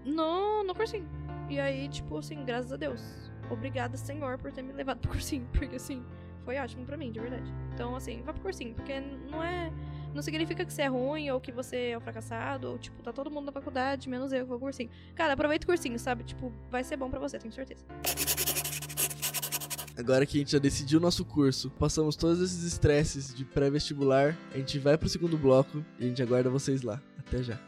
no, 0.04 0.62
no 0.62 0.74
cursinho. 0.74 1.06
E 1.48 1.58
aí, 1.58 1.88
tipo, 1.88 2.18
assim, 2.18 2.44
graças 2.44 2.72
a 2.72 2.76
Deus. 2.76 3.02
Obrigada, 3.50 3.96
Senhor, 3.96 4.36
por 4.38 4.52
ter 4.52 4.62
me 4.62 4.72
levado 4.72 4.98
pro 4.98 5.10
cursinho. 5.10 5.48
Porque, 5.52 5.76
assim, 5.76 6.04
foi 6.44 6.58
ótimo 6.58 6.84
pra 6.84 6.96
mim, 6.96 7.10
de 7.10 7.20
verdade. 7.20 7.50
Então, 7.72 7.96
assim, 7.96 8.22
vá 8.22 8.32
pro 8.32 8.42
cursinho. 8.42 8.74
Porque 8.74 9.00
não 9.30 9.42
é... 9.42 9.72
Não 10.14 10.22
significa 10.22 10.64
que 10.64 10.72
você 10.72 10.82
é 10.82 10.86
ruim 10.86 11.30
ou 11.30 11.40
que 11.40 11.52
você 11.52 11.90
é 11.90 11.98
um 11.98 12.00
fracassado. 12.00 12.70
Ou, 12.70 12.78
tipo, 12.78 13.02
tá 13.02 13.12
todo 13.12 13.30
mundo 13.30 13.46
na 13.46 13.52
faculdade, 13.52 14.08
menos 14.08 14.32
eu 14.32 14.40
que 14.40 14.48
vou 14.48 14.58
pro 14.58 14.66
cursinho. 14.66 14.90
Cara, 15.14 15.32
aproveita 15.32 15.64
o 15.64 15.66
cursinho, 15.66 15.98
sabe? 15.98 16.24
Tipo, 16.24 16.52
vai 16.70 16.84
ser 16.84 16.96
bom 16.96 17.10
pra 17.10 17.18
você, 17.18 17.38
tenho 17.38 17.52
certeza. 17.52 17.84
Agora 19.98 20.24
que 20.24 20.38
a 20.38 20.40
gente 20.40 20.52
já 20.52 20.58
decidiu 20.58 20.98
o 21.00 21.02
nosso 21.02 21.24
curso, 21.24 21.70
passamos 21.70 22.14
todos 22.14 22.40
esses 22.40 22.62
estresses 22.62 23.34
de 23.34 23.44
pré-vestibular, 23.44 24.36
a 24.54 24.56
gente 24.56 24.78
vai 24.78 24.96
pro 24.96 25.08
segundo 25.08 25.36
bloco 25.36 25.84
e 25.98 26.04
a 26.04 26.08
gente 26.08 26.22
aguarda 26.22 26.48
vocês 26.48 26.82
lá. 26.82 27.02
Até 27.18 27.42
já. 27.42 27.67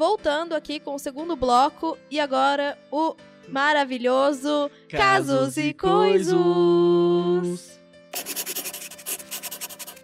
Voltando 0.00 0.54
aqui 0.54 0.80
com 0.80 0.94
o 0.94 0.98
segundo 0.98 1.36
bloco. 1.36 1.98
E 2.10 2.18
agora, 2.18 2.78
o 2.90 3.14
maravilhoso 3.50 4.70
Casos 4.88 5.58
e 5.58 5.74
Coisos. 5.74 6.32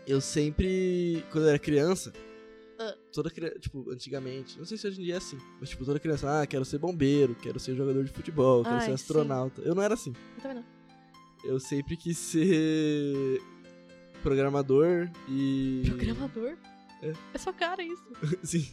Eu 0.07 0.21
sempre, 0.21 1.25
quando 1.33 1.45
eu 1.45 1.49
era 1.49 1.59
criança, 1.59 2.13
Ah. 2.79 2.95
toda 3.11 3.31
criança, 3.31 3.59
tipo, 3.59 3.91
antigamente, 3.91 4.59
não 4.59 4.67
sei 4.67 4.77
se 4.77 4.87
hoje 4.87 5.01
em 5.01 5.05
dia 5.05 5.15
é 5.15 5.17
assim, 5.17 5.39
mas 5.59 5.71
tipo, 5.71 5.83
toda 5.87 5.99
criança, 5.99 6.43
ah, 6.43 6.47
quero 6.47 6.67
ser 6.67 6.77
bombeiro, 6.77 7.35
quero 7.35 7.59
ser 7.59 7.75
jogador 7.75 8.05
de 8.05 8.13
futebol, 8.13 8.63
quero 8.65 8.75
Ai, 8.75 8.81
ser 8.83 8.89
sim. 8.89 8.93
astronauta. 8.93 9.63
Eu 9.63 9.75
não 9.75 9.83
era 9.83 9.95
assim. 9.95 10.13
Eu 10.37 10.43
também 10.43 10.59
não. 10.59 10.65
Eu 11.43 11.59
sempre 11.59 11.97
quis 11.97 12.19
ser 12.19 13.41
programador 14.23 15.09
e. 15.27 15.85
Programador? 15.87 16.55
É. 17.01 17.15
É 17.33 17.39
sua 17.39 17.55
cara 17.55 17.83
isso. 17.83 18.05
Sim. 18.45 18.67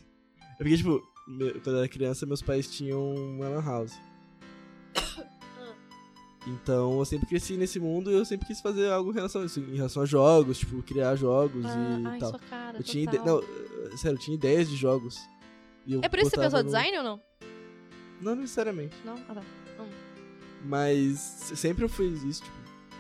É 0.56 0.58
porque, 0.58 0.78
tipo, 0.78 1.13
quando 1.26 1.42
eu 1.66 1.78
era 1.78 1.88
criança, 1.88 2.26
meus 2.26 2.42
pais 2.42 2.68
tinham 2.70 3.14
uma 3.16 3.48
lan 3.50 3.62
house. 3.64 3.94
Então 6.46 7.00
eu 7.00 7.06
sempre 7.06 7.26
cresci 7.26 7.56
nesse 7.56 7.80
mundo 7.80 8.12
e 8.12 8.16
eu 8.16 8.26
sempre 8.26 8.46
quis 8.46 8.60
fazer 8.60 8.90
algo 8.92 9.12
em 9.12 9.14
relação 9.14 9.44
a 9.44 9.46
isso, 9.46 9.62
em 9.62 9.76
relação 9.78 10.04
a 10.04 10.06
jogos, 10.06 10.60
tipo, 10.60 10.84
criar 10.84 11.16
jogos 11.16 11.66
Ah, 11.66 12.00
e 12.02 12.06
ai, 12.06 12.20
tal. 12.20 12.30
sua 12.32 12.40
cara. 12.40 12.78
Eu 12.80 12.84
tinha 12.84 13.04
ide... 13.06 13.18
total. 13.18 13.42
Não, 13.42 13.44
eh, 13.94 13.96
sério, 13.98 14.18
eu 14.18 14.22
tinha 14.22 14.36
ideias 14.36 14.70
de 14.70 14.76
jogos. 14.76 15.18
É 16.02 16.10
por 16.10 16.20
isso 16.20 16.30
que 16.32 16.36
você 16.36 16.42
pensou 16.42 16.60
no- 16.60 16.66
design 16.66 16.98
ou 16.98 17.04
não? 17.04 17.22
Não 18.22 18.36
necessariamente. 18.36 18.94
Não? 19.06 19.16
Ah, 19.30 19.36
tá. 19.36 19.44
Mas 20.66 21.18
se- 21.20 21.56
sempre 21.56 21.86
eu 21.86 21.90
fiz 21.90 22.22
isso, 22.24 22.44
tipo. 22.44 22.58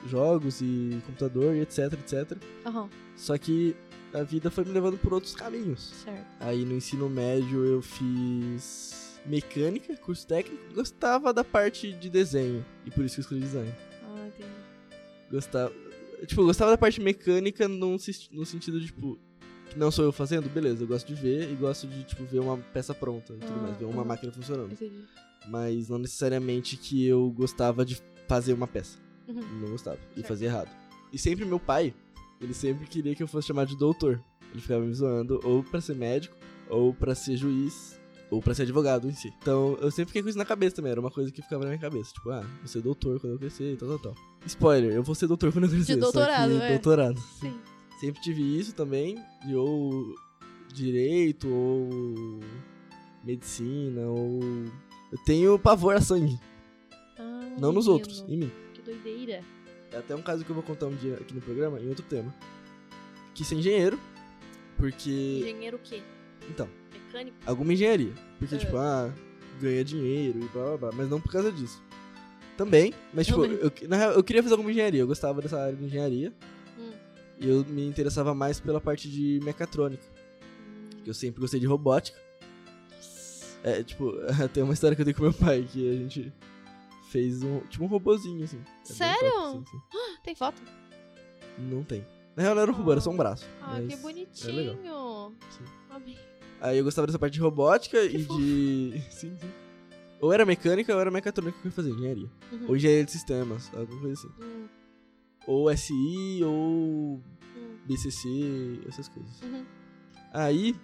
jogos 0.10 0.62
e 0.62 1.02
computador 1.06 1.54
e 1.56 1.60
etc, 1.62 1.94
etc. 1.94 2.38
Aham, 2.66 2.90
Só 3.18 3.38
que 3.38 3.76
a 4.14 4.24
vida 4.24 4.50
foi 4.52 4.64
me 4.64 4.72
levando 4.72 4.98
por 4.98 5.14
outros 5.14 5.36
caminhos. 5.36 5.92
certo. 6.04 6.26
Aí 6.40 6.64
no 6.66 6.74
ensino 6.76 7.10
médio 7.10 7.66
eu 7.66 7.82
fiz 7.82 9.20
mecânica, 9.26 9.96
curso 9.98 10.26
técnico. 10.28 10.74
Gostava 10.74 11.34
da 11.34 11.44
parte 11.44 11.92
de 11.94 12.10
desenho 12.10 12.64
e 12.86 12.92
por 12.92 13.04
isso 13.06 13.16
que 13.16 13.20
eu 13.22 13.24
escolhi 13.24 13.42
design. 13.42 13.74
Ah, 14.04 14.28
entendi. 14.28 14.50
Gostava. 15.32 15.74
Tipo, 16.28 16.44
gostava 16.46 16.72
da 16.72 16.78
parte 16.78 17.02
mecânica 17.02 17.68
num, 17.68 17.98
no 18.32 18.46
sentido 18.46 18.80
de, 18.80 18.86
tipo, 18.88 19.18
que 19.70 19.78
não 19.78 19.92
sou 19.92 20.06
eu 20.06 20.12
fazendo, 20.12 20.48
beleza, 20.50 20.84
eu 20.84 20.88
gosto 20.88 21.08
de 21.08 21.16
ver 21.16 21.52
e 21.52 21.56
gosto 21.56 21.86
de, 21.88 22.04
tipo, 22.04 22.24
ver 22.24 22.40
uma 22.40 22.58
peça 22.58 22.94
pronta 22.94 23.34
e 23.34 23.38
tudo 23.38 23.54
Ah, 23.60 23.62
mais, 23.64 23.78
ver 23.78 23.86
uma 23.86 24.04
ah. 24.04 24.06
máquina 24.06 24.32
funcionando. 24.32 24.72
Entendi. 24.72 25.04
Mas 25.48 25.90
não 25.90 25.98
necessariamente 25.98 26.78
que 26.78 27.06
eu 27.06 27.30
gostava 27.32 27.84
de 27.86 28.02
fazer 28.28 28.54
uma 28.54 28.68
peça. 28.68 28.98
Uhum. 29.28 29.42
Não 29.62 29.72
gostava. 29.72 30.00
E 30.16 30.24
fazia 30.24 30.48
errado. 30.48 30.70
E 31.12 31.18
sempre 31.18 31.44
meu 31.44 31.60
pai, 31.60 31.94
ele 32.42 32.54
sempre 32.54 32.86
queria 32.88 33.16
que 33.16 33.24
eu 33.24 33.28
fosse 33.28 33.48
chamado 33.48 33.70
de 33.70 33.78
doutor. 33.78 34.22
Ele 34.52 34.62
ficava 34.62 34.86
me 34.86 34.94
zoando 34.94 35.40
ou 35.44 35.64
pra 35.64 35.82
ser 35.82 35.96
médico, 35.96 36.36
ou 36.70 36.94
pra 36.94 37.16
ser 37.16 37.36
juiz, 37.36 38.00
ou 38.30 38.42
pra 38.42 38.54
ser 38.54 38.64
advogado 38.64 39.08
em 39.08 39.14
si. 39.14 39.34
Então 39.40 39.78
eu 39.82 39.90
sempre 39.90 40.08
fiquei 40.08 40.22
com 40.22 40.30
isso 40.30 40.38
na 40.38 40.46
cabeça 40.46 40.76
também. 40.76 40.92
Era 40.92 41.00
uma 41.00 41.12
coisa 41.12 41.32
que 41.32 41.42
ficava 41.42 41.64
na 41.64 41.70
minha 41.70 41.80
cabeça. 41.82 42.14
Tipo, 42.14 42.30
ah, 42.32 42.42
vou 42.42 42.68
ser 42.68 42.82
doutor 42.82 43.20
quando 43.20 43.34
eu 43.34 43.40
crescer 43.40 43.74
e 43.74 43.78
tal, 43.78 43.90
tal, 43.90 44.00
tal. 44.00 44.16
Spoiler, 44.46 44.94
eu 44.94 45.04
vou 45.04 45.16
ser 45.16 45.28
doutor 45.28 45.52
quando 45.52 45.66
eu 45.66 45.72
crescer. 45.72 45.94
só 45.94 46.00
doutorado, 46.00 46.62
é. 46.62 46.70
doutorado. 46.70 47.20
Sim. 47.40 47.60
Sempre 48.00 48.22
tive 48.22 48.60
isso 48.60 48.76
também, 48.76 49.18
de 49.46 49.56
ou 49.56 50.16
direito, 50.74 51.48
ou 51.48 52.40
medicina, 53.24 54.08
ou. 54.08 54.40
Eu 55.12 55.18
tenho 55.26 55.58
pavor 55.58 55.96
a 55.96 56.02
sangue. 56.02 56.38
Ah, 57.18 57.56
Não 57.58 57.72
nos 57.72 57.88
outros, 57.88 58.26
em 58.28 58.38
mim. 58.38 58.52
Que 58.74 58.82
doideira. 58.82 59.42
É 59.94 59.98
até 59.98 60.16
um 60.16 60.22
caso 60.22 60.44
que 60.44 60.50
eu 60.50 60.56
vou 60.56 60.64
contar 60.64 60.88
um 60.88 60.96
dia 60.96 61.16
aqui 61.16 61.34
no 61.34 61.42
programa, 61.42 61.80
em 61.80 61.88
outro 61.88 62.04
tema. 62.06 62.34
Quis 63.34 63.48
ser 63.48 63.56
engenheiro, 63.56 64.00
porque. 64.78 65.40
Engenheiro 65.42 65.78
o 65.78 65.80
quê? 65.80 66.02
Então, 66.50 66.68
Mecânico? 66.92 67.38
alguma 67.46 67.74
engenharia. 67.74 68.14
Porque, 68.40 68.56
É. 68.56 68.58
tipo, 68.58 68.76
ah, 68.78 69.14
ganha 69.62 69.84
dinheiro 69.84 70.40
e 70.40 70.48
blá 70.50 70.64
blá 70.64 70.78
blá, 70.78 70.92
mas 70.94 71.10
não 71.10 71.22
por 71.22 71.32
causa 71.32 71.52
disso. 71.52 71.82
Também, 72.58 72.94
mas, 73.14 73.26
tipo, 73.26 73.44
eu, 73.46 73.72
na 73.88 73.98
real, 73.98 74.12
eu 74.12 74.24
queria 74.24 74.44
fazer 74.44 74.54
alguma 74.54 74.70
engenharia, 74.72 75.00
eu 75.02 75.08
gostava 75.08 75.42
dessa 75.42 75.60
área 75.60 75.76
de 75.76 75.84
engenharia. 75.86 76.32
Hum. 76.78 76.92
E 77.40 77.50
eu 77.50 77.66
me 77.66 77.86
interessava 77.88 78.34
mais 78.36 78.60
pela 78.60 78.80
parte 78.80 79.10
de 79.10 79.40
mecatrônica, 79.44 80.04
Hum. 80.60 80.90
que 81.04 81.10
eu 81.10 81.14
sempre 81.16 81.42
gostei 81.42 81.60
de 81.60 81.66
robótica. 81.66 82.18
É, 83.64 83.82
tipo, 83.84 84.12
tem 84.54 84.62
uma 84.64 84.74
história 84.74 84.96
que 84.96 85.02
eu 85.02 85.06
dei 85.06 85.14
com 85.14 85.24
meu 85.24 85.34
pai, 85.34 85.68
que 85.72 85.90
a 85.90 85.94
gente 85.94 86.32
fez 87.14 87.44
um, 87.44 87.60
tipo, 87.70 87.84
um 87.84 87.88
robozinho, 87.88 88.44
assim. 88.44 88.60
É 88.82 88.86
Sério? 88.94 89.32
top, 89.32 89.46
assim, 89.48 89.66
sim. 89.66 89.78
Tem 90.26 90.36
foto? 90.36 90.62
Não 91.58 91.84
tem. 91.84 92.04
Na 92.36 92.42
real, 92.44 92.56
não 92.56 92.62
era 92.64 92.72
um 92.72 92.76
robô, 92.76 92.92
era 92.92 93.00
só 93.02 93.12
um 93.12 93.16
braço. 93.18 93.46
Ah, 93.62 93.80
que 93.88 93.94
é 93.94 93.98
bonitinho. 93.98 94.56
legal. 94.56 95.32
Sim. 95.52 95.64
Amei. 95.92 96.18
Aí 96.60 96.78
eu 96.80 96.84
gostava 96.84 97.06
dessa 97.06 97.20
parte 97.20 97.34
de 97.34 97.40
robótica 97.40 98.02
Que 98.08 98.18
e 98.18 98.26
fofo. 98.26 98.40
de. 98.42 99.02
Sim, 99.12 99.38
sim. 99.40 99.52
Ou 100.20 100.32
era 100.34 100.46
mecânica 100.46 100.94
ou 100.94 101.00
era 101.02 101.12
mecatrônica 101.12 101.58
que 101.62 101.68
eu 101.68 101.70
ia 101.70 101.76
fazer, 101.76 101.92
engenharia. 101.92 102.30
Uhum. 102.52 102.66
Ou 102.70 102.76
engenharia 102.78 103.04
de 103.06 103.12
sistemas, 103.12 103.70
alguma 103.76 104.00
coisa 104.02 104.14
assim. 104.20 104.34
Hum, 104.44 104.68
Ou 105.46 105.70
SI 105.78 106.42
ou 106.46 106.52
hum, 106.56 107.22
BCC, 107.86 108.80
essas 108.88 109.10
coisas. 109.10 109.42
uhum. 109.42 109.66
Aí, 110.34 110.76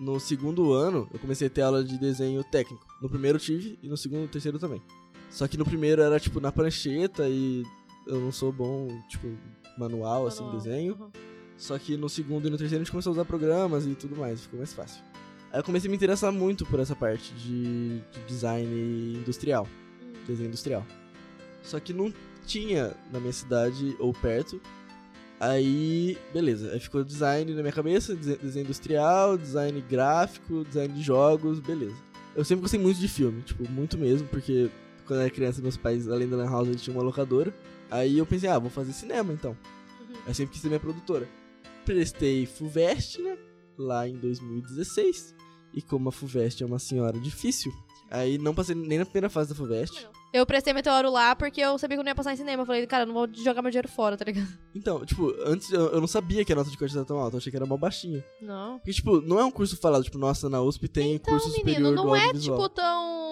no 0.00 0.18
segundo 0.18 0.72
ano, 0.72 1.08
eu 1.12 1.18
comecei 1.20 1.46
a 1.46 1.50
ter 1.50 1.60
aula 1.60 1.84
de 1.84 1.98
desenho 1.98 2.42
técnico. 2.42 2.84
No 3.02 3.08
primeiro 3.10 3.36
eu 3.36 3.40
tive 3.40 3.78
e 3.82 3.88
no 3.88 3.96
segundo 3.98 4.24
e 4.24 4.28
terceiro 4.28 4.58
também. 4.58 4.82
Só 5.30 5.46
que 5.48 5.56
no 5.56 5.64
primeiro 5.64 6.00
era 6.02 6.18
tipo 6.20 6.40
na 6.40 6.50
prancheta 6.52 7.28
e 7.28 7.64
eu 8.06 8.20
não 8.20 8.30
sou 8.32 8.52
bom, 8.52 8.88
tipo, 9.08 9.28
manual, 9.78 10.26
assim, 10.26 10.42
Manual. 10.44 10.60
desenho. 10.62 10.96
Uhum. 11.00 11.10
Só 11.58 11.78
que 11.78 11.96
no 11.96 12.08
segundo 12.08 12.46
e 12.46 12.50
no 12.50 12.56
terceiro 12.58 12.82
a 12.82 12.84
gente 12.84 12.90
começou 12.92 13.10
a 13.10 13.14
usar 13.14 13.24
programas 13.24 13.86
e 13.86 13.94
tudo 13.94 14.16
mais, 14.16 14.42
ficou 14.42 14.58
mais 14.58 14.72
fácil. 14.72 15.02
Aí 15.52 15.58
eu 15.60 15.64
comecei 15.64 15.88
a 15.88 15.90
me 15.90 15.96
interessar 15.96 16.30
muito 16.32 16.66
por 16.66 16.80
essa 16.80 16.94
parte 16.94 17.32
de, 17.34 17.98
de 18.00 18.20
design 18.26 19.14
industrial, 19.18 19.66
Hum. 20.02 20.12
desenho 20.26 20.48
industrial. 20.48 20.86
Só 21.62 21.80
que 21.80 21.92
não 21.92 22.12
tinha 22.46 22.94
na 23.12 23.18
minha 23.18 23.32
cidade 23.32 23.96
ou 23.98 24.12
perto. 24.12 24.60
Aí, 25.38 26.16
beleza, 26.32 26.72
aí 26.72 26.80
ficou 26.80 27.04
design 27.04 27.52
na 27.52 27.60
minha 27.60 27.72
cabeça, 27.72 28.14
dese- 28.14 28.36
desenho 28.38 28.64
industrial, 28.64 29.36
design 29.36 29.82
gráfico, 29.82 30.64
design 30.64 30.94
de 30.94 31.02
jogos, 31.02 31.60
beleza. 31.60 31.96
Eu 32.34 32.42
sempre 32.44 32.62
gostei 32.62 32.80
muito 32.80 32.98
de 32.98 33.08
filme, 33.08 33.42
tipo, 33.42 33.68
muito 33.70 33.98
mesmo, 33.98 34.26
porque 34.28 34.70
quando 35.06 35.20
eu 35.20 35.22
era 35.26 35.30
criança 35.30 35.62
meus 35.62 35.76
pais, 35.76 36.08
além 36.08 36.28
da 36.28 36.36
Lan 36.36 36.50
House, 36.50 36.68
eles 36.68 36.82
tinham 36.82 36.96
uma 36.98 37.04
locadora. 37.04 37.54
Aí 37.90 38.18
eu 38.18 38.26
pensei, 38.26 38.48
ah, 38.48 38.58
vou 38.58 38.70
fazer 38.70 38.92
cinema 38.92 39.32
então. 39.32 39.52
Uhum. 40.00 40.16
Eu 40.26 40.34
sempre 40.34 40.52
quis 40.52 40.60
ser 40.62 40.68
minha 40.68 40.80
produtora. 40.80 41.28
Prestei 41.84 42.46
FUVEST, 42.46 43.20
né? 43.22 43.38
Lá 43.78 44.08
em 44.08 44.16
2016. 44.16 45.34
E 45.74 45.82
como 45.82 46.08
a 46.08 46.12
FUVEST 46.12 46.62
é 46.62 46.66
uma 46.66 46.78
senhora 46.78 47.18
difícil, 47.18 47.70
aí 48.10 48.38
não 48.38 48.54
passei 48.54 48.74
nem 48.74 48.98
na 48.98 49.04
primeira 49.04 49.28
fase 49.28 49.50
da 49.50 49.54
FUVEST. 49.54 50.08
Eu 50.32 50.44
prestei 50.44 50.72
Meteoro 50.72 51.10
lá 51.10 51.34
porque 51.36 51.60
eu 51.60 51.78
sabia 51.78 51.96
que 51.96 52.00
eu 52.00 52.04
não 52.04 52.10
ia 52.10 52.14
passar 52.14 52.32
em 52.32 52.36
cinema. 52.36 52.62
Eu 52.62 52.66
falei, 52.66 52.86
cara, 52.86 53.06
não 53.06 53.14
vou 53.14 53.28
jogar 53.32 53.62
meu 53.62 53.70
dinheiro 53.70 53.88
fora, 53.88 54.16
tá 54.16 54.24
ligado? 54.24 54.48
Então, 54.74 55.04
tipo, 55.06 55.32
antes 55.46 55.70
eu, 55.70 55.86
eu 55.92 56.00
não 56.00 56.06
sabia 56.08 56.44
que 56.44 56.52
a 56.52 56.56
nota 56.56 56.70
de 56.70 56.76
corte 56.76 56.96
era 56.96 57.04
tão 57.06 57.18
alta, 57.18 57.36
eu 57.36 57.38
achei 57.38 57.50
que 57.50 57.56
era 57.56 57.64
mó 57.66 57.76
baixinha. 57.76 58.24
Não. 58.40 58.78
Porque, 58.78 58.92
tipo, 58.92 59.20
não 59.20 59.38
é 59.38 59.44
um 59.44 59.50
curso 59.50 59.76
falado, 59.76 60.02
tipo, 60.04 60.18
nossa, 60.18 60.48
na 60.50 60.60
USP 60.60 60.88
tem 60.88 61.14
Então, 61.14 61.32
curso 61.32 61.50
superior 61.50 61.80
menino, 61.82 61.90
do 61.90 62.04
não 62.08 62.16
é 62.16 62.24
audiovisual. 62.24 62.58
tipo 62.58 62.68
tão 62.74 63.25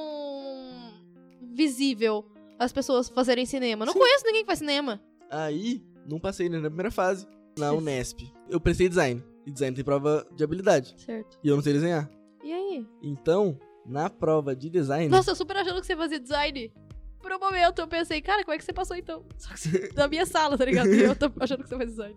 visível 1.54 2.24
as 2.58 2.72
pessoas 2.72 3.08
fazerem 3.08 3.46
cinema. 3.46 3.84
Não 3.86 3.92
Sim. 3.92 3.98
conheço 3.98 4.24
ninguém 4.26 4.42
que 4.42 4.46
faz 4.46 4.58
cinema. 4.58 5.00
Aí, 5.30 5.82
não 6.06 6.18
passei 6.20 6.48
nem 6.48 6.60
na 6.60 6.68
primeira 6.68 6.90
fase, 6.90 7.26
na 7.58 7.72
Unesp. 7.72 8.20
Eu 8.48 8.60
prestei 8.60 8.88
design, 8.88 9.22
e 9.46 9.50
design 9.50 9.74
tem 9.74 9.84
prova 9.84 10.26
de 10.34 10.44
habilidade, 10.44 10.94
Certo. 10.98 11.38
e 11.42 11.48
eu 11.48 11.56
não 11.56 11.62
sei 11.62 11.72
desenhar. 11.72 12.10
E 12.42 12.52
aí? 12.52 12.86
Então, 13.02 13.58
na 13.86 14.10
prova 14.10 14.54
de 14.54 14.68
design... 14.68 15.08
Nossa, 15.08 15.30
eu 15.30 15.36
super 15.36 15.56
achando 15.56 15.80
que 15.80 15.86
você 15.86 15.96
fazia 15.96 16.20
design. 16.20 16.72
Por 17.20 17.32
um 17.32 17.38
momento 17.38 17.78
eu 17.78 17.88
pensei, 17.88 18.20
cara, 18.20 18.44
como 18.44 18.54
é 18.54 18.58
que 18.58 18.64
você 18.64 18.72
passou 18.72 18.94
então? 18.94 19.24
Só 19.38 19.48
que 19.54 19.58
você- 19.60 19.90
na 19.96 20.06
minha 20.06 20.26
sala, 20.26 20.58
tá 20.58 20.64
ligado? 20.66 20.92
E 20.92 21.02
eu 21.04 21.16
tô 21.16 21.32
achando 21.40 21.62
que 21.62 21.68
você 21.70 21.76
faz 21.76 21.88
design. 21.90 22.14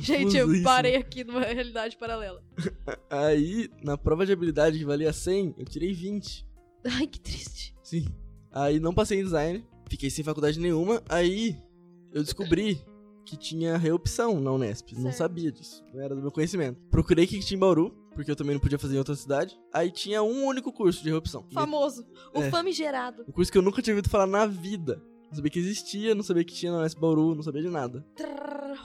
Gente, 0.00 0.36
eu 0.36 0.46
parei 0.62 0.96
aqui 0.96 1.24
numa 1.24 1.40
realidade 1.40 1.96
paralela. 1.96 2.42
Aí, 3.08 3.70
na 3.82 3.96
prova 3.96 4.26
de 4.26 4.32
habilidade 4.32 4.78
que 4.78 4.84
valia 4.84 5.12
100, 5.14 5.54
eu 5.56 5.64
tirei 5.64 5.94
20. 5.94 6.46
Ai, 6.84 7.06
que 7.06 7.18
triste. 7.18 7.74
Sim. 7.82 8.04
Aí 8.52 8.80
não 8.80 8.92
passei 8.94 9.20
em 9.20 9.24
design, 9.24 9.64
fiquei 9.88 10.10
sem 10.10 10.24
faculdade 10.24 10.58
nenhuma. 10.58 11.02
Aí 11.08 11.56
eu 12.12 12.22
descobri 12.22 12.80
que 13.24 13.36
tinha 13.36 13.76
reopção 13.76 14.40
na 14.40 14.50
Unesp. 14.52 14.92
Não 14.94 15.02
Certo. 15.04 15.16
sabia 15.18 15.52
disso, 15.52 15.84
não 15.94 16.00
era 16.02 16.14
do 16.14 16.20
meu 16.20 16.32
conhecimento. 16.32 16.80
Procurei 16.90 17.26
que 17.26 17.38
tinha 17.40 17.56
em 17.56 17.60
Bauru, 17.60 17.94
porque 18.14 18.30
eu 18.30 18.36
também 18.36 18.54
não 18.54 18.60
podia 18.60 18.78
fazer 18.78 18.96
em 18.96 18.98
outra 18.98 19.14
cidade. 19.14 19.56
Aí 19.72 19.90
tinha 19.90 20.22
um 20.22 20.44
único 20.44 20.72
curso 20.72 21.02
de 21.02 21.10
reopção. 21.10 21.44
Famoso. 21.52 22.04
O 22.34 22.42
É. 22.42 22.50
famigerado. 22.50 23.24
Um 23.28 23.32
curso 23.32 23.52
que 23.52 23.58
eu 23.58 23.62
nunca 23.62 23.80
tinha 23.80 23.94
ouvido 23.94 24.10
falar 24.10 24.26
na 24.26 24.46
vida. 24.46 25.00
Não 25.28 25.36
sabia 25.36 25.50
que 25.52 25.60
existia, 25.60 26.12
não 26.12 26.24
sabia 26.24 26.42
que 26.42 26.52
tinha 26.52 26.72
na 26.72 26.78
Unesp 26.78 26.98
Bauru, 26.98 27.36
não 27.36 27.42
sabia 27.44 27.62
de 27.62 27.68
nada. 27.68 28.04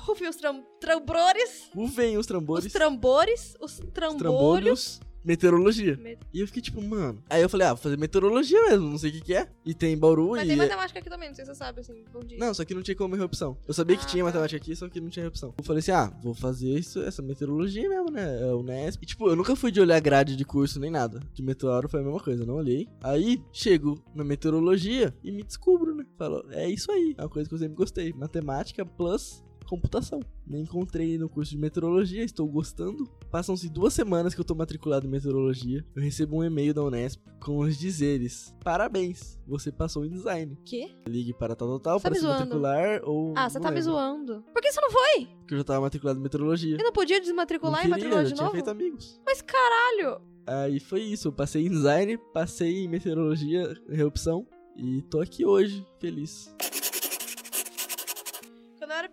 Rufem 0.06 0.28
os 0.30 0.36
tram 0.36 0.64
trambores. 0.80 1.70
Uvem 1.76 2.14
os 2.18 2.22
Os 2.22 2.28
trambores, 2.28 2.72
trambores. 2.72 3.56
Os 3.60 3.80
os 3.80 3.86
trambolhos. 3.92 5.00
Meteorologia. 5.26 5.98
Met- 6.02 6.20
E 6.34 6.40
eu 6.40 6.48
fiquei 6.48 6.62
tipo, 6.62 6.82
mano. 6.82 7.22
Aí 7.30 7.42
eu 7.42 7.50
falei, 7.50 7.68
ah, 7.68 7.74
vou 7.74 7.82
fazer 7.84 7.98
meteorologia 7.98 8.62
mesmo, 8.70 8.90
não 8.90 8.98
sei 8.98 9.10
o 9.10 9.14
que 9.14 9.22
que 9.22 9.34
é. 9.34 9.48
E 9.66 9.74
tem 9.74 9.94
em 9.94 9.98
Bauru 9.98 10.32
Mas 10.32 10.44
e. 10.44 10.48
tem 10.48 10.54
é- 10.54 10.58
matemática 10.58 11.00
aqui 11.00 11.10
também, 11.10 11.30
não 11.30 11.36
sei 11.36 11.46
se 11.46 11.52
você 11.52 11.58
sabe, 11.58 11.82
assim, 11.82 12.04
bom 12.14 12.20
dia. 12.22 12.38
Não, 12.38 12.54
só 12.54 12.64
que 12.64 12.74
não 12.74 12.82
tinha 12.82 12.96
como 12.96 13.16
errar 13.16 13.26
opção. 13.26 13.58
Eu 13.68 13.74
sabia 13.74 13.98
que 13.98 14.04
Ah, 14.04 14.08
tinha 14.08 14.24
tá. 14.24 14.30
matemática 14.30 14.58
aqui, 14.58 14.76
só 14.76 14.88
que 14.88 15.02
não 15.02 15.10
tinha 15.10 15.28
opção. 15.28 15.54
Eu 15.58 15.64
falei 15.64 15.80
assim, 15.80 15.92
ah, 15.92 16.12
vou 16.22 16.34
fazer 16.34 16.70
isso, 16.78 17.00
essa 17.02 17.22
meteorologia 17.22 17.88
mesmo, 17.90 18.12
né? 18.12 18.42
É 18.42 18.54
o 18.54 18.62
Nesp. 18.64 19.02
E 19.04 19.06
tipo, 19.06 19.28
eu 19.30 19.36
nunca 19.36 19.56
fui 19.56 19.72
de 19.72 19.82
olhar 19.82 20.00
grade 20.00 20.36
de 20.36 20.46
curso 20.46 20.80
nem 20.80 20.92
nada. 20.92 21.20
De 21.34 21.42
meteoro 21.44 21.90
foi 21.90 22.00
a 22.02 22.04
mesma 22.04 22.20
coisa, 22.20 22.46
não 22.46 22.56
olhei. 22.56 22.88
Aí, 23.02 23.42
chego 23.52 24.02
na 24.14 24.24
meteorologia 24.24 25.14
e 25.24 25.32
me 25.32 25.44
descubro, 25.44 25.96
né? 25.96 26.06
Falo, 26.18 26.46
é 26.52 26.70
isso 26.70 26.92
aí, 26.92 27.16
é 27.18 27.22
uma 27.24 27.30
coisa 27.30 27.48
que 27.50 27.56
eu 27.56 27.60
sempre 27.60 27.76
gostei. 27.76 28.14
Matemática 28.14 28.86
plus 28.86 29.44
computação. 29.66 30.20
Me 30.46 30.60
encontrei 30.60 31.18
no 31.18 31.28
curso 31.28 31.52
de 31.52 31.58
meteorologia, 31.58 32.24
estou 32.24 32.48
gostando. 32.48 33.06
Passam-se 33.32 33.70
duas 33.70 33.94
semanas 33.94 34.34
que 34.34 34.40
eu 34.42 34.46
tô 34.46 34.56
matriculado 34.56 35.06
em 35.06 35.10
meteorologia. 35.10 35.86
Eu 35.96 36.02
recebo 36.02 36.38
um 36.38 36.44
e-mail 36.44 36.74
da 36.74 36.84
Unesp 36.84 37.22
com 37.44 37.60
os 37.60 37.78
dizeres: 37.78 38.56
Parabéns, 38.64 39.40
você 39.48 39.72
passou 39.72 40.06
em 40.06 40.10
design 40.10 40.58
Quê? 40.66 40.90
ligue 41.08 41.34
para 41.34 41.56
tal, 41.56 41.68
tal, 41.68 41.80
tal, 41.80 42.00
tá 42.00 42.02
para 42.04 42.12
me 42.12 42.20
se 42.20 42.26
matricular 42.26 43.02
ou... 43.04 43.34
Ah, 43.36 43.50
você 43.50 43.58
não 43.58 43.64
tá 43.64 43.70
me 43.72 43.76
lembro, 43.78 43.92
zoando. 43.92 44.44
Por 44.54 44.62
que 44.62 44.72
você 44.72 44.82
não 44.82 44.92
foi? 44.92 45.28
Porque 45.40 45.54
eu 45.54 45.58
já 45.60 45.64
tava 45.64 45.82
matriculado 45.82 46.20
em 46.20 46.24
meteorologia. 46.24 46.78
Eu 46.78 46.84
não 46.84 46.92
podia 46.94 47.18
Não 47.18 47.24
desmatricular 47.26 47.80
e 47.80 47.84
queria, 47.84 47.96
matricular 47.96 48.24
já 48.24 48.30
de 48.30 48.36
tinha 48.36 48.44
novo? 48.46 48.56
feito 48.56 48.70
amigos. 48.70 49.22
Mas 49.26 49.42
caralho! 49.42 50.22
Aí 50.48 50.80
foi 50.80 51.02
isso, 51.02 51.28
eu 51.30 51.32
passei 51.34 51.66
em 51.66 51.70
design, 51.70 52.18
passei 52.32 52.84
em 52.84 52.88
meteorologia, 52.88 53.76
reopção, 53.90 54.46
e 54.78 55.02
tô 55.04 55.20
aqui 55.20 55.44
hoje, 55.44 55.84
feliz. 56.00 56.54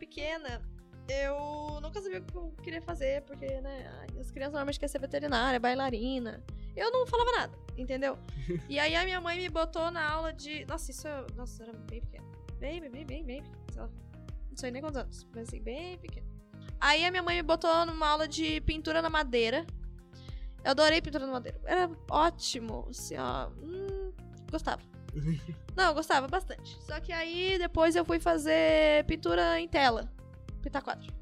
Pequena, 0.02 0.60
eu 1.08 1.80
nunca 1.80 2.02
sabia 2.02 2.18
o 2.18 2.24
que 2.24 2.36
eu 2.36 2.52
queria 2.60 2.82
fazer, 2.82 3.22
porque, 3.22 3.46
né, 3.60 4.04
as 4.18 4.32
crianças 4.32 4.54
normalmente 4.54 4.80
querem 4.80 4.90
ser 4.90 4.98
veterinária, 4.98 5.60
bailarina. 5.60 6.42
Eu 6.74 6.90
não 6.90 7.06
falava 7.06 7.30
nada, 7.30 7.56
entendeu? 7.76 8.18
e 8.68 8.80
aí 8.80 8.96
a 8.96 9.04
minha 9.04 9.20
mãe 9.20 9.38
me 9.38 9.48
botou 9.48 9.92
na 9.92 10.04
aula 10.04 10.32
de. 10.32 10.64
Nossa, 10.64 10.90
isso 10.90 11.06
eu. 11.06 11.24
Nossa, 11.36 11.62
eu 11.62 11.68
era 11.68 11.78
bem 11.78 12.00
pequena. 12.00 12.24
Bem, 12.58 12.80
bem, 12.80 12.90
bem, 12.90 13.06
bem, 13.06 13.24
bem 13.24 13.42
pequena. 13.44 13.62
Sei 13.70 13.80
lá. 13.80 13.88
Não 14.50 14.56
sei 14.56 14.70
nem 14.72 14.82
quantos 14.82 14.96
anos. 14.98 15.24
Mas 15.32 15.46
assim, 15.46 15.62
bem 15.62 15.96
pequeno. 15.98 16.26
Aí 16.80 17.04
a 17.04 17.10
minha 17.12 17.22
mãe 17.22 17.36
me 17.36 17.42
botou 17.44 17.86
numa 17.86 18.08
aula 18.08 18.26
de 18.26 18.60
pintura 18.62 19.00
na 19.00 19.08
madeira. 19.08 19.64
Eu 20.64 20.72
adorei 20.72 21.00
pintura 21.00 21.26
na 21.26 21.32
madeira. 21.32 21.60
Era 21.64 21.88
ótimo, 22.10 22.88
assim, 22.90 23.16
ó. 23.16 23.50
Hum, 23.50 24.12
gostava. 24.50 24.82
Não, 25.76 25.88
eu 25.88 25.94
gostava 25.94 26.26
bastante. 26.28 26.76
Só 26.82 27.00
que 27.00 27.12
aí 27.12 27.58
depois 27.58 27.96
eu 27.96 28.04
fui 28.04 28.18
fazer 28.18 29.04
pintura 29.06 29.60
em 29.60 29.68
tela. 29.68 30.12
Pintar 30.62 30.82
quadro. 30.82 31.12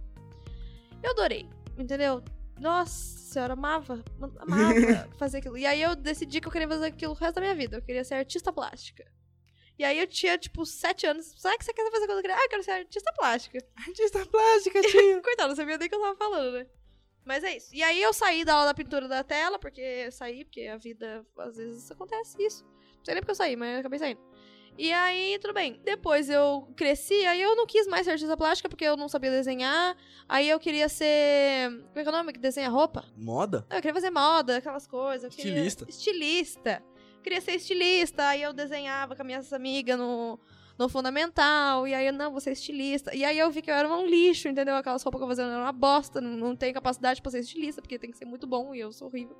Eu 1.03 1.11
adorei, 1.11 1.49
entendeu? 1.79 2.23
Nossa 2.59 2.93
senhora, 2.93 3.55
amava, 3.55 4.05
amava 4.39 5.09
fazer 5.17 5.39
aquilo. 5.39 5.57
E 5.57 5.65
aí 5.65 5.81
eu 5.81 5.97
decidi 5.97 6.41
que 6.41 6.47
eu 6.49 6.53
queria 6.53 6.69
fazer 6.69 6.87
aquilo 6.87 7.13
o 7.13 7.17
resto 7.17 7.37
da 7.37 7.41
minha 7.41 7.55
vida. 7.55 7.79
Eu 7.79 7.83
queria 7.83 8.05
ser 8.05 8.15
artista 8.15 8.53
plástica. 8.53 9.11
E 9.79 9.85
aí 9.85 9.99
eu 9.99 10.07
tinha, 10.07 10.37
tipo, 10.37 10.67
sete 10.67 11.07
anos. 11.07 11.33
Sabe 11.39 11.55
o 11.55 11.59
que 11.59 11.65
você 11.65 11.73
quer 11.73 11.91
fazer 11.91 12.07
quando 12.07 12.23
criança? 12.23 12.39
Ah, 12.39 12.45
eu 12.45 12.51
quero 12.51 12.63
ser 12.63 12.71
artista 12.73 13.13
plástica. 13.15 13.67
Artista 13.77 14.27
plástica, 14.27 14.83
tio. 14.83 15.23
Coitado, 15.25 15.49
não 15.49 15.57
sabia 15.57 15.79
nem 15.79 15.87
o 15.87 15.89
que 15.89 15.97
eu 15.97 16.03
tava 16.03 16.17
falando, 16.17 16.53
né? 16.53 16.67
Mas 17.25 17.43
é 17.45 17.57
isso. 17.57 17.75
E 17.75 17.83
aí 17.83 18.03
eu 18.03 18.13
saí 18.13 18.45
da 18.45 18.55
aula 18.55 18.67
da 18.67 18.75
pintura 18.75 19.09
da 19.09 19.25
tela, 19.25 19.59
porque 19.59 19.81
eu 19.81 20.13
saí, 20.13 20.45
porque 20.45 20.67
a 20.67 20.77
vida, 20.77 21.25
às 21.39 21.57
vezes, 21.57 21.91
acontece 21.91 22.43
isso. 22.43 22.63
Não 23.01 23.05
sei 23.05 23.15
nem 23.15 23.23
porque 23.23 23.33
eu 23.33 23.35
saí, 23.37 23.57
mas 23.57 23.75
eu 23.75 23.81
acabei 23.81 23.99
saindo. 23.99 24.21
E 24.79 24.93
aí, 24.93 25.39
tudo 25.41 25.53
bem. 25.53 25.79
Depois 25.85 26.31
eu 26.31 26.67
cresci, 26.77 27.27
aí 27.27 27.43
eu 27.43 27.55
não 27.55 27.67
quis 27.67 27.87
mais 27.87 28.05
ser 28.07 28.13
artista 28.13 28.37
plástica, 28.37 28.69
porque 28.69 28.85
eu 28.85 28.97
não 28.97 29.09
sabia 29.09 29.31
desenhar. 29.31 29.95
Aí 30.29 30.49
eu 30.49 30.59
queria 30.59 30.89
ser. 30.89 31.71
Como 31.89 31.99
é 31.99 32.03
que 32.03 32.09
é 32.09 32.13
o 32.13 32.15
nome? 32.17 32.33
Que 32.33 32.39
desenha 32.39 32.71
roupa? 32.71 33.05
Moda? 33.17 33.67
Eu 33.69 33.77
queria 33.77 33.93
fazer 33.93 34.11
moda, 34.11 34.57
aquelas 34.57 34.87
coisas. 34.87 35.25
Eu 35.25 35.31
queria- 35.31 35.65
Estilista. 35.67 35.87
Estilista. 35.89 36.83
Eu 37.17 37.23
queria 37.23 37.41
ser 37.43 37.53
estilista. 37.57 38.29
Aí 38.29 38.43
eu 38.43 38.53
desenhava 38.55 39.15
com 39.15 39.21
as 39.23 39.27
minhas 39.27 39.53
amigas 39.53 39.99
no, 39.99 40.39
no 40.79 40.89
fundamental. 40.89 41.87
E 41.87 41.93
aí 41.93 42.07
eu, 42.07 42.13
não, 42.13 42.31
vou 42.31 42.41
ser 42.41 42.53
estilista. 42.53 43.15
E 43.15 43.23
aí 43.25 43.39
eu 43.39 43.51
vi 43.51 43.61
que 43.61 43.71
eu 43.71 43.75
era 43.75 43.89
um 43.93 44.07
lixo, 44.07 44.49
entendeu? 44.49 44.77
Aquelas 44.77 45.03
roupas 45.03 45.19
que 45.19 45.25
eu 45.25 45.29
fazia 45.29 45.45
eram 45.45 45.63
uma 45.63 45.73
bosta. 45.73 46.21
Não, 46.23 46.31
não 46.31 46.57
tenho 46.57 46.73
capacidade 46.73 47.21
pra 47.21 47.31
ser 47.31 47.41
estilista, 47.41 47.83
porque 47.83 47.99
tem 47.99 48.11
que 48.11 48.17
ser 48.17 48.25
muito 48.25 48.47
bom 48.47 48.75
e 48.75 48.81
eu 48.81 48.93
sou 48.93 49.09
horrível. 49.09 49.37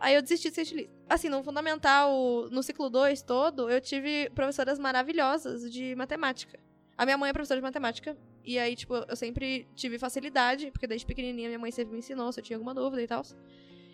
Aí 0.00 0.14
eu 0.14 0.22
desisti 0.22 0.48
de 0.48 0.54
ser 0.54 0.62
estilista. 0.62 0.90
Assim, 1.08 1.28
no 1.28 1.42
fundamental, 1.42 2.48
no 2.50 2.62
ciclo 2.62 2.88
2 2.88 3.20
todo, 3.22 3.70
eu 3.70 3.80
tive 3.80 4.30
professoras 4.30 4.78
maravilhosas 4.78 5.70
de 5.70 5.94
matemática. 5.94 6.58
A 6.96 7.04
minha 7.04 7.18
mãe 7.18 7.30
é 7.30 7.32
professora 7.32 7.60
de 7.60 7.62
matemática. 7.62 8.16
E 8.42 8.58
aí, 8.58 8.74
tipo, 8.74 8.94
eu 8.94 9.14
sempre 9.14 9.68
tive 9.74 9.98
facilidade, 9.98 10.70
porque 10.70 10.86
desde 10.86 11.06
pequenininha 11.06 11.48
minha 11.48 11.58
mãe 11.58 11.70
sempre 11.70 11.92
me 11.92 11.98
ensinou 11.98 12.32
se 12.32 12.40
eu 12.40 12.44
tinha 12.44 12.56
alguma 12.56 12.74
dúvida 12.74 13.02
e 13.02 13.06
tal. 13.06 13.22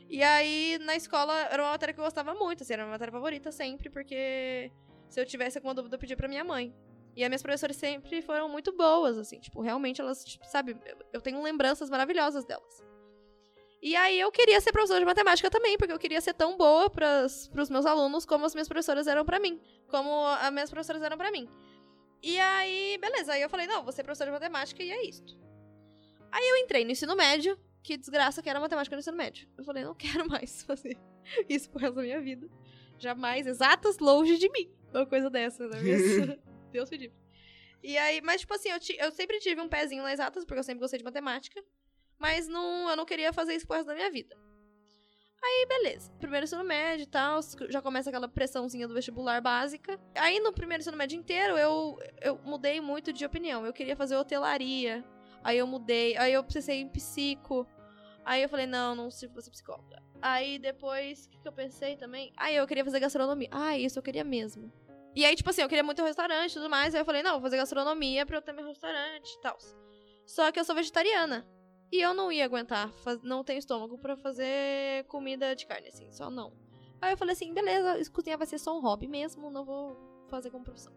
E 0.09 0.23
aí, 0.23 0.79
na 0.83 0.95
escola, 0.95 1.35
era 1.51 1.61
uma 1.62 1.73
matéria 1.73 1.92
que 1.92 1.99
eu 2.01 2.05
gostava 2.05 2.33
muito, 2.35 2.62
assim, 2.62 2.73
era 2.75 2.85
uma 2.85 2.92
matéria 2.92 3.11
favorita 3.11 3.51
sempre, 3.51 3.90
porque 3.90 4.71
se 5.09 5.21
eu 5.21 5.27
tivesse 5.27 5.59
alguma 5.59 5.75
dúvida, 5.75 5.97
eu 5.97 5.99
pedia 5.99 6.16
pra 6.16 6.29
minha 6.29 6.45
mãe. 6.45 6.73
E 7.16 7.25
as 7.25 7.29
minhas 7.29 7.42
professoras 7.42 7.75
sempre 7.77 8.23
foram 8.23 8.49
muito 8.49 8.77
boas, 8.77 9.19
assim, 9.19 9.40
tipo, 9.40 9.61
realmente 9.61 10.01
elas, 10.01 10.25
tipo, 10.25 10.47
sabe, 10.47 10.77
eu- 10.87 10.97
eu 11.14 11.21
tenho 11.21 11.42
lembranças 11.42 11.90
maravilhosas 11.90 12.45
delas. 12.45 12.85
E 13.83 13.95
aí 13.95 14.19
eu 14.19 14.33
queria 14.33 14.61
ser 14.61 14.73
professora 14.73 15.01
de 15.01 15.07
matemática 15.07 15.51
também, 15.51 15.77
porque 15.77 15.93
eu 15.93 15.99
queria 15.99 16.21
ser 16.21 16.35
tão 16.35 16.57
boa 16.57 16.89
pras, 16.89 17.49
pros 17.49 17.69
meus 17.69 17.85
alunos 17.85 18.25
como 18.25 18.45
as 18.45 18.55
minhas 18.55 18.69
professoras 18.69 19.07
eram 19.07 19.25
pra 19.25 19.39
mim. 19.39 19.61
Como 19.89 20.27
as 20.27 20.51
minhas 20.53 20.71
professoras 20.71 21.03
eram 21.03 21.17
pra 21.17 21.31
mim. 21.31 21.49
E 22.23 22.39
aí, 22.41 22.99
beleza, 22.99 23.35
aí 23.35 23.43
eu 23.43 23.51
falei, 23.51 23.67
não, 23.67 23.83
vou 23.85 23.93
ser 23.93 24.03
professora 24.03 24.31
de 24.31 24.35
matemática 24.35 24.83
e 24.83 24.91
é 24.91 25.05
isto. 25.05 25.39
Aí 26.33 26.49
eu 26.49 26.57
entrei 26.57 26.85
no 26.85 26.91
ensino 26.91 27.15
médio, 27.15 27.59
que 27.83 27.97
desgraça 27.97 28.43
que 28.43 28.51
era 28.51 28.59
matemática 28.59 28.97
no 28.97 29.01
ensino 29.01 29.17
médio. 29.17 29.49
Eu 29.57 29.65
falei, 29.65 29.85
não 29.85 29.95
quero 29.95 30.27
mais 30.29 30.62
fazer 30.62 30.99
isso 31.49 31.71
pro 31.71 31.81
resto 31.81 31.97
da 31.97 32.03
minha 32.03 32.21
vida. 32.21 32.49
Jamais, 32.99 33.47
exatas 33.47 33.99
longe 33.99 34.39
de 34.39 34.51
mim. 34.51 34.71
Uma 34.93 35.07
coisa 35.07 35.29
dessa, 35.29 35.69
né? 35.69 35.79
Deus 36.73 36.91
me 36.91 36.97
livre. 36.97 37.17
E 37.83 37.97
aí, 37.99 38.21
mas 38.23 38.41
tipo 38.41 38.55
assim, 38.55 38.71
eu, 38.71 38.79
eu 38.99 39.12
sempre 39.12 39.39
tive 39.39 39.61
um 39.61 39.69
pezinho 39.69 40.03
nas 40.03 40.15
exatas, 40.15 40.45
porque 40.45 40.59
eu 40.59 40.65
sempre 40.65 40.81
gostei 40.81 40.99
de 40.99 41.05
matemática. 41.05 41.62
Mas 42.18 42.48
não, 42.48 42.88
eu 42.88 42.96
não 42.96 43.05
queria 43.05 43.33
fazer 43.33 43.55
isso 43.55 43.66
resto 43.70 43.87
da 43.87 43.94
minha 43.94 44.11
vida. 44.11 44.37
Aí, 45.42 45.66
beleza. 45.66 46.11
Primeiro 46.18 46.44
ensino 46.44 46.64
médio 46.64 47.05
e 47.05 47.07
tal, 47.07 47.40
já 47.68 47.81
começa 47.81 48.11
aquela 48.11 48.26
pressãozinha 48.26 48.88
do 48.88 48.94
vestibular 48.94 49.40
básica. 49.40 50.00
Aí, 50.14 50.40
no 50.40 50.52
primeiro 50.52 50.81
ensino 50.81 50.96
médio 50.96 51.18
inteiro, 51.18 51.57
eu, 51.57 51.98
eu 52.20 52.38
mudei 52.38 52.81
muito 52.81 53.12
de 53.12 53.24
opinião. 53.24 53.64
Eu 53.64 53.72
queria 53.72 53.94
fazer 53.94 54.16
hotelaria. 54.16 55.05
Aí 55.44 55.59
eu 55.59 55.66
mudei. 55.66 56.16
Aí 56.16 56.33
eu 56.33 56.42
precisei 56.42 56.81
em 56.81 56.88
psico. 56.88 57.66
Aí 58.24 58.42
eu 58.42 58.48
falei, 58.48 58.66
não, 58.66 58.94
não 58.94 59.11
sirvo 59.11 59.35
pra 59.35 59.42
ser 59.42 59.50
psicóloga. 59.50 60.02
Aí 60.20 60.59
depois, 60.59 61.26
o 61.26 61.31
que, 61.31 61.38
que 61.38 61.46
eu 61.46 61.52
pensei 61.52 61.96
também? 61.96 62.33
Aí 62.37 62.57
eu 62.57 62.66
queria 62.66 62.85
fazer 62.85 62.98
gastronomia. 62.98 63.48
Ah, 63.52 63.79
isso 63.79 63.98
eu 63.98 64.02
queria 64.02 64.24
mesmo. 64.24 64.72
E 65.14 65.24
aí, 65.24 65.37
tipo 65.37 65.48
assim, 65.48 65.62
eu 65.62 65.68
queria 65.68 65.85
muito 65.85 66.02
restaurante 66.02 66.50
e 66.50 66.55
tudo 66.55 66.68
mais. 66.68 66.94
Aí 66.94 67.00
eu 67.00 67.05
falei, 67.05 67.22
não, 67.22 67.35
vou 67.35 67.42
fazer 67.42 67.57
gastronomia 67.57 68.26
pra 68.26 68.38
eu 68.38 68.42
ter 68.42 68.52
meu 68.52 68.66
restaurante 68.66 69.33
e 69.33 69.40
tal. 69.40 69.57
Só 70.26 70.50
que 70.50 70.59
eu 70.59 70.64
sou 70.64 70.74
vegetariana. 70.74 71.46
E 71.90 72.01
eu 72.01 72.12
não 72.12 72.33
ia 72.33 72.44
aguentar, 72.44 72.92
não 73.22 73.44
tenho 73.44 73.59
estômago 73.59 73.96
pra 73.96 74.16
fazer 74.16 75.05
comida 75.07 75.55
de 75.55 75.66
carne, 75.66 75.88
assim, 75.88 76.11
só 76.11 76.31
não. 76.31 76.53
Aí 77.01 77.12
eu 77.12 77.16
falei 77.16 77.33
assim, 77.33 77.53
beleza, 77.53 78.11
cozinhar 78.11 78.38
vai 78.38 78.46
ser 78.46 78.59
só 78.59 78.77
um 78.77 78.81
hobby 78.81 79.07
mesmo, 79.07 79.51
não 79.51 79.64
vou 79.64 79.96
fazer 80.29 80.51
como 80.51 80.64
profissão. 80.64 80.92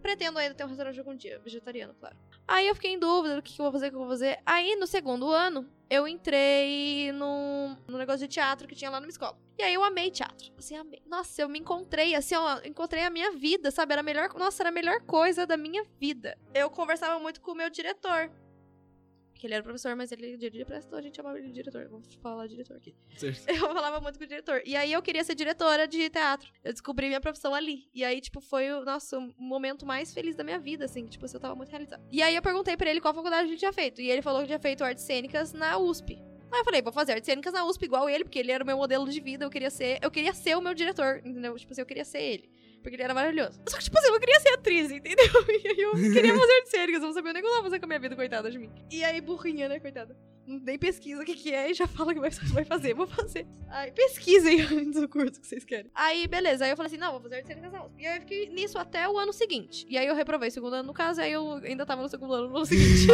Pretendo 0.00 0.38
ainda 0.38 0.54
ter 0.54 0.64
um 0.64 0.68
restaurante 0.68 0.98
algum 0.98 1.16
dia, 1.16 1.38
vegetariano, 1.38 1.94
claro. 1.94 2.14
Aí 2.46 2.68
eu 2.68 2.74
fiquei 2.74 2.92
em 2.92 2.98
dúvida 2.98 3.36
do 3.36 3.42
que, 3.42 3.54
que 3.54 3.60
eu 3.60 3.64
vou 3.64 3.72
fazer, 3.72 3.86
o 3.86 3.90
que 3.90 3.96
eu 3.96 4.00
vou 4.00 4.08
fazer. 4.08 4.38
Aí, 4.44 4.76
no 4.76 4.86
segundo 4.86 5.30
ano, 5.30 5.66
eu 5.88 6.06
entrei 6.06 7.10
num, 7.12 7.74
num 7.88 7.96
negócio 7.96 8.20
de 8.20 8.28
teatro 8.28 8.68
que 8.68 8.74
tinha 8.74 8.90
lá 8.90 8.98
na 8.98 9.06
minha 9.06 9.12
escola. 9.12 9.38
E 9.58 9.62
aí 9.62 9.72
eu 9.72 9.82
amei 9.82 10.10
teatro. 10.10 10.52
Assim, 10.58 10.76
amei. 10.76 11.00
Nossa, 11.06 11.40
eu 11.40 11.48
me 11.48 11.58
encontrei, 11.58 12.14
assim, 12.14 12.34
ó, 12.34 12.60
encontrei 12.64 13.02
a 13.02 13.08
minha 13.08 13.32
vida, 13.32 13.70
sabe? 13.70 13.92
Era 13.92 14.00
a 14.00 14.04
melhor, 14.04 14.28
nossa, 14.34 14.62
era 14.62 14.68
a 14.68 14.72
melhor 14.72 15.00
coisa 15.02 15.46
da 15.46 15.56
minha 15.56 15.82
vida. 15.98 16.36
Eu 16.52 16.68
conversava 16.68 17.18
muito 17.18 17.40
com 17.40 17.52
o 17.52 17.54
meu 17.54 17.70
diretor. 17.70 18.30
Que 19.44 19.48
ele 19.48 19.56
era 19.56 19.62
professor, 19.62 19.94
mas 19.94 20.10
ele 20.10 20.38
dirigia 20.38 20.64
pra 20.64 20.78
a 20.78 21.02
gente 21.02 21.16
chamava 21.16 21.36
ele 21.38 21.48
de 21.48 21.52
diretor. 21.52 21.86
Vou 21.86 22.00
falar 22.22 22.46
diretor 22.46 22.78
aqui. 22.78 22.94
Certo. 23.14 23.44
Eu 23.46 23.56
falava 23.58 24.00
muito 24.00 24.18
com 24.18 24.24
o 24.24 24.26
diretor. 24.26 24.62
E 24.64 24.74
aí 24.74 24.90
eu 24.90 25.02
queria 25.02 25.22
ser 25.22 25.34
diretora 25.34 25.86
de 25.86 26.08
teatro. 26.08 26.50
Eu 26.64 26.72
descobri 26.72 27.08
minha 27.08 27.20
profissão 27.20 27.54
ali. 27.54 27.86
E 27.92 28.02
aí, 28.02 28.22
tipo, 28.22 28.40
foi 28.40 28.72
o 28.72 28.86
nosso 28.86 29.20
momento 29.36 29.84
mais 29.84 30.14
feliz 30.14 30.34
da 30.34 30.42
minha 30.42 30.58
vida, 30.58 30.86
assim. 30.86 31.04
Tipo, 31.04 31.26
assim, 31.26 31.36
eu 31.36 31.40
tava 31.40 31.54
muito 31.54 31.68
realizada. 31.68 32.02
E 32.10 32.22
aí 32.22 32.34
eu 32.34 32.40
perguntei 32.40 32.74
pra 32.74 32.90
ele 32.90 33.02
qual 33.02 33.12
faculdade 33.12 33.50
ele 33.50 33.58
tinha 33.58 33.70
feito. 33.70 34.00
E 34.00 34.10
ele 34.10 34.22
falou 34.22 34.40
que 34.40 34.46
tinha 34.46 34.58
feito 34.58 34.82
artes 34.82 35.04
cênicas 35.04 35.52
na 35.52 35.76
USP. 35.76 36.14
Aí 36.50 36.60
eu 36.60 36.64
falei, 36.64 36.80
vou 36.80 36.90
fazer 36.90 37.12
artes 37.12 37.26
cênicas 37.26 37.52
na 37.52 37.66
USP 37.66 37.84
igual 37.84 38.08
ele, 38.08 38.24
porque 38.24 38.38
ele 38.38 38.50
era 38.50 38.64
o 38.64 38.66
meu 38.66 38.78
modelo 38.78 39.06
de 39.10 39.20
vida. 39.20 39.44
Eu 39.44 39.50
queria 39.50 39.70
ser. 39.70 39.98
Eu 40.00 40.10
queria 40.10 40.32
ser 40.32 40.56
o 40.56 40.62
meu 40.62 40.72
diretor, 40.72 41.20
entendeu? 41.22 41.54
Tipo 41.58 41.72
assim, 41.72 41.82
eu 41.82 41.86
queria 41.86 42.06
ser 42.06 42.22
ele. 42.22 42.50
Porque 42.84 42.96
ele 42.96 43.02
era 43.02 43.14
maravilhoso. 43.14 43.58
Só 43.66 43.78
que, 43.78 43.84
tipo 43.84 43.98
assim, 43.98 44.08
eu 44.08 44.12
não 44.12 44.20
queria 44.20 44.38
ser 44.40 44.50
atriz, 44.50 44.90
entendeu? 44.90 45.24
E 45.64 45.68
aí 45.68 45.80
eu 45.80 45.92
queria 45.92 46.34
fazer 46.38 46.52
artes 46.52 46.70
cênicas, 46.70 47.00
eu 47.00 47.06
não 47.06 47.14
sabia 47.14 47.32
nem 47.32 47.42
o 47.42 47.46
que 47.46 47.50
eu 47.50 47.62
fazendo 47.62 47.80
com 47.80 47.86
a 47.86 47.88
minha 47.88 47.98
vida, 47.98 48.14
coitada 48.14 48.50
de 48.50 48.58
mim. 48.58 48.70
E 48.90 49.02
aí, 49.02 49.22
burrinha, 49.22 49.68
né, 49.70 49.80
coitada? 49.80 50.14
Nem 50.46 50.78
pesquisa 50.78 51.22
o 51.22 51.24
que, 51.24 51.34
que 51.34 51.54
é 51.54 51.70
e 51.70 51.74
já 51.74 51.86
fala 51.86 52.12
que 52.12 52.20
vai, 52.20 52.30
fazer. 52.68 52.92
Vou 52.92 53.06
fazer. 53.06 53.46
Aí, 53.70 53.90
pesquisem 53.92 54.60
antes 54.60 55.00
do 55.00 55.08
curso 55.08 55.40
que 55.40 55.46
vocês 55.46 55.64
querem. 55.64 55.90
Aí, 55.94 56.26
beleza. 56.26 56.66
Aí 56.66 56.70
eu 56.70 56.76
falei 56.76 56.88
assim, 56.88 56.98
não, 56.98 57.12
vou 57.12 57.22
fazer 57.22 57.36
artes 57.36 57.48
cênicas. 57.48 57.72
E 57.98 58.06
aí 58.06 58.16
eu 58.16 58.20
fiquei 58.20 58.48
nisso 58.50 58.76
até 58.76 59.08
o 59.08 59.18
ano 59.18 59.32
seguinte. 59.32 59.86
E 59.88 59.96
aí 59.96 60.06
eu 60.06 60.14
reprovei 60.14 60.50
o 60.50 60.52
segundo 60.52 60.74
ano 60.74 60.86
no 60.88 60.92
caso, 60.92 61.22
aí 61.22 61.32
eu 61.32 61.54
ainda 61.54 61.86
tava 61.86 62.02
no 62.02 62.08
segundo 62.10 62.34
ano 62.34 62.48
no 62.50 62.56
ano 62.58 62.66
seguinte. 62.66 63.06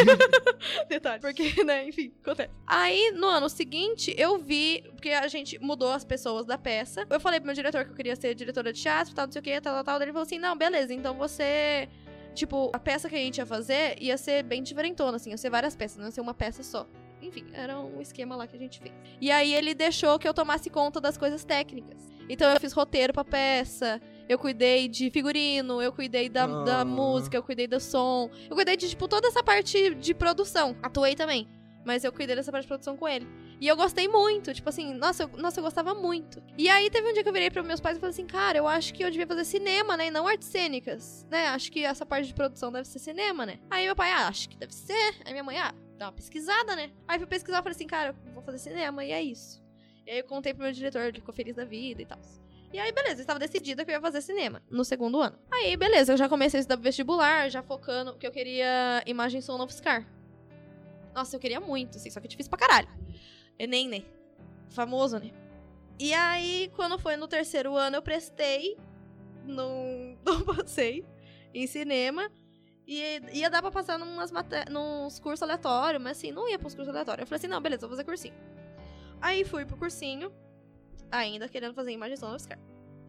Detalhe. 0.89 1.21
Porque, 1.21 1.63
né, 1.63 1.89
enfim, 1.89 2.13
acontece. 2.21 2.51
Aí, 2.67 3.13
no 3.13 3.29
ano 3.29 3.49
seguinte, 3.49 4.13
eu 4.19 4.37
vi, 4.37 4.83
porque 4.91 5.11
a 5.11 5.29
gente 5.29 5.57
mudou 5.61 5.93
as 5.93 6.05
pessoas 6.05 6.45
da 6.45 6.59
peça. 6.59 7.07
Eu 7.09 7.21
falei 7.21 7.39
pro 7.39 7.47
meu 7.47 7.55
diretor 7.55 7.85
que 7.85 7.93
eu 7.93 7.97
queria 7.97 8.17
ser 8.17 8.35
diretora 8.35 8.73
de 8.73 8.83
teatro, 8.83 9.15
tal, 9.15 9.27
não 9.27 9.33
sei 9.33 9.41
o 9.41 9.43
que, 9.61 9.65
tal, 9.65 9.75
tal, 9.75 9.85
tal. 9.85 9.99
Daí 9.99 10.07
Ele 10.07 10.13
falou 10.13 10.25
assim: 10.27 10.39
não, 10.39 10.57
beleza, 10.57 10.93
então 10.95 11.15
você. 11.15 11.89
Tipo, 12.35 12.71
a 12.73 12.79
peça 12.79 13.09
que 13.09 13.17
a 13.17 13.19
gente 13.19 13.39
ia 13.39 13.47
fazer 13.47 13.97
ia 14.01 14.17
ser 14.17 14.45
bem 14.45 14.63
diferentona, 14.63 15.17
assim, 15.17 15.31
ia 15.31 15.37
ser 15.37 15.51
várias 15.51 15.75
peças, 15.75 15.99
não 15.99 16.05
ia 16.07 16.11
ser 16.13 16.21
uma 16.21 16.33
peça 16.33 16.63
só. 16.63 16.87
Enfim, 17.21 17.45
era 17.53 17.79
um 17.79 18.01
esquema 18.01 18.37
lá 18.37 18.47
que 18.47 18.57
a 18.57 18.59
gente 18.59 18.79
fez. 18.81 18.95
E 19.21 19.31
aí 19.33 19.53
ele 19.53 19.75
deixou 19.75 20.17
que 20.19 20.27
eu 20.29 20.33
tomasse 20.33 20.71
conta 20.71 21.01
das 21.01 21.19
coisas 21.19 21.45
técnicas. 21.45 22.09
Então 22.29 22.49
eu 22.51 22.59
fiz 22.61 22.73
roteiro 22.73 23.13
pra 23.13 23.25
peça, 23.25 24.01
eu 24.29 24.39
cuidei 24.39 24.87
de 24.89 25.11
figurino, 25.11 25.83
eu 25.83 25.93
cuidei 25.93 26.29
da, 26.29 26.47
da 26.47 26.81
Ah. 26.81 26.85
música, 26.85 27.37
eu 27.37 27.43
cuidei 27.43 27.67
do 27.67 27.81
som. 27.81 28.31
Eu 28.49 28.55
cuidei 28.55 28.77
de, 28.77 28.89
tipo, 28.89 29.09
toda 29.09 29.27
essa 29.27 29.43
parte 29.43 29.95
de 29.97 30.15
produção. 30.15 30.77
Atuei 30.83 31.15
também. 31.17 31.49
Mas 31.85 32.05
eu 32.05 32.13
cuidei 32.13 32.37
dessa 32.37 32.53
parte 32.53 32.65
de 32.65 32.69
produção 32.69 32.97
com 32.97 33.09
ele. 33.09 33.27
E 33.61 33.67
eu 33.67 33.77
gostei 33.77 34.07
muito, 34.07 34.53
tipo 34.53 34.69
assim, 34.69 34.95
nossa 34.95 35.25
eu, 35.25 35.29
nossa, 35.37 35.61
eu 35.61 35.65
gostava 35.65 35.95
muito. 35.95 36.43
E 36.57 36.69
aí 36.69 36.91
teve 36.91 37.09
um 37.09 37.13
dia 37.13 37.23
que 37.23 37.29
eu 37.29 37.33
virei 37.33 37.51
para 37.51 37.63
meus 37.63 37.81
pais 37.81 37.97
e 37.97 38.01
falei 38.01 38.11
assim, 38.11 38.27
cara, 38.27 38.59
eu 38.59 38.67
acho 38.67 38.93
que 38.93 39.05
eu 39.05 39.11
devia 39.11 39.27
fazer 39.27 39.45
cinema, 39.45 39.97
né? 39.97 40.07
E 40.07 40.11
não 40.11 40.27
artes 40.27 40.49
cênicas, 40.49 41.27
né? 41.31 41.49
Acho 41.49 41.71
que 41.73 41.85
essa 41.85 42.05
parte 42.05 42.29
de 42.29 42.35
produção 42.35 42.71
deve 42.71 42.87
ser 42.87 42.99
cinema, 42.99 43.47
né? 43.47 43.59
Aí 43.71 43.87
meu 43.87 43.97
pai, 43.97 44.11
ah, 44.11 44.29
acho 44.29 44.49
que 44.49 44.57
deve 44.57 44.75
ser. 44.75 45.15
Aí 45.25 45.33
minha 45.33 45.45
mãe, 45.45 45.59
ah, 45.59 45.75
dá 45.97 46.07
uma 46.07 46.13
pesquisada, 46.13 46.77
né? 46.77 46.91
Aí 47.07 47.19
fui 47.19 47.27
pesquisar 47.27 47.59
e 47.59 47.63
falei 47.63 47.75
assim, 47.75 47.87
cara, 47.87 48.15
vou 48.35 48.43
fazer 48.43 48.59
cinema, 48.59 49.05
e 49.05 49.13
é 49.13 49.23
isso. 49.23 49.63
E 50.07 50.11
aí 50.11 50.19
eu 50.19 50.25
contei 50.25 50.55
pro 50.55 50.63
meu 50.63 50.73
diretor, 50.73 51.03
ele 51.03 51.19
ficou 51.19 51.35
feliz 51.35 51.55
da 51.55 51.65
vida 51.65 52.03
e 52.03 52.07
tal. 52.07 52.19
E 52.73 52.79
aí, 52.79 52.93
beleza, 52.93 53.17
eu 53.17 53.23
estava 53.23 53.39
decidida 53.39 53.85
que 53.85 53.91
eu 53.91 53.95
ia 53.95 54.01
fazer 54.01 54.23
cinema 54.23 54.63
no 54.71 54.85
segundo 54.85 55.21
ano. 55.21 55.37
Aí, 55.51 55.77
beleza, 55.77 56.13
eu 56.13 56.17
já 56.17 56.29
comecei 56.29 56.59
a 56.59 56.61
estudar 56.61 56.81
vestibular, 56.81 57.51
já 57.51 57.63
focando 57.63 58.17
que 58.17 58.25
eu 58.27 58.31
queria 58.31 59.03
imagem, 59.07 59.41
som 59.41 59.59
no 59.59 59.65
UFSCar. 59.65 60.07
Nossa, 61.15 61.37
eu 61.37 61.41
queria 61.41 61.61
muito, 61.61 61.97
assim, 61.97 62.11
só 62.11 62.21
que 62.21 62.27
é 62.27 62.29
difícil 62.29 62.51
pra 62.51 62.59
caralho. 62.59 62.89
Enem, 63.59 63.89
né? 63.89 64.03
Famoso, 64.69 65.19
né? 65.19 65.31
E 65.99 66.15
aí, 66.15 66.71
quando 66.75 66.99
foi 66.99 67.17
no 67.17 67.29
terceiro 67.29 67.77
ano, 67.77 67.97
eu 67.97 68.03
prestei, 68.03 68.79
não, 69.45 70.17
não 70.25 70.43
passei 70.45 71.05
em 71.53 71.67
cinema. 71.67 72.31
E 72.87 73.21
ia 73.33 73.49
dar 73.49 73.63
pra 73.63 73.71
passar 73.71 73.99
numas 73.99 74.33
maté 74.33 74.65
nos 74.69 75.21
cursos 75.21 75.43
aleatórios, 75.43 76.03
mas 76.03 76.17
assim, 76.17 76.33
não 76.33 76.49
ia 76.49 76.59
pros 76.59 76.75
cursos 76.75 76.89
aleatórios. 76.89 77.23
Eu 77.23 77.27
falei 77.27 77.39
assim, 77.39 77.47
não, 77.47 77.61
beleza, 77.61 77.83
vou 77.83 77.91
fazer 77.91 78.05
cursinho. 78.05 78.35
Aí 79.21 79.45
fui 79.45 79.65
pro 79.65 79.77
cursinho, 79.77 80.33
ainda 81.11 81.49
querendo 81.49 81.75
fazer 81.75 81.93
imagem 81.93 82.17
som 82.17 82.35
UFSCar. 82.35 82.59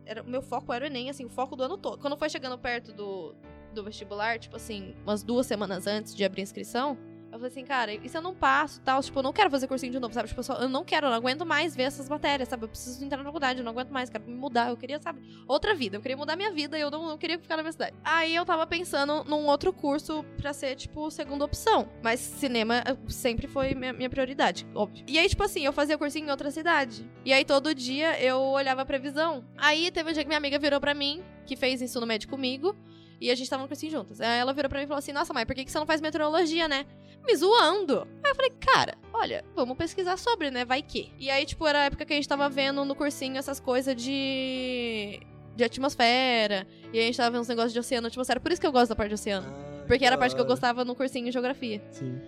Era, 0.06 0.22
meu 0.22 0.42
foco 0.42 0.74
era 0.74 0.84
o 0.84 0.88
Enem, 0.88 1.10
assim, 1.10 1.26
o 1.26 1.30
foco 1.30 1.56
do 1.56 1.64
ano 1.64 1.78
todo. 1.78 2.00
Quando 2.00 2.18
foi 2.18 2.30
chegando 2.30 2.58
perto 2.60 2.92
do, 2.92 3.34
do 3.74 3.84
vestibular, 3.84 4.38
tipo 4.38 4.56
assim, 4.56 4.94
umas 5.04 5.24
duas 5.24 5.48
semanas 5.48 5.88
antes 5.88 6.14
de 6.14 6.24
abrir 6.24 6.42
inscrição, 6.42 6.98
eu 7.32 7.40
falei 7.40 7.48
assim, 7.48 7.64
cara, 7.64 7.94
e 7.94 8.10
se 8.10 8.18
eu 8.18 8.22
não 8.22 8.36
passo 8.36 8.82
tal? 8.82 9.02
Tipo, 9.02 9.20
eu 9.20 9.24
não 9.24 9.32
quero 9.34 9.50
fazer 9.50 9.68
cursinho 9.68 9.92
de 9.92 10.00
novo, 10.00 10.14
sabe? 10.14 10.28
Tipo, 10.28 10.40
eu, 10.40 10.44
só- 10.44 10.56
eu 10.56 10.68
não 10.70 10.84
quero, 10.84 11.08
eu 11.08 11.10
não 11.12 11.18
aguento 11.18 11.46
mais 11.46 11.76
ver 11.76 11.84
essas 11.84 12.10
matérias, 12.10 12.50
sabe? 12.50 12.64
Eu 12.66 12.70
preciso 12.70 13.04
entrar 13.04 13.18
na 13.18 13.24
faculdade, 13.24 13.60
eu 13.60 13.64
não 13.66 13.72
aguento 13.72 13.90
mais, 13.90 14.10
quero 14.10 14.26
me 14.26 14.34
mudar. 14.36 14.70
Eu 14.70 14.78
queria, 14.78 15.00
sabe, 15.02 15.22
outra 15.48 15.74
vida. 15.74 15.98
Eu 15.98 16.02
queria 16.02 16.18
mudar 16.18 16.36
minha 16.36 16.52
vida 16.52 16.78
e 16.78 16.82
eu 16.82 16.92
não, 16.92 17.08
não 17.08 17.18
queria 17.18 17.40
ficar 17.40 17.56
na 17.58 17.64
minha 17.64 17.72
cidade. 17.72 17.96
Aí 18.04 18.36
eu 18.36 18.46
tava 18.46 18.68
pensando 18.68 19.24
num 19.24 19.46
outro 19.48 19.72
curso 19.72 20.26
pra 20.38 20.52
ser, 20.54 20.76
tipo, 20.76 21.10
segunda 21.10 21.46
opção. 21.46 21.88
Mas 22.04 22.20
cinema 22.20 22.80
eh, 22.86 22.98
sempre 23.08 23.48
foi 23.48 23.74
minha, 23.74 23.94
minha 23.94 24.10
prioridade, 24.10 24.68
óbvio. 24.76 25.04
E 25.08 25.18
aí, 25.18 25.30
tipo 25.30 25.44
assim, 25.44 25.66
eu 25.66 25.72
fazia 25.74 25.98
cursinho 25.98 26.28
em 26.28 26.32
outra 26.32 26.52
cidade. 26.52 27.10
E 27.24 27.32
aí 27.32 27.46
todo 27.46 27.74
dia 27.74 28.22
eu 28.22 28.40
olhava 28.40 28.82
a 28.82 28.86
previsão. 28.86 29.46
Aí 29.58 29.90
teve 29.92 30.10
um 30.10 30.14
dia 30.14 30.24
que 30.24 30.28
minha 30.28 30.38
amiga 30.38 30.60
virou 30.60 30.80
pra 30.80 30.94
mim, 30.94 31.24
que 31.46 31.56
fez 31.56 31.82
ensino 31.82 32.06
médio 32.06 32.28
comigo. 32.30 32.76
E 33.22 33.30
a 33.30 33.36
gente 33.36 33.48
tava 33.48 33.62
no 33.62 33.68
cursinho 33.68 33.92
juntas. 33.92 34.20
Aí 34.20 34.40
ela 34.40 34.52
virou 34.52 34.68
pra 34.68 34.80
mim 34.80 34.86
e 34.86 34.88
falou 34.88 34.98
assim: 34.98 35.14
Nossa, 35.14 35.32
mãe, 35.32 35.46
por 35.46 35.54
que 35.56 35.64
que 35.64 35.72
você 35.72 35.78
não 35.78 35.86
faz 35.86 36.02
meteorologia, 36.02 36.68
né? 36.68 36.88
Me 37.24 37.36
zoando. 37.36 38.08
Aí 38.24 38.32
eu 38.32 38.36
falei, 38.36 38.52
cara, 38.60 38.98
olha, 39.14 39.46
vamos 39.56 39.78
pesquisar 39.78 40.18
sobre, 40.18 40.50
né? 40.50 40.66
Vai 40.66 40.82
que. 40.82 41.12
E 41.20 41.30
aí, 41.30 41.46
tipo, 41.46 41.68
era 41.68 41.82
a 41.82 41.84
época 41.84 42.04
que 42.04 42.14
a 42.14 42.16
gente 42.16 42.28
tava 42.28 42.50
vendo 42.50 42.84
no 42.84 42.96
cursinho 42.96 43.38
essas 43.38 43.60
coisas 43.60 43.96
de. 43.96 45.20
de 45.56 45.64
atmosfera. 45.64 46.66
E 46.92 46.98
a 47.00 47.04
gente 47.04 47.16
tava 47.16 47.30
vendo 47.30 47.42
uns 47.42 47.48
negócios 47.48 47.74
de 47.74 47.80
oceano, 47.80 48.08
atmosfera. 48.08 48.40
Por 48.40 48.52
isso 48.52 48.60
que 48.60 48.66
eu 48.66 48.72
gosto 48.72 48.90
da 48.90 48.96
parte 48.96 49.10
de 49.10 49.16
oceano. 49.16 49.48
Ah, 49.48 49.84
Porque 49.86 50.04
era 50.04 50.16
a 50.16 50.18
parte 50.18 50.34
que 50.34 50.42
eu 50.42 50.46
gostava 50.46 50.84
no 50.84 50.96
cursinho 50.96 51.26
de 51.26 51.32
geografia. 51.32 51.80
Sim. 51.92 52.20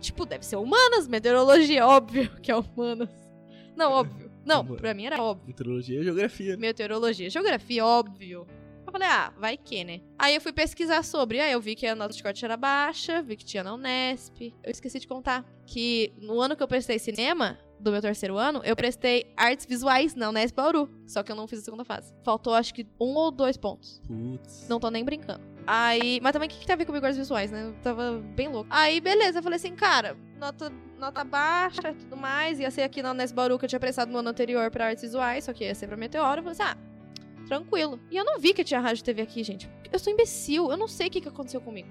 Tipo, 0.00 0.24
deve 0.24 0.46
ser 0.46 0.56
humanas, 0.56 1.08
meteorologia, 1.08 1.84
óbvio 1.88 2.30
que 2.40 2.52
é 2.52 2.56
humanas. 2.56 3.08
Não, 3.74 3.90
óbvio. 3.90 4.30
Não, 4.44 4.64
pra 4.64 4.94
mim 4.94 5.06
era 5.06 5.20
óbvio. 5.20 5.48
Meteorologia 5.48 6.00
e 6.00 6.04
geografia. 6.04 6.56
Meteorologia, 6.56 7.28
geografia, 7.28 7.84
óbvio. 7.84 8.46
Eu 8.86 8.92
falei, 8.92 9.08
ah, 9.08 9.32
vai 9.36 9.56
que, 9.56 9.84
né? 9.84 10.00
Aí 10.18 10.34
eu 10.34 10.40
fui 10.40 10.52
pesquisar 10.52 11.02
sobre, 11.02 11.40
aí 11.40 11.52
eu 11.52 11.60
vi 11.60 11.74
que 11.74 11.86
a 11.86 11.94
nota 11.94 12.14
de 12.14 12.22
corte 12.22 12.44
era 12.44 12.56
baixa, 12.56 13.20
vi 13.20 13.36
que 13.36 13.44
tinha 13.44 13.64
na 13.64 13.74
Unesp. 13.74 14.54
Eu 14.62 14.70
esqueci 14.70 15.00
de 15.00 15.08
contar 15.08 15.44
que 15.66 16.12
no 16.18 16.40
ano 16.40 16.56
que 16.56 16.62
eu 16.62 16.68
prestei 16.68 16.98
cinema, 16.98 17.58
do 17.78 17.92
meu 17.92 18.00
terceiro 18.00 18.36
ano, 18.36 18.60
eu 18.64 18.74
prestei 18.74 19.32
artes 19.36 19.66
visuais 19.66 20.14
na 20.14 20.30
Unesp 20.30 20.54
Bauru. 20.54 20.90
Só 21.06 21.22
que 21.22 21.30
eu 21.30 21.36
não 21.36 21.46
fiz 21.46 21.60
a 21.60 21.62
segunda 21.62 21.84
fase. 21.84 22.12
Faltou, 22.24 22.54
acho 22.54 22.72
que, 22.72 22.86
um 23.00 23.14
ou 23.14 23.30
dois 23.30 23.56
pontos. 23.56 24.00
Putz. 24.06 24.66
Não 24.68 24.80
tô 24.80 24.90
nem 24.90 25.04
brincando. 25.04 25.42
Aí, 25.66 26.20
mas 26.22 26.32
também 26.32 26.48
o 26.48 26.50
que, 26.50 26.58
que 26.58 26.66
tem 26.66 26.74
a 26.74 26.76
ver 26.76 26.84
comigo 26.84 27.04
artes 27.04 27.18
visuais, 27.18 27.50
né? 27.50 27.64
Eu 27.64 27.74
tava 27.82 28.18
bem 28.34 28.48
louco. 28.48 28.68
Aí, 28.70 29.00
beleza, 29.00 29.40
eu 29.40 29.42
falei 29.42 29.56
assim, 29.56 29.74
cara, 29.74 30.16
nota, 30.38 30.72
nota 30.98 31.24
baixa 31.24 31.90
e 31.90 31.94
tudo 31.94 32.16
mais. 32.16 32.60
Ia 32.60 32.70
ser 32.70 32.82
aqui 32.82 33.02
na 33.02 33.10
Unesp 33.10 33.34
Bauru 33.34 33.58
que 33.58 33.64
eu 33.64 33.68
tinha 33.68 33.80
prestado 33.80 34.10
no 34.10 34.18
ano 34.18 34.28
anterior 34.28 34.70
pra 34.70 34.86
artes 34.86 35.02
visuais, 35.02 35.44
só 35.44 35.52
que 35.52 35.64
ia 35.64 35.74
ser 35.74 35.88
pra 35.88 35.96
Meteoro. 35.96 36.40
Eu 36.40 36.44
falei 36.44 36.52
assim, 36.52 36.62
ah, 36.62 36.76
tranquilo. 37.46 38.00
E 38.10 38.16
eu 38.16 38.24
não 38.24 38.38
vi 38.38 38.52
que 38.52 38.64
tinha 38.64 38.80
rádio 38.80 39.04
TV 39.04 39.22
aqui, 39.22 39.42
gente. 39.42 39.68
Eu 39.92 39.98
sou 39.98 40.12
imbecil, 40.12 40.70
eu 40.70 40.76
não 40.76 40.88
sei 40.88 41.08
o 41.08 41.10
que, 41.10 41.20
que 41.20 41.28
aconteceu 41.28 41.60
comigo. 41.60 41.88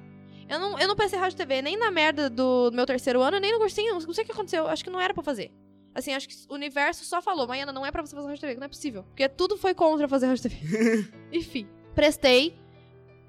Eu 0.48 0.60
não, 0.60 0.80
eu 0.80 0.88
não 0.88 0.96
prestei 0.96 1.20
rádio 1.20 1.38
TV 1.38 1.62
nem 1.62 1.78
na 1.78 1.90
merda 1.90 2.30
do 2.30 2.70
meu 2.72 2.86
terceiro 2.86 3.22
ano, 3.22 3.40
nem 3.40 3.52
no 3.52 3.58
cursinho. 3.58 3.94
Não 3.94 4.14
sei 4.14 4.24
o 4.24 4.28
que 4.28 4.32
aconteceu. 4.32 4.68
Acho 4.68 4.84
que 4.84 4.90
não 4.90 5.02
era 5.02 5.14
pra 5.14 5.24
fazer. 5.24 5.52
Assim, 5.94 6.14
acho 6.14 6.28
que 6.28 6.36
o 6.50 6.54
universo 6.54 7.06
só 7.06 7.22
falou, 7.22 7.48
Maiana, 7.48 7.72
não 7.72 7.86
é 7.86 7.92
pra 7.92 8.06
você 8.06 8.14
fazer 8.14 8.28
rádio 8.28 8.42
TV, 8.42 8.56
não 8.56 8.66
é 8.66 8.68
possível. 8.68 9.04
Porque 9.04 9.30
tudo 9.30 9.58
foi 9.58 9.74
contra 9.74 10.08
fazer 10.08 10.28
rádio 10.28 10.44
TV. 10.44 11.10
Enfim, 11.32 11.68
prestei 11.96 12.54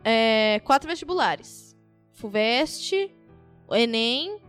é, 0.05 0.61
quatro 0.65 0.89
vestibulares. 0.89 1.77
FUVEST, 2.13 3.15
o 3.69 3.75
Enem, 3.75 4.41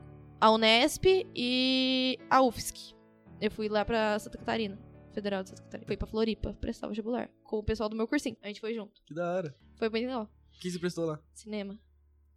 a 0.42 0.50
Unesp 0.50 1.06
e 1.36 2.18
a 2.30 2.42
UFSC. 2.42 2.96
Eu 3.40 3.52
fui 3.52 3.70
lá 3.70 3.86
pra 3.86 4.18
Santa 4.18 4.38
Catarina, 4.38 4.80
Federal 5.18 5.42
de 5.42 5.50
Santa 5.50 5.64
Catarina. 5.64 5.88
Fui 5.88 5.98
pra 5.98 6.06
Floripa 6.06 6.54
prestar 6.62 6.86
o 6.86 6.90
vestibular 6.92 7.28
com 7.44 7.58
o 7.58 7.64
pessoal 7.64 7.90
do 7.90 7.96
meu 7.96 8.08
cursinho. 8.08 8.38
A 8.44 8.48
gente 8.48 8.60
foi 8.60 8.76
junto. 8.76 9.02
Que 9.04 9.16
da 9.16 9.34
hora. 9.34 9.56
Foi 9.76 9.90
bem 9.90 10.06
legal. 10.06 10.30
O 10.56 10.60
que 10.60 10.70
você 10.70 10.78
prestou 10.78 11.06
lá? 11.06 11.20
Cinema. 11.34 11.80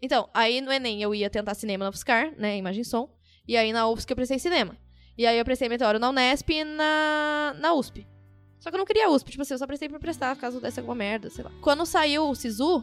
Então, 0.01 0.31
aí 0.33 0.63
no 0.63 0.73
Enem 0.73 1.03
eu 1.03 1.15
ia 1.15 1.29
tentar 1.29 1.55
cinema 1.55 1.85
na 1.85 1.91
UFSCar, 1.91 2.35
né, 2.39 2.57
imagem 2.57 2.81
e 2.81 2.85
som. 2.85 3.15
E 3.47 3.55
aí 3.55 3.71
na 3.71 3.87
UFSC 3.87 4.11
eu 4.11 4.17
prestei 4.17 4.39
cinema. 4.39 4.79
E 5.19 5.27
aí 5.27 5.39
eu 5.39 5.45
prestei 5.45 5.69
meteoro 5.69 5.99
na 5.99 6.09
Unesp 6.09 6.49
e 6.49 6.65
na, 6.65 7.55
na 7.59 7.75
USP. 7.75 8.07
Só 8.59 8.71
que 8.71 8.77
eu 8.77 8.79
não 8.79 8.87
queria 8.87 9.11
USP, 9.11 9.31
tipo 9.33 9.43
assim, 9.43 9.53
eu 9.53 9.59
só 9.59 9.67
prestei 9.67 9.89
pra 9.89 9.99
prestar, 9.99 10.35
caso 10.37 10.59
desse 10.59 10.81
alguma 10.81 10.95
merda, 10.95 11.29
sei 11.29 11.45
lá. 11.45 11.51
Quando 11.61 11.85
saiu 11.85 12.31
o 12.31 12.35
SISU, 12.35 12.83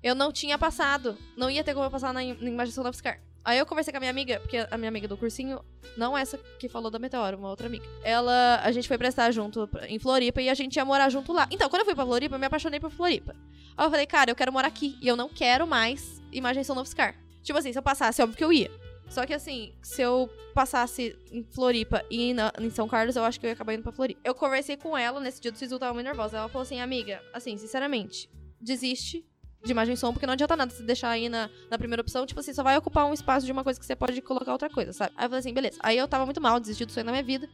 eu 0.00 0.14
não 0.14 0.30
tinha 0.30 0.56
passado. 0.56 1.18
Não 1.36 1.50
ia 1.50 1.64
ter 1.64 1.74
como 1.74 1.86
eu 1.86 1.90
passar 1.90 2.14
na, 2.14 2.20
na 2.22 2.50
imagem 2.50 2.72
som 2.72 2.84
da 2.84 2.90
UFSCar. 2.90 3.20
Aí 3.44 3.58
eu 3.58 3.66
conversei 3.66 3.92
com 3.92 3.98
a 3.98 4.00
minha 4.00 4.10
amiga, 4.10 4.40
porque 4.40 4.56
a 4.70 4.78
minha 4.78 4.88
amiga 4.88 5.06
do 5.06 5.16
cursinho, 5.18 5.60
não 5.96 6.16
essa 6.16 6.38
que 6.58 6.68
falou 6.68 6.90
da 6.90 6.98
Meteoro, 6.98 7.36
uma 7.36 7.50
outra 7.50 7.66
amiga. 7.66 7.84
Ela, 8.02 8.60
a 8.62 8.72
gente 8.72 8.88
foi 8.88 8.96
prestar 8.96 9.30
junto 9.32 9.68
em 9.86 9.98
Floripa 9.98 10.40
e 10.40 10.48
a 10.48 10.54
gente 10.54 10.76
ia 10.76 10.84
morar 10.84 11.10
junto 11.10 11.32
lá. 11.32 11.46
Então, 11.50 11.68
quando 11.68 11.80
eu 11.80 11.84
fui 11.86 11.94
pra 11.94 12.06
Floripa, 12.06 12.34
eu 12.36 12.38
me 12.38 12.46
apaixonei 12.46 12.80
por 12.80 12.90
Floripa. 12.90 13.36
Aí 13.76 13.86
eu 13.86 13.90
falei, 13.90 14.06
cara, 14.06 14.30
eu 14.30 14.34
quero 14.34 14.50
morar 14.52 14.68
aqui 14.68 14.96
e 15.02 15.06
eu 15.08 15.14
não 15.16 15.28
quero 15.28 15.66
mais 15.66 16.22
imagem 16.32 16.64
som 16.64 16.74
no 16.74 16.80
UFSCar. 16.80 17.14
Tipo 17.42 17.58
assim, 17.58 17.70
se 17.72 17.78
eu 17.78 17.82
passasse, 17.82 18.22
óbvio 18.22 18.36
que 18.38 18.44
eu 18.44 18.52
ia. 18.52 18.70
Só 19.10 19.26
que 19.26 19.34
assim, 19.34 19.74
se 19.82 20.00
eu 20.00 20.30
passasse 20.54 21.14
em 21.30 21.44
Floripa 21.44 22.02
e 22.10 22.32
na- 22.32 22.50
em 22.58 22.70
São 22.70 22.88
Carlos, 22.88 23.14
eu 23.16 23.24
acho 23.24 23.38
que 23.38 23.44
eu 23.44 23.48
ia 23.48 23.54
acabar 23.54 23.74
indo 23.74 23.82
pra 23.82 23.92
Floripa. 23.92 24.18
Eu 24.24 24.34
conversei 24.34 24.78
com 24.78 24.96
ela 24.96 25.20
nesse 25.20 25.42
dia 25.42 25.52
do 25.52 25.58
Sisu, 25.58 25.78
tava 25.78 25.92
muito 25.92 26.06
nervosa. 26.06 26.38
Ela 26.38 26.48
falou 26.48 26.62
assim, 26.62 26.80
amiga, 26.80 27.20
assim, 27.34 27.58
sinceramente, 27.58 28.30
desiste 28.58 29.22
de 29.64 29.72
imagem 29.72 29.94
e 29.94 29.96
som, 29.96 30.12
porque 30.12 30.26
não 30.26 30.34
adianta 30.34 30.54
nada 30.54 30.70
você 30.70 30.82
deixar 30.82 31.08
aí 31.08 31.28
na, 31.28 31.48
na 31.70 31.78
primeira 31.78 32.02
opção, 32.02 32.26
tipo 32.26 32.38
assim, 32.38 32.52
só 32.52 32.62
vai 32.62 32.76
ocupar 32.76 33.06
um 33.06 33.14
espaço 33.14 33.46
de 33.46 33.52
uma 33.52 33.64
coisa 33.64 33.80
que 33.80 33.86
você 33.86 33.96
pode 33.96 34.20
colocar 34.20 34.52
outra 34.52 34.68
coisa, 34.68 34.92
sabe? 34.92 35.12
Aí 35.16 35.24
eu 35.24 35.30
falei 35.30 35.40
assim, 35.40 35.54
beleza. 35.54 35.78
Aí 35.80 35.96
eu 35.96 36.06
tava 36.06 36.24
muito 36.24 36.40
mal, 36.40 36.60
desisti 36.60 36.84
do 36.84 36.92
sonho 36.92 37.06
da 37.06 37.12
minha 37.12 37.24
vida. 37.24 37.48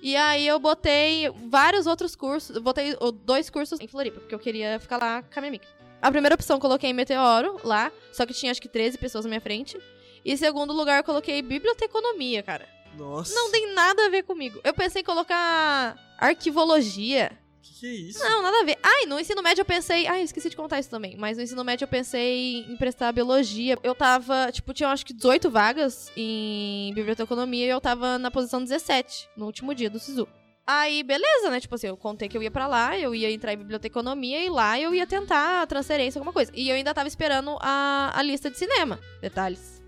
E 0.00 0.14
aí 0.14 0.46
eu 0.46 0.58
botei 0.58 1.28
vários 1.48 1.86
outros 1.86 2.14
cursos, 2.14 2.56
botei 2.58 2.96
dois 3.24 3.50
cursos 3.50 3.80
em 3.80 3.88
Floripa, 3.88 4.20
porque 4.20 4.34
eu 4.34 4.38
queria 4.38 4.78
ficar 4.78 4.98
lá 4.98 5.22
com 5.22 5.38
a 5.38 5.42
minha 5.42 5.50
amiga. 5.50 5.66
A 6.00 6.10
primeira 6.10 6.34
opção 6.34 6.56
eu 6.56 6.60
coloquei 6.60 6.92
Meteoro 6.92 7.58
lá, 7.64 7.90
só 8.12 8.24
que 8.24 8.34
tinha 8.34 8.52
acho 8.52 8.60
que 8.60 8.68
13 8.68 8.98
pessoas 8.98 9.24
na 9.24 9.30
minha 9.30 9.40
frente. 9.40 9.76
E 10.24 10.32
em 10.32 10.36
segundo 10.36 10.72
lugar 10.72 10.98
eu 10.98 11.04
coloquei 11.04 11.42
Biblioteconomia, 11.42 12.42
cara. 12.42 12.68
Nossa. 12.96 13.34
Não 13.34 13.50
tem 13.50 13.72
nada 13.74 14.06
a 14.06 14.08
ver 14.08 14.22
comigo. 14.22 14.60
Eu 14.62 14.72
pensei 14.72 15.02
em 15.02 15.04
colocar 15.04 15.96
Arquivologia. 16.18 17.32
Que 17.66 17.80
que 17.80 17.86
é 17.86 17.90
isso? 17.90 18.18
Não, 18.20 18.42
nada 18.42 18.60
a 18.60 18.64
ver. 18.64 18.78
Ai, 18.82 19.06
no 19.06 19.18
ensino 19.18 19.42
médio 19.42 19.62
eu 19.62 19.64
pensei. 19.64 20.06
Ai, 20.06 20.20
eu 20.20 20.24
esqueci 20.24 20.48
de 20.48 20.56
contar 20.56 20.78
isso 20.78 20.88
também. 20.88 21.16
Mas 21.16 21.36
no 21.36 21.42
ensino 21.42 21.64
médio 21.64 21.84
eu 21.84 21.88
pensei 21.88 22.60
em 22.60 22.76
prestar 22.76 23.12
biologia. 23.12 23.76
Eu 23.82 23.94
tava, 23.94 24.50
tipo, 24.52 24.72
tinha 24.72 24.88
acho 24.88 25.04
que 25.04 25.12
18 25.12 25.50
vagas 25.50 26.10
em 26.16 26.92
biblioteconomia 26.94 27.66
e 27.66 27.68
eu 27.68 27.80
tava 27.80 28.18
na 28.18 28.30
posição 28.30 28.62
17, 28.62 29.30
no 29.36 29.46
último 29.46 29.74
dia 29.74 29.90
do 29.90 29.98
SISU. 29.98 30.28
Aí, 30.66 31.02
beleza, 31.02 31.50
né? 31.50 31.60
Tipo 31.60 31.74
assim, 31.74 31.86
eu 31.86 31.96
contei 31.96 32.28
que 32.28 32.36
eu 32.36 32.42
ia 32.42 32.50
pra 32.50 32.66
lá, 32.66 32.98
eu 32.98 33.14
ia 33.14 33.30
entrar 33.30 33.52
em 33.52 33.56
biblioteconomia 33.56 34.44
e 34.44 34.48
lá 34.48 34.80
eu 34.80 34.94
ia 34.94 35.06
tentar 35.06 35.62
a 35.62 35.66
transferência, 35.66 36.18
alguma 36.18 36.32
coisa. 36.32 36.52
E 36.54 36.68
eu 36.68 36.74
ainda 36.74 36.94
tava 36.94 37.08
esperando 37.08 37.56
a, 37.60 38.12
a 38.14 38.22
lista 38.22 38.50
de 38.50 38.58
cinema. 38.58 38.98
Detalhes. 39.20 39.82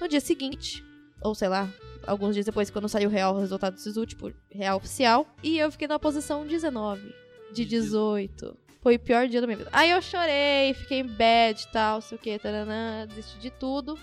No 0.00 0.08
dia 0.08 0.20
seguinte, 0.20 0.82
ou 1.22 1.34
sei 1.34 1.48
lá, 1.48 1.68
alguns 2.06 2.34
dias 2.34 2.46
depois, 2.46 2.70
quando 2.70 2.88
saiu 2.88 3.08
o 3.08 3.12
real 3.12 3.34
o 3.34 3.40
resultado 3.40 3.74
do 3.74 3.80
SISU, 3.80 4.06
tipo, 4.06 4.32
real 4.50 4.78
oficial. 4.78 5.26
E 5.42 5.58
eu 5.58 5.70
fiquei 5.70 5.88
na 5.88 5.98
posição 5.98 6.46
19 6.46 7.21
de 7.52 7.64
18. 7.64 8.56
Foi 8.82 8.96
o 8.96 8.98
pior 8.98 9.28
dia 9.28 9.40
da 9.40 9.46
minha 9.46 9.56
vida. 9.56 9.70
Aí 9.72 9.90
eu 9.90 10.02
chorei, 10.02 10.74
fiquei 10.74 11.00
em 11.00 11.06
bad 11.06 11.62
e 11.62 11.68
tal, 11.68 12.00
sei 12.00 12.18
o 12.18 12.20
que, 12.20 12.36
taranã, 12.38 13.06
desisti 13.06 13.38
de 13.38 13.50
tudo. 13.50 13.96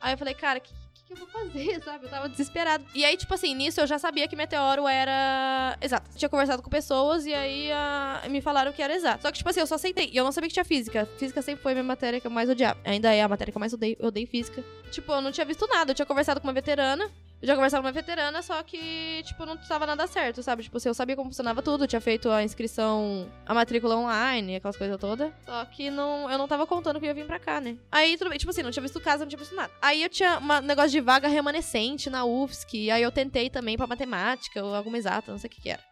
Aí 0.00 0.14
eu 0.14 0.18
falei, 0.18 0.34
cara, 0.34 0.58
o 0.58 0.62
que, 0.62 0.72
que, 0.94 1.04
que 1.04 1.12
eu 1.12 1.16
vou 1.16 1.26
fazer, 1.26 1.80
sabe? 1.84 2.06
Eu 2.06 2.10
tava 2.10 2.28
desesperado. 2.28 2.84
E 2.94 3.04
aí, 3.04 3.16
tipo 3.18 3.32
assim, 3.34 3.54
nisso 3.54 3.80
eu 3.80 3.86
já 3.86 3.98
sabia 3.98 4.26
que 4.26 4.34
meteoro 4.34 4.88
era 4.88 5.76
exato. 5.80 6.10
Tinha 6.16 6.28
conversado 6.28 6.62
com 6.62 6.70
pessoas 6.70 7.26
e 7.26 7.34
aí 7.34 7.70
ah, 7.70 8.22
me 8.30 8.40
falaram 8.40 8.72
que 8.72 8.82
era 8.82 8.94
exato. 8.94 9.22
Só 9.22 9.30
que, 9.30 9.38
tipo 9.38 9.50
assim, 9.50 9.60
eu 9.60 9.66
só 9.66 9.74
aceitei. 9.74 10.08
E 10.10 10.16
eu 10.16 10.24
não 10.24 10.32
sabia 10.32 10.48
que 10.48 10.54
tinha 10.54 10.64
física. 10.64 11.06
Física 11.18 11.42
sempre 11.42 11.62
foi 11.62 11.72
a 11.72 11.74
minha 11.74 11.84
matéria 11.84 12.18
que 12.18 12.26
eu 12.26 12.30
mais 12.30 12.48
odiava. 12.48 12.80
Ainda 12.84 13.12
é 13.14 13.22
a 13.22 13.28
matéria 13.28 13.52
que 13.52 13.58
eu 13.58 13.60
mais 13.60 13.74
odeio. 13.74 13.96
Eu 13.98 14.08
odeio 14.08 14.26
física. 14.26 14.64
Tipo, 14.90 15.12
eu 15.12 15.20
não 15.20 15.32
tinha 15.32 15.44
visto 15.44 15.66
nada. 15.66 15.90
Eu 15.90 15.94
tinha 15.94 16.06
conversado 16.06 16.40
com 16.40 16.46
uma 16.46 16.52
veterana. 16.54 17.10
Já 17.44 17.54
conversava 17.54 17.82
com 17.82 17.88
uma 17.88 17.92
veterana, 17.92 18.40
só 18.40 18.62
que, 18.62 19.22
tipo, 19.24 19.44
não 19.44 19.54
estava 19.54 19.84
nada 19.84 20.06
certo, 20.06 20.42
sabe? 20.42 20.62
Tipo, 20.62 20.78
eu 20.82 20.94
sabia 20.94 21.14
como 21.14 21.28
funcionava 21.28 21.60
tudo, 21.60 21.86
tinha 21.86 22.00
feito 22.00 22.30
a 22.30 22.42
inscrição, 22.42 23.30
a 23.44 23.52
matrícula 23.52 23.96
online, 23.96 24.56
aquelas 24.56 24.76
coisas 24.76 24.98
todas. 24.98 25.30
Só 25.44 25.64
que 25.66 25.90
não, 25.90 26.30
eu 26.30 26.38
não 26.38 26.48
tava 26.48 26.66
contando 26.66 26.98
que 26.98 27.04
eu 27.04 27.08
ia 27.08 27.14
vir 27.14 27.26
pra 27.26 27.38
cá, 27.38 27.60
né? 27.60 27.76
Aí, 27.92 28.16
tudo 28.16 28.30
bem, 28.30 28.38
tipo 28.38 28.50
assim, 28.50 28.62
não 28.62 28.70
tinha 28.70 28.82
visto 28.82 28.98
casa, 28.98 29.24
não 29.24 29.28
tinha 29.28 29.38
visto 29.38 29.54
nada. 29.54 29.70
Aí 29.82 30.02
eu 30.02 30.08
tinha 30.08 30.38
um 30.38 30.60
negócio 30.66 30.90
de 30.90 31.00
vaga 31.00 31.28
remanescente 31.28 32.08
na 32.08 32.24
UFSC, 32.24 32.90
aí 32.90 33.02
eu 33.02 33.12
tentei 33.12 33.50
também 33.50 33.76
pra 33.76 33.86
matemática, 33.86 34.64
ou 34.64 34.74
alguma 34.74 34.96
exata, 34.96 35.30
não 35.30 35.38
sei 35.38 35.48
o 35.48 35.50
que 35.50 35.60
que 35.60 35.68
era. 35.68 35.82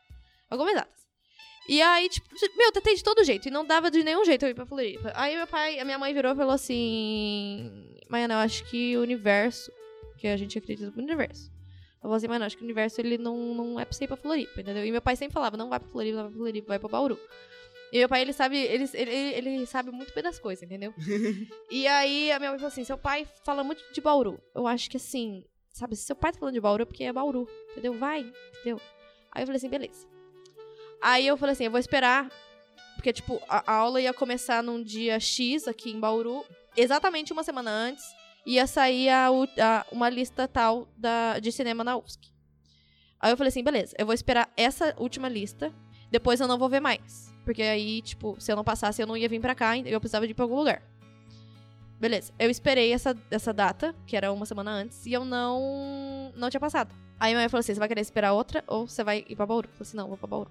Alguma 0.51 0.71
exatas. 0.71 1.03
E 1.69 1.81
aí, 1.81 2.09
tipo, 2.09 2.29
meu, 2.57 2.69
eu 2.69 2.73
tentei 2.73 2.95
de 2.95 3.05
todo 3.05 3.23
jeito, 3.23 3.47
e 3.47 3.51
não 3.51 3.65
dava 3.65 3.91
de 3.91 4.03
nenhum 4.03 4.25
jeito 4.25 4.45
eu 4.45 4.51
ir 4.51 4.55
pra 4.55 4.67
Floripa. 4.67 5.12
Aí 5.15 5.37
meu 5.37 5.47
pai, 5.47 5.79
a 5.79 5.85
minha 5.85 5.99
mãe 5.99 6.12
virou 6.12 6.33
e 6.33 6.37
falou 6.37 6.53
assim: 6.53 7.95
Maiana, 8.09 8.35
eu 8.35 8.38
acho 8.38 8.65
que 8.65 8.97
o 8.97 9.03
universo, 9.03 9.71
que 10.23 10.29
a 10.29 10.37
gente 10.37 10.57
acredita 10.57 10.93
no 10.95 11.03
universo. 11.03 11.51
Eu 11.97 12.03
falei 12.03 12.17
assim, 12.17 12.29
mano, 12.29 12.45
acho 12.45 12.57
que 12.57 12.63
o 12.63 12.65
universo 12.65 13.01
ele 13.01 13.19
não, 13.19 13.55
não 13.55 13.81
é 13.81 13.85
pra 13.85 13.93
você 13.93 14.05
ir 14.05 14.07
pra 14.09 14.17
Floripa, 14.17 14.61
entendeu? 14.61 14.85
E 14.85 14.93
meu 14.93 15.03
pai 15.03 15.17
sempre 15.17 15.35
falava, 15.35 15.57
não 15.57 15.69
vai 15.69 15.81
pra 15.81 15.89
Floripa, 15.89 16.17
não 16.17 16.23
vai 16.23 16.31
pra 16.31 16.39
Floripa, 16.39 16.69
vai 16.69 16.79
pra 16.79 16.89
Bauru. 16.89 17.19
E 17.93 17.99
meu 17.99 18.09
pai, 18.09 18.23
ele 18.23 18.33
sabe, 18.33 18.57
ele, 18.57 18.89
ele, 18.95 19.11
ele 19.11 19.67
sabe 19.67 19.91
muito 19.91 20.15
bem 20.15 20.23
das 20.23 20.39
coisas, 20.39 20.63
entendeu? 20.63 20.95
e 21.71 21.87
aí 21.89 22.31
a 22.31 22.39
minha 22.39 22.51
mãe 22.51 22.59
falou 22.59 22.69
assim: 22.69 22.85
seu 22.85 22.97
pai 22.97 23.27
fala 23.45 23.65
muito 23.65 23.83
de 23.93 24.01
Bauru. 24.01 24.41
Eu 24.55 24.67
acho 24.67 24.89
que 24.89 24.97
assim, 24.97 25.45
sabe, 25.73 25.97
se 25.97 26.05
seu 26.05 26.17
pai 26.17 26.33
tá 26.33 26.39
falando 26.39 26.55
de 26.55 26.61
Bauru 26.61 26.83
é 26.83 26.87
porque 26.87 27.05
é 27.05 27.13
Bauru, 27.13 27.49
entendeu? 27.73 27.99
Vai, 27.99 28.21
entendeu? 28.21 28.81
Aí 29.33 29.43
eu 29.43 29.47
falei 29.47 29.57
assim, 29.57 29.69
beleza. 29.69 30.07
Aí 31.01 31.27
eu 31.27 31.37
falei 31.37 31.53
assim, 31.53 31.65
eu 31.65 31.71
vou 31.71 31.81
esperar. 31.81 32.31
Porque, 32.95 33.13
tipo, 33.13 33.43
a, 33.49 33.73
a 33.73 33.77
aula 33.77 34.01
ia 34.01 34.15
começar 34.15 34.63
num 34.63 34.83
dia 34.83 35.19
X 35.19 35.67
aqui 35.67 35.91
em 35.91 35.99
Bauru, 35.99 36.45
exatamente 36.77 37.33
uma 37.33 37.43
semana 37.43 37.71
antes. 37.71 38.05
Ia 38.45 38.67
sair 38.67 39.09
a, 39.09 39.29
a- 39.29 39.87
uma 39.93 40.09
lista 40.09 40.49
tal 40.49 40.89
da, 40.97 41.39
de 41.39 41.53
cinema 41.53 41.85
na 41.85 41.97
UFSC. 41.97 42.19
Aí 43.21 43.31
eu 43.33 43.37
falei 43.37 43.49
assim, 43.49 43.63
beleza, 43.63 43.95
eu 43.99 44.05
vou 44.05 44.15
esperar 44.15 44.51
essa 44.57 44.95
última 44.99 45.29
lista, 45.29 45.73
depois 46.11 46.41
eu 46.41 46.49
não 46.49 46.59
vou 46.59 46.69
ver 46.69 46.81
mais. 46.81 47.33
Porque 47.45 47.63
aí, 47.63 48.03
tipo, 48.03 48.37
se 48.41 48.51
eu 48.51 48.57
não 48.57 48.65
passasse, 48.65 49.01
eu 49.01 49.07
não 49.07 49.17
ia 49.17 49.29
vir 49.29 49.41
pra 49.41 49.55
cá, 49.55 49.77
eu 49.79 50.01
precisava 50.01 50.27
de 50.27 50.33
ir 50.33 50.35
pra 50.35 50.45
algum 50.45 50.57
lugar. 50.57 50.83
Beleza, 52.01 52.33
eu 52.37 52.51
esperei 52.51 52.93
essa, 52.93 53.17
essa 53.31 53.53
data, 53.53 53.95
que 54.07 54.17
era 54.17 54.33
uma 54.33 54.45
semana 54.45 54.73
antes, 54.73 55.07
e 55.07 55.13
eu 55.13 55.25
não 55.25 56.33
não 56.35 56.51
tinha 56.51 56.61
passado. 56.61 56.93
Aí 57.19 57.31
minha 57.33 57.43
mãe 57.43 57.49
falou 57.49 57.61
assim, 57.61 57.73
você 57.75 57.79
vai 57.79 57.87
querer 57.89 58.01
esperar 58.01 58.33
outra 58.33 58.65
ou 58.67 58.89
você 58.89 59.05
vai 59.05 59.25
ir 59.29 59.37
pra 59.37 59.47
Bauru? 59.47 59.69
Eu 59.69 59.73
falei 59.75 59.83
assim, 59.89 59.97
não, 59.97 60.09
vou 60.09 60.17
pra 60.17 60.27
Bauru. 60.27 60.51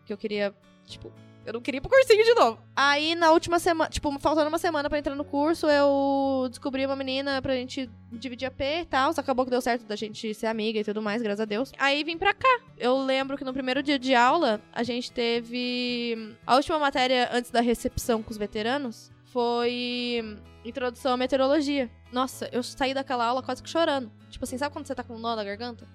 Porque 0.00 0.12
eu 0.12 0.18
queria, 0.18 0.54
tipo, 0.86 1.10
eu 1.44 1.52
não 1.52 1.60
queria 1.60 1.78
ir 1.78 1.80
pro 1.80 1.90
cursinho 1.90 2.24
de 2.24 2.34
novo. 2.34 2.58
Aí 2.74 3.14
na 3.14 3.30
última 3.30 3.58
semana, 3.58 3.90
tipo, 3.90 4.16
faltando 4.18 4.48
uma 4.48 4.58
semana 4.58 4.88
pra 4.88 4.98
entrar 4.98 5.14
no 5.14 5.24
curso, 5.24 5.66
eu 5.68 6.46
descobri 6.48 6.84
uma 6.86 6.96
menina 6.96 7.40
pra 7.42 7.54
gente 7.54 7.90
dividir 8.12 8.46
a 8.46 8.50
P 8.50 8.80
e 8.80 8.84
tal. 8.84 9.12
Acabou 9.16 9.44
que 9.44 9.50
deu 9.50 9.60
certo 9.60 9.84
da 9.84 9.96
gente 9.96 10.32
ser 10.34 10.46
amiga 10.46 10.80
e 10.80 10.84
tudo 10.84 11.02
mais, 11.02 11.22
graças 11.22 11.40
a 11.40 11.44
Deus. 11.44 11.72
Aí 11.78 12.04
vim 12.04 12.16
pra 12.16 12.32
cá. 12.32 12.60
Eu 12.78 12.96
lembro 12.98 13.36
que 13.36 13.44
no 13.44 13.52
primeiro 13.52 13.82
dia 13.82 13.98
de 13.98 14.14
aula, 14.14 14.60
a 14.72 14.82
gente 14.82 15.10
teve. 15.10 16.36
A 16.46 16.56
última 16.56 16.78
matéria 16.78 17.28
antes 17.32 17.50
da 17.50 17.60
recepção 17.60 18.22
com 18.22 18.30
os 18.30 18.38
veteranos 18.38 19.10
foi 19.26 20.38
Introdução 20.64 21.14
à 21.14 21.16
Meteorologia. 21.16 21.90
Nossa, 22.12 22.48
eu 22.52 22.62
saí 22.62 22.94
daquela 22.94 23.24
aula 23.24 23.42
quase 23.42 23.62
que 23.62 23.70
chorando. 23.70 24.10
Tipo 24.30 24.44
assim, 24.44 24.58
sabe 24.58 24.72
quando 24.72 24.86
você 24.86 24.94
tá 24.94 25.02
com 25.02 25.14
um 25.14 25.18
nó 25.18 25.34
na 25.34 25.42
garganta? 25.42 25.86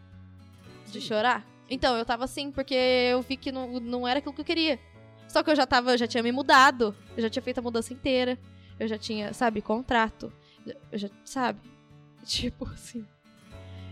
De 0.91 0.99
chorar? 0.99 1.45
Então, 1.69 1.97
eu 1.97 2.05
tava 2.05 2.23
assim, 2.23 2.49
porque 2.49 2.73
eu 2.73 3.21
vi 3.21 3.35
que 3.35 3.51
não, 3.51 3.79
não 3.79 4.07
era 4.07 4.19
aquilo 4.19 4.33
que 4.33 4.41
eu 4.41 4.45
queria. 4.45 4.79
Só 5.27 5.43
que 5.43 5.51
eu 5.51 5.55
já 5.55 5.65
tava, 5.65 5.91
eu 5.91 5.97
já 5.97 6.07
tinha 6.07 6.23
me 6.23 6.31
mudado, 6.31 6.95
eu 7.15 7.21
já 7.21 7.29
tinha 7.29 7.43
feito 7.43 7.59
a 7.59 7.61
mudança 7.61 7.93
inteira, 7.93 8.37
eu 8.79 8.87
já 8.87 8.97
tinha, 8.97 9.33
sabe, 9.33 9.61
contrato, 9.61 10.31
eu 10.91 10.97
já, 10.97 11.09
sabe? 11.23 11.59
Tipo 12.23 12.65
assim. 12.65 13.05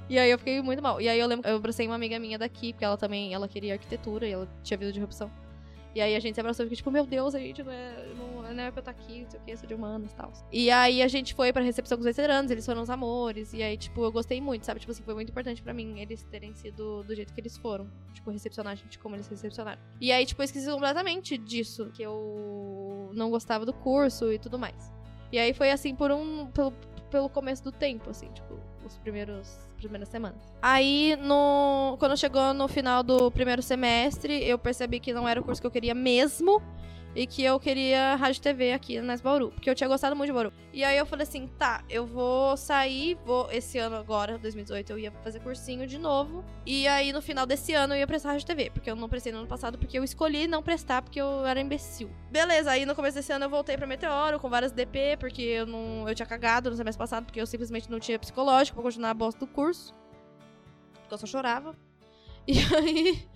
E 0.07 0.19
aí 0.19 0.29
eu 0.29 0.37
fiquei 0.37 0.61
muito 0.61 0.81
mal. 0.81 1.01
E 1.01 1.09
aí 1.09 1.19
eu 1.19 1.27
lembro 1.27 1.49
eu 1.49 1.55
abracei 1.55 1.87
uma 1.87 1.95
amiga 1.95 2.19
minha 2.19 2.37
daqui, 2.37 2.73
porque 2.73 2.85
ela 2.85 2.97
também, 2.97 3.33
ela 3.33 3.47
queria 3.47 3.73
arquitetura 3.73 4.27
e 4.27 4.31
ela 4.31 4.47
tinha 4.63 4.77
vida 4.77 4.91
de 4.91 5.03
opção. 5.03 5.31
E 5.95 6.01
aí 6.01 6.13
a 6.13 6.19
gente 6.19 6.35
se 6.35 6.41
abraçou 6.41 6.65
e 6.65 6.67
ficou 6.67 6.75
tipo, 6.75 6.91
meu 6.91 7.05
Deus, 7.05 7.33
a 7.33 7.39
gente 7.39 7.63
não 7.63 7.71
é, 7.71 8.05
não, 8.17 8.53
não 8.53 8.63
é 8.63 8.69
pra 8.69 8.79
eu 8.79 8.81
estar 8.81 8.91
aqui, 8.91 9.21
não 9.21 9.29
sei 9.29 9.39
o 9.39 9.43
que, 9.43 9.55
sou 9.55 9.65
de 9.65 9.73
humanas 9.73 10.11
e 10.11 10.15
tal. 10.15 10.33
E 10.51 10.69
aí 10.69 11.01
a 11.01 11.07
gente 11.07 11.33
foi 11.33 11.53
pra 11.53 11.63
recepção 11.63 11.97
com 11.97 12.01
os 12.01 12.05
veteranos, 12.05 12.51
eles 12.51 12.65
foram 12.65 12.81
os 12.81 12.89
amores. 12.89 13.53
E 13.53 13.63
aí, 13.63 13.77
tipo, 13.77 14.03
eu 14.03 14.11
gostei 14.11 14.41
muito, 14.41 14.65
sabe? 14.65 14.81
Tipo 14.81 14.91
assim, 14.91 15.03
foi 15.03 15.13
muito 15.13 15.29
importante 15.29 15.63
pra 15.63 15.73
mim 15.73 16.01
eles 16.01 16.21
terem 16.23 16.53
sido 16.53 17.01
do 17.03 17.15
jeito 17.15 17.33
que 17.33 17.39
eles 17.39 17.57
foram. 17.57 17.89
Tipo, 18.13 18.29
recepcionar 18.29 18.73
a 18.73 18.75
gente 18.75 18.99
como 18.99 19.15
eles 19.15 19.27
recepcionaram. 19.29 19.79
E 20.01 20.11
aí, 20.11 20.25
tipo, 20.25 20.41
eu 20.41 20.43
esqueci 20.43 20.69
completamente 20.69 21.37
disso, 21.37 21.89
que 21.93 22.03
eu 22.03 23.09
não 23.13 23.31
gostava 23.31 23.65
do 23.65 23.71
curso 23.71 24.33
e 24.33 24.37
tudo 24.37 24.59
mais. 24.59 24.91
E 25.31 25.39
aí 25.39 25.53
foi 25.53 25.71
assim 25.71 25.95
por 25.95 26.11
um. 26.11 26.49
Pelo 27.09 27.29
começo 27.29 27.63
do 27.63 27.71
tempo, 27.71 28.09
assim, 28.09 28.27
tipo, 28.31 28.59
os 28.85 28.97
primeiros. 28.97 29.57
Primeiras 29.77 30.09
semanas. 30.09 30.41
Aí, 30.61 31.15
no, 31.21 31.95
quando 31.99 32.17
chegou 32.17 32.53
no 32.53 32.67
final 32.67 33.03
do 33.03 33.29
primeiro 33.29 33.61
semestre, 33.61 34.43
eu 34.43 34.57
percebi 34.57 34.99
que 34.99 35.13
não 35.13 35.27
era 35.27 35.39
o 35.39 35.43
curso 35.43 35.61
que 35.61 35.67
eu 35.67 35.71
queria 35.71 35.93
mesmo 35.93 36.61
e 37.15 37.25
que 37.25 37.43
eu 37.43 37.57
queria 37.59 38.15
rádio 38.15 38.41
TV 38.41 38.73
aqui 38.73 38.99
nas 38.99 39.21
Bauru, 39.21 39.51
porque 39.51 39.69
eu 39.69 39.73
tinha 39.73 39.87
gostado 39.87 40.15
muito 40.15 40.27
de 40.27 40.33
Bauru. 40.33 40.51
E 40.73 40.83
aí 40.83 40.97
eu 40.97 41.05
falei 41.05 41.23
assim, 41.23 41.47
tá, 41.57 41.83
eu 41.89 42.05
vou 42.05 42.57
sair, 42.57 43.17
vou 43.25 43.49
esse 43.51 43.77
ano 43.77 43.95
agora, 43.95 44.37
2018, 44.37 44.89
eu 44.89 44.99
ia 44.99 45.11
fazer 45.23 45.39
cursinho 45.39 45.87
de 45.87 45.97
novo. 45.97 46.43
E 46.65 46.87
aí 46.87 47.13
no 47.13 47.21
final 47.21 47.45
desse 47.45 47.73
ano 47.73 47.93
eu 47.93 47.99
ia 47.99 48.07
prestar 48.07 48.33
rádio 48.33 48.45
TV, 48.45 48.69
porque 48.69 48.91
eu 48.91 48.95
não 48.95 49.07
prestei 49.07 49.31
no 49.31 49.39
ano 49.39 49.47
passado, 49.47 49.77
porque 49.77 49.97
eu 49.97 50.03
escolhi 50.03 50.45
não 50.45 50.61
prestar 50.61 51.01
porque 51.01 51.21
eu 51.21 51.45
era 51.45 51.61
imbecil. 51.61 52.09
Beleza, 52.29 52.71
aí 52.71 52.85
no 52.85 52.93
começo 52.93 53.15
desse 53.15 53.31
ano 53.31 53.45
eu 53.45 53.49
voltei 53.49 53.77
pra 53.77 53.87
Meteoro 53.87 54.37
com 54.37 54.49
várias 54.49 54.73
DP, 54.73 55.15
porque 55.17 55.41
eu 55.41 55.65
não 55.65 56.07
eu 56.09 56.13
tinha 56.13 56.25
cagado 56.25 56.69
no 56.69 56.75
semestre 56.75 56.99
passado, 56.99 57.25
porque 57.25 57.39
eu 57.39 57.47
simplesmente 57.47 57.89
não 57.89 57.99
tinha 57.99 58.19
psicológico 58.19 58.75
pra 58.75 58.83
continuar 58.83 59.11
a 59.11 59.13
bosta 59.13 59.39
do 59.39 59.47
curso. 59.47 59.93
Porque 60.93 61.13
eu 61.13 61.17
só 61.17 61.25
chorava. 61.25 61.75
E 62.47 62.59
aí 62.75 63.27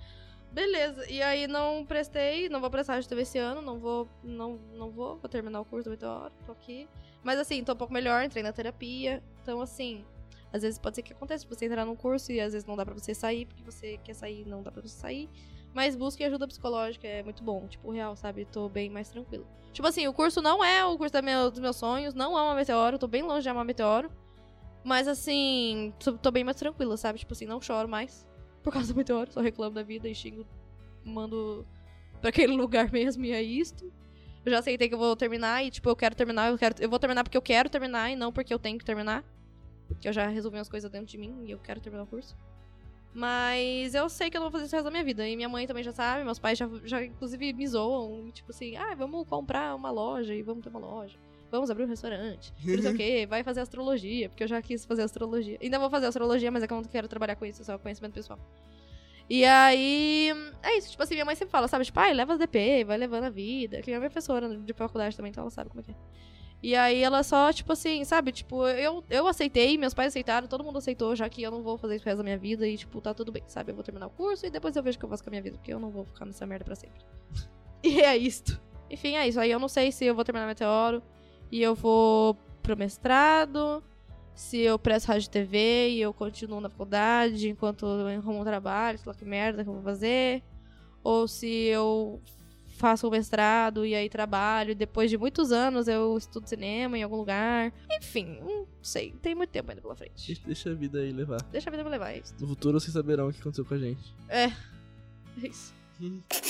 Beleza, 0.52 1.06
e 1.10 1.22
aí 1.22 1.48
não 1.48 1.86
prestei, 1.86 2.50
não 2.50 2.60
vou 2.60 2.72
prestar 2.72 3.00
de 3.00 3.22
esse 3.22 3.38
ano, 3.38 3.62
não 3.62 3.78
vou, 3.78 4.08
não, 4.24 4.60
não 4.74 4.90
vou, 4.90 5.18
vou 5.18 5.30
terminar 5.30 5.62
o 5.62 5.66
curso 5.66 5.86
do 5.86 5.92
Meteoro, 5.92 6.32
tô 6.46 6.52
aqui. 6.52 6.88
Mas 7.24 7.38
assim, 7.38 7.64
tô 7.64 7.74
um 7.74 7.76
pouco 7.76 7.94
melhor, 7.94 8.24
entrei 8.24 8.42
na 8.42 8.52
terapia, 8.52 9.22
então 9.44 9.62
assim, 9.62 10.04
às 10.52 10.64
vezes 10.64 10.80
pode 10.80 10.96
ser 10.96 11.04
que 11.04 11.14
aconteça, 11.14 11.46
você 11.48 11.66
entrar 11.66 11.86
num 11.86 11.96
curso 11.96 12.32
e 12.32 12.40
às 12.42 12.54
vezes 12.54 12.68
não 12.68 12.76
dá 12.76 12.84
pra 12.84 12.96
você 12.96 13.14
sair, 13.14 13.46
porque 13.46 13.62
você 13.64 14.00
quer 14.04 14.16
sair 14.16 14.44
não 14.48 14.64
dá 14.64 14.72
pra 14.72 14.82
você 14.82 14.98
sair. 14.98 15.30
Mas 15.72 15.96
busque 15.96 16.24
ajuda 16.24 16.48
psicológica, 16.48 17.08
é 17.08 17.22
muito 17.22 17.44
bom, 17.44 17.68
tipo, 17.68 17.92
real, 17.92 18.16
sabe, 18.16 18.44
tô 18.46 18.68
bem 18.68 18.90
mais 18.90 19.08
tranquilo. 19.10 19.46
Tipo 19.72 19.88
assim, 19.88 20.08
o 20.08 20.14
curso 20.14 20.42
não 20.42 20.64
é 20.64 20.84
o 20.84 20.98
curso 20.98 21.14
meu- 21.22 21.52
dos 21.52 21.60
meus 21.60 21.76
sonhos, 21.76 22.16
não 22.16 22.36
é 22.36 22.42
uma 22.42 22.56
Meteoro, 22.56 22.98
tô 22.98 23.08
bem 23.08 23.22
longe 23.22 23.44
de 23.44 23.50
amar 23.50 23.64
Meteoro. 23.64 24.12
Mas 24.84 25.08
assim, 25.08 25.94
tô 26.24 26.32
bem 26.32 26.44
mais 26.44 26.58
tranquila, 26.58 26.98
sabe, 26.98 27.20
tipo 27.20 27.34
assim, 27.34 27.46
não 27.46 27.62
choro 27.62 27.88
mais 27.88 28.28
por 28.64 28.74
causa 28.74 28.94
do 28.94 28.98
Meteoro, 28.98 29.32
só 29.32 29.42
reclamo 29.42 29.76
da 29.76 29.84
vida 29.84 30.08
e 30.08 30.16
xingo 30.16 30.46
mando 31.04 31.66
pra 32.20 32.30
aquele 32.30 32.54
lugar 32.54 32.92
mesmo 32.92 33.26
e 33.26 33.32
é 33.32 33.42
isto. 33.42 33.92
Eu 34.46 34.52
já 34.52 34.60
aceitei 34.60 34.88
que 34.88 34.94
eu 34.94 35.00
vou 35.00 35.16
terminar 35.16 35.64
e, 35.64 35.70
tipo, 35.70 35.90
eu 35.90 35.96
quero 35.96 36.16
terminar, 36.16 36.50
eu 36.50 36.58
quero. 36.58 36.76
Eu 36.80 36.90
vou 36.90 37.00
terminar 37.00 37.24
porque 37.24 37.38
eu 37.38 37.42
quero 37.42 37.70
terminar 37.70 38.10
e 38.10 38.16
não 38.16 38.32
porque 38.32 38.54
eu 38.54 38.60
tenho 38.60 38.78
que 38.78 38.86
terminar. 38.86 39.24
Que 40.00 40.08
eu 40.08 40.14
já 40.14 40.28
resolvi 40.28 40.58
umas 40.58 40.70
coisas 40.70 40.90
dentro 40.90 41.08
de 41.08 41.18
mim 41.18 41.44
e 41.46 41.52
eu 41.52 41.60
quero 41.60 41.82
terminar 41.82 42.04
o 42.04 42.08
curso. 42.08 42.38
Mas 43.14 43.96
eu 43.96 44.08
sei 44.08 44.30
que 44.30 44.38
eu 44.38 44.42
não 44.42 44.50
vou 44.50 44.52
fazer 44.52 44.66
isso 44.66 44.76
o 44.76 44.78
resto 44.78 44.86
da 44.86 44.92
minha 44.92 45.04
vida. 45.04 45.28
E 45.28 45.36
minha 45.36 45.50
mãe 45.50 45.68
também 45.68 45.84
já 45.84 45.92
sabe, 45.92 46.24
meus 46.24 46.40
pais 46.40 46.58
já, 46.58 46.70
já 46.84 47.04
inclusive 47.04 47.54
me 47.54 47.68
zoam. 47.68 48.32
Tipo 48.32 48.52
assim, 48.52 48.78
ah, 48.78 48.96
vamos 48.96 49.28
comprar 49.28 49.76
uma 49.76 49.92
loja 49.92 50.34
e 50.34 50.42
vamos 50.42 50.64
ter 50.64 50.70
uma 50.70 50.80
loja. 50.80 51.18
Vamos 51.52 51.70
abrir 51.70 51.86
um 51.86 51.88
restaurante. 51.88 52.54
Não 52.64 52.82
sei 52.82 52.92
o 52.92 52.96
quê, 52.96 53.26
vai 53.30 53.44
fazer 53.44 53.62
astrologia, 53.62 54.30
porque 54.30 54.44
eu 54.44 54.48
já 54.48 54.62
quis 54.62 54.86
fazer 54.86 55.04
astrologia. 55.04 55.58
Ainda 55.62 55.80
vou 55.80 55.90
fazer 55.90 56.08
astrologia, 56.08 56.52
mas 56.52 56.64
é 56.64 56.68
que 56.68 56.74
eu 56.74 56.78
não 56.78 56.84
quero 56.84 57.08
trabalhar 57.08 57.36
com 57.36 57.46
isso, 57.46 57.62
é 57.62 57.66
só 57.66 57.78
conhecimento 57.78 58.14
pessoal. 58.14 58.40
E 59.30 59.46
aí, 59.46 60.32
é 60.64 60.78
isso, 60.78 60.92
tipo 60.92 61.04
assim, 61.04 61.14
minha 61.14 61.26
mãe 61.26 61.36
sempre 61.36 61.52
fala, 61.52 61.68
sabe, 61.68 61.86
tipo, 61.86 62.00
ai, 62.00 62.14
leva 62.14 62.34
as 62.34 62.40
DP, 62.40 62.84
vai 62.84 62.98
levando 62.98 63.26
a 63.26 63.30
vida. 63.30 63.80
Que 63.82 63.92
minha 63.92 64.00
professora 64.00 64.58
de 64.58 64.74
faculdade 64.74 65.16
também, 65.16 65.30
então 65.30 65.44
ela 65.44 65.52
sabe 65.52 65.70
como 65.70 65.82
é 65.82 65.84
que 65.84 65.92
é. 65.92 65.96
E 66.62 66.76
aí 66.76 67.02
ela 67.02 67.24
só, 67.24 67.54
tipo 67.54 67.72
assim, 67.72 68.04
sabe, 68.04 68.32
tipo, 68.32 68.68
eu, 68.68 69.04
eu 69.10 69.28
aceitei, 69.28 69.78
meus 69.78 69.94
pais 69.94 70.10
aceitaram, 70.10 70.48
todo 70.48 70.64
mundo 70.64 70.78
aceitou, 70.78 71.16
já 71.16 71.30
que 71.30 71.42
eu 71.42 71.52
não 71.52 71.62
vou 71.62 71.78
fazer 71.78 71.96
isso 71.96 72.04
pro 72.04 72.10
resto 72.10 72.18
da 72.18 72.24
minha 72.24 72.38
vida 72.38 72.68
e, 72.68 72.76
tipo, 72.76 73.00
tá 73.00 73.14
tudo 73.14 73.32
bem, 73.32 73.44
sabe? 73.48 73.72
Eu 73.72 73.76
vou 73.76 73.84
terminar 73.84 74.08
o 74.08 74.10
curso 74.10 74.46
e 74.46 74.50
depois 74.50 74.76
eu 74.76 74.84
vejo 74.84 74.98
o 74.98 75.00
que 75.00 75.06
eu 75.06 75.10
faço 75.10 75.24
com 75.24 75.30
a 75.30 75.32
minha 75.32 75.42
vida, 75.42 75.58
porque 75.58 75.74
eu 75.74 75.80
não 75.80 75.90
vou 75.90 76.06
ficar 76.06 76.26
nessa 76.26 76.46
merda 76.46 76.66
pra 76.66 76.76
sempre. 76.76 77.00
e 77.82 78.02
é 78.02 78.18
isto. 78.18 78.60
Enfim, 78.90 79.16
é 79.16 79.28
isso. 79.28 79.40
Aí 79.40 79.52
eu 79.52 79.60
não 79.60 79.70
sei 79.70 79.92
se 79.92 80.06
eu 80.06 80.16
vou 80.16 80.26
terminar 80.26 80.48
Meteoro 80.48 81.02
e 81.52 81.62
eu 81.62 81.76
vou 81.76 82.36
pro 82.62 82.78
mestrado, 82.78 83.84
se 84.36 84.58
eu 84.60 84.78
presto 84.80 85.08
rádio 85.08 85.30
TV 85.30 85.90
e 85.90 86.02
eu 86.02 86.14
continuo 86.14 86.62
na 86.62 86.70
faculdade 86.70 87.50
enquanto 87.50 87.86
eu 87.86 88.08
arrumo 88.08 88.42
um 88.42 88.44
trabalho, 88.44 88.98
sei 88.98 89.08
lá 89.12 89.14
que 89.18 89.26
merda 89.26 89.64
que 89.64 89.70
eu 89.70 89.74
vou 89.74 89.84
fazer. 89.84 90.44
Ou 91.04 91.28
se 91.28 91.48
eu 91.48 92.22
faço 92.78 93.08
o 93.08 93.12
mestrado 93.12 93.86
e 93.86 93.94
aí 93.96 94.08
trabalho. 94.10 94.72
e 94.72 94.76
Depois 94.76 95.10
de 95.10 95.18
muitos 95.18 95.52
anos 95.52 95.88
eu 95.88 96.18
estudo 96.18 96.48
cinema 96.48 96.98
em 96.98 97.04
algum 97.04 97.16
lugar. 97.18 97.74
Enfim, 97.92 98.38
não 98.42 98.66
sei. 98.82 99.14
Tem 99.22 99.34
muito 99.36 99.50
tempo 99.50 99.70
ainda 99.72 99.82
pela 99.82 99.96
frente. 99.96 100.40
Deixa- 100.46 100.70
a 100.70 100.74
vida 100.74 101.00
aí 101.00 101.12
levar. 101.12 101.42
Deixa 101.52 101.70
a 101.70 101.72
vida 101.72 101.84
me 101.84 101.90
levar, 101.90 102.12
é 102.12 102.20
isso. 102.20 102.34
No 102.40 102.48
futuro 102.48 102.80
vocês 102.80 102.94
saberão 102.94 103.28
o 103.30 103.34
que 103.34 103.40
aconteceu 103.40 103.66
com 103.66 103.74
a 103.74 103.78
gente. 103.78 104.14
É 104.30 104.52
isso. 105.44 105.74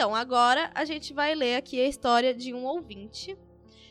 Então, 0.00 0.14
agora 0.14 0.70
a 0.74 0.82
gente 0.86 1.12
vai 1.12 1.34
ler 1.34 1.56
aqui 1.56 1.78
a 1.78 1.86
história 1.86 2.32
de 2.32 2.54
um 2.54 2.64
ouvinte, 2.64 3.36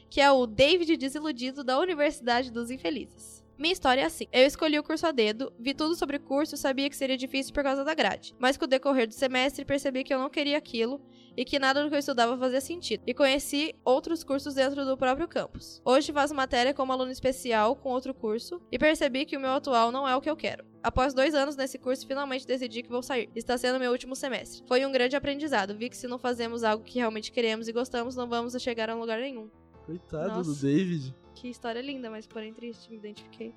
que 0.10 0.20
é 0.20 0.32
o 0.32 0.48
David 0.48 0.98
Desiludido 0.98 1.64
da 1.64 1.78
Universidade 1.78 2.50
dos 2.50 2.72
Infelizes. 2.72 3.29
Minha 3.60 3.74
história 3.74 4.04
é 4.04 4.06
assim. 4.06 4.26
Eu 4.32 4.46
escolhi 4.48 4.80
o 4.80 4.84
curso 4.84 5.06
a 5.06 5.12
dedo, 5.12 5.52
vi 5.60 5.74
tudo 5.74 5.94
sobre 5.94 6.16
o 6.16 6.20
curso 6.22 6.56
e 6.56 6.58
sabia 6.58 6.90
que 6.90 6.96
seria 6.96 7.18
difícil 7.18 7.54
por 7.54 7.62
causa 7.62 7.84
da 7.84 7.94
grade. 7.94 8.34
Mas 8.40 8.56
com 8.56 8.64
o 8.64 8.68
decorrer 8.68 9.06
do 9.06 9.14
semestre 9.14 9.66
percebi 9.66 10.02
que 10.02 10.14
eu 10.14 10.18
não 10.18 10.30
queria 10.30 10.58
aquilo 10.58 11.02
e 11.36 11.44
que 11.44 11.60
nada 11.60 11.84
do 11.84 11.90
que 11.90 11.96
eu 11.96 12.00
estudava 12.00 12.38
fazia 12.38 12.62
sentido. 12.62 13.04
E 13.06 13.14
conheci 13.14 13.76
outros 13.84 14.24
cursos 14.24 14.54
dentro 14.54 14.86
do 14.86 14.96
próprio 14.96 15.28
campus. 15.28 15.82
Hoje 15.84 16.14
faço 16.14 16.34
matéria 16.34 16.74
como 16.74 16.94
aluno 16.94 17.12
especial 17.12 17.76
com 17.76 17.90
outro 17.90 18.14
curso 18.14 18.62
e 18.72 18.80
percebi 18.80 19.26
que 19.26 19.36
o 19.36 19.42
meu 19.42 19.52
atual 19.52 19.92
não 19.92 20.08
é 20.08 20.16
o 20.16 20.22
que 20.22 20.30
eu 20.30 20.38
quero. 20.38 20.64
Após 20.82 21.14
dois 21.14 21.36
anos 21.36 21.58
nesse 21.58 21.78
curso, 21.78 22.08
finalmente 22.08 22.48
decidi 22.48 22.82
que 22.82 22.90
vou 22.90 23.04
sair. 23.04 23.30
Está 23.36 23.58
sendo 23.58 23.78
meu 23.78 23.92
último 23.92 24.16
semestre. 24.16 24.64
Foi 24.70 24.86
um 24.86 24.92
grande 24.94 25.18
aprendizado. 25.18 25.76
Vi 25.76 25.90
que 25.90 25.98
se 25.98 26.08
não 26.08 26.18
fazemos 26.18 26.64
algo 26.64 26.86
que 26.86 26.98
realmente 26.98 27.30
queremos 27.30 27.68
e 27.68 27.74
gostamos, 27.74 28.16
não 28.16 28.30
vamos 28.30 28.54
chegar 28.62 28.90
a 28.90 28.96
lugar 28.96 29.20
nenhum. 29.20 29.50
Coitado 29.86 30.30
Nossa. 30.30 30.50
do 30.50 30.56
David. 30.56 31.14
Que 31.40 31.48
história 31.50 31.82
linda, 31.82 32.10
mas 32.10 32.28
porém 32.28 32.54
triste, 32.54 32.90
me 32.90 32.98
identifiquei. 32.98 33.54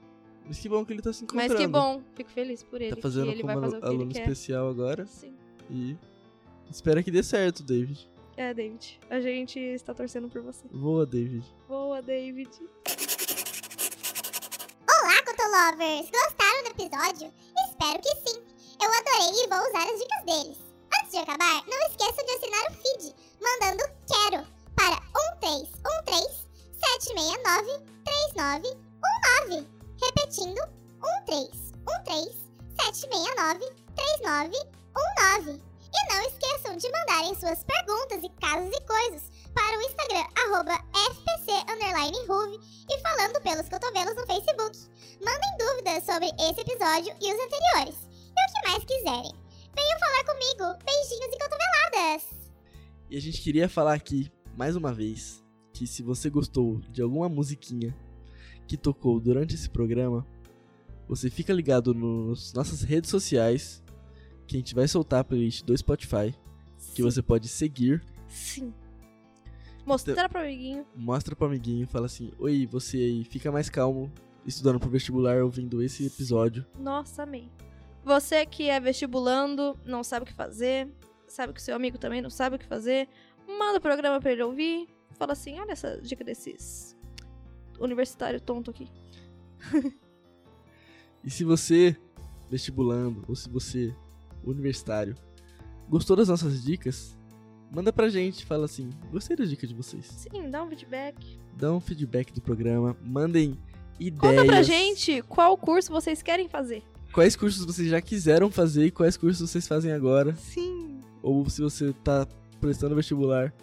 Mas 0.46 0.58
que 0.58 0.68
bom 0.68 0.84
que 0.84 0.92
ele 0.92 1.02
tá 1.02 1.12
se 1.12 1.24
encontrando. 1.24 1.52
Mas 1.52 1.60
que 1.60 1.66
bom, 1.66 2.00
fico 2.14 2.30
feliz 2.30 2.62
por 2.62 2.80
ele. 2.80 2.94
Tá 2.94 3.02
fazendo 3.02 3.24
que 3.26 3.30
ele 3.32 3.42
como 3.42 3.60
vai 3.60 3.62
fazer 3.70 3.76
alu- 3.76 3.78
o 3.78 3.80
que 3.80 3.86
ele 3.86 3.96
aluno 3.96 4.12
quer. 4.14 4.20
especial 4.22 4.68
agora. 4.68 5.06
Sim. 5.06 5.34
E 5.70 5.96
Espero 6.70 7.02
que 7.02 7.10
dê 7.10 7.22
certo, 7.22 7.62
David. 7.62 8.08
É, 8.36 8.54
David. 8.54 8.98
A 9.10 9.20
gente 9.20 9.58
está 9.58 9.92
torcendo 9.92 10.28
por 10.28 10.40
você. 10.42 10.64
Voa, 10.70 11.04
David. 11.04 11.44
Boa, 11.68 12.00
David. 12.00 12.48
Olá, 14.88 15.22
Cotolovers! 15.24 16.08
Gostaram 16.10 16.62
do 16.64 16.70
episódio? 16.70 17.32
Espero 17.68 18.00
que 18.00 18.30
sim! 18.30 18.40
Eu 18.80 18.90
adorei 18.90 19.44
e 19.44 19.48
vou 19.48 19.58
usar 19.68 19.84
as 19.92 19.98
dicas 19.98 20.24
deles. 20.24 20.58
Antes 20.98 21.10
de 21.12 21.18
acabar, 21.18 21.62
não 21.66 21.86
esqueça 21.88 22.24
de 22.24 22.30
assinar 22.32 22.70
o 22.70 22.74
feed, 22.74 23.14
mandando 23.40 23.82
quero 24.06 24.46
para 24.76 25.00
1313 25.36 26.41
769 26.84 27.84
3919. 28.04 29.68
Repetindo, 30.00 30.60
1313 31.24 32.52
769 32.80 33.58
3919. 33.94 35.62
E 35.94 36.12
não 36.12 36.22
esqueçam 36.22 36.76
de 36.76 36.90
mandarem 36.90 37.34
suas 37.34 37.62
perguntas 37.64 38.22
e 38.22 38.28
casos 38.40 38.74
e 38.74 38.80
coisas 38.86 39.30
para 39.54 39.78
o 39.78 39.82
Instagram, 39.82 40.26
arroba 40.46 40.82
e 42.88 42.98
falando 43.00 43.40
pelos 43.42 43.68
cotovelos 43.68 44.14
no 44.16 44.26
Facebook. 44.26 44.78
Mandem 45.24 45.56
dúvidas 45.58 46.04
sobre 46.04 46.26
esse 46.26 46.60
episódio 46.60 47.14
e 47.20 47.32
os 47.32 47.40
anteriores. 47.40 48.08
E 48.12 48.40
o 48.40 48.52
que 48.52 48.68
mais 48.68 48.84
quiserem. 48.84 49.34
Venham 49.74 49.98
falar 49.98 50.24
comigo. 50.24 50.84
Beijinhos 50.84 51.32
e 51.32 51.38
cotoveladas. 51.38 52.22
E 53.10 53.16
a 53.16 53.20
gente 53.20 53.40
queria 53.40 53.68
falar 53.68 53.94
aqui, 53.94 54.30
mais 54.56 54.76
uma 54.76 54.92
vez, 54.92 55.41
que 55.82 55.86
se 55.88 56.00
você 56.00 56.30
gostou 56.30 56.80
de 56.92 57.02
alguma 57.02 57.28
musiquinha 57.28 57.92
que 58.68 58.76
tocou 58.76 59.18
durante 59.18 59.56
esse 59.56 59.68
programa, 59.68 60.24
você 61.08 61.28
fica 61.28 61.52
ligado 61.52 61.92
nas 61.92 62.52
nossas 62.52 62.82
redes 62.82 63.10
sociais, 63.10 63.82
que 64.46 64.54
a 64.54 64.60
gente 64.60 64.76
vai 64.76 64.86
soltar 64.86 65.20
a 65.20 65.24
playlist 65.24 65.64
do 65.64 65.76
Spotify, 65.76 66.32
que 66.94 67.02
você 67.02 67.20
pode 67.20 67.48
seguir, 67.48 68.00
Sim. 68.28 68.72
Mostrar 69.84 70.28
pro 70.28 70.38
amiguinho. 70.38 70.86
mostra 70.94 71.34
pro 71.34 71.46
amiguinho, 71.48 71.88
fala 71.88 72.06
assim: 72.06 72.30
Oi, 72.38 72.64
você 72.64 72.98
aí, 72.98 73.24
fica 73.24 73.50
mais 73.50 73.68
calmo 73.68 74.10
estudando 74.46 74.78
pro 74.78 74.88
vestibular 74.88 75.42
ouvindo 75.42 75.82
esse 75.82 76.06
episódio. 76.06 76.64
Nossa, 76.78 77.24
amei. 77.24 77.50
Você 78.04 78.46
que 78.46 78.68
é 78.68 78.78
vestibulando, 78.78 79.76
não 79.84 80.04
sabe 80.04 80.22
o 80.22 80.26
que 80.26 80.32
fazer, 80.32 80.88
sabe 81.26 81.52
que 81.52 81.60
seu 81.60 81.74
amigo 81.74 81.98
também 81.98 82.22
não 82.22 82.30
sabe 82.30 82.54
o 82.54 82.58
que 82.60 82.66
fazer, 82.66 83.08
manda 83.48 83.78
o 83.78 83.82
programa 83.82 84.20
pra 84.20 84.30
ele 84.30 84.44
ouvir. 84.44 84.86
Fala 85.22 85.34
assim: 85.34 85.56
olha 85.60 85.70
essa 85.70 86.00
dica 86.02 86.24
desses 86.24 86.96
universitário 87.78 88.40
tonto 88.40 88.72
aqui. 88.72 88.88
E 91.24 91.30
se 91.30 91.44
você, 91.44 91.96
vestibulando, 92.50 93.24
ou 93.28 93.36
se 93.36 93.48
você, 93.48 93.94
universitário, 94.42 95.14
gostou 95.88 96.16
das 96.16 96.26
nossas 96.26 96.64
dicas, 96.64 97.16
manda 97.70 97.92
pra 97.92 98.08
gente, 98.08 98.44
fala 98.44 98.64
assim: 98.64 98.90
Gostei 99.12 99.36
das 99.36 99.48
dicas 99.48 99.68
de 99.68 99.74
vocês. 99.76 100.06
Sim, 100.06 100.50
dá 100.50 100.64
um 100.64 100.68
feedback. 100.68 101.38
Dá 101.56 101.72
um 101.72 101.78
feedback 101.78 102.32
do 102.32 102.42
programa, 102.42 102.96
mandem 103.00 103.56
ideias. 104.00 104.34
Conta 104.40 104.44
pra 104.44 104.64
gente 104.64 105.22
qual 105.28 105.56
curso 105.56 105.92
vocês 105.92 106.20
querem 106.20 106.48
fazer. 106.48 106.82
Quais 107.12 107.36
cursos 107.36 107.64
vocês 107.64 107.88
já 107.88 108.00
quiseram 108.00 108.50
fazer 108.50 108.86
e 108.86 108.90
quais 108.90 109.16
cursos 109.16 109.48
vocês 109.48 109.68
fazem 109.68 109.92
agora. 109.92 110.34
Sim. 110.34 111.00
Ou 111.22 111.48
se 111.48 111.62
você 111.62 111.92
tá 112.02 112.26
prestando 112.60 112.96
vestibular, 112.96 113.54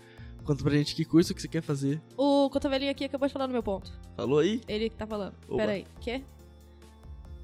conta 0.49 0.63
pra 0.63 0.73
gente 0.73 0.95
que 0.95 1.05
curso 1.05 1.33
que 1.33 1.41
você 1.41 1.47
quer 1.47 1.61
fazer. 1.61 2.01
O 2.17 2.49
cotovelinho 2.49 2.89
aqui 2.89 3.05
acabou 3.05 3.27
de 3.27 3.33
falar 3.33 3.45
no 3.45 3.53
meu 3.53 3.61
ponto. 3.61 3.91
Falou 4.15 4.39
aí? 4.39 4.61
Ele 4.67 4.89
que 4.89 4.95
tá 4.95 5.05
falando. 5.05 5.35
Oba. 5.47 5.57
Pera 5.57 5.73
aí. 5.73 5.85
Quê? 6.01 6.23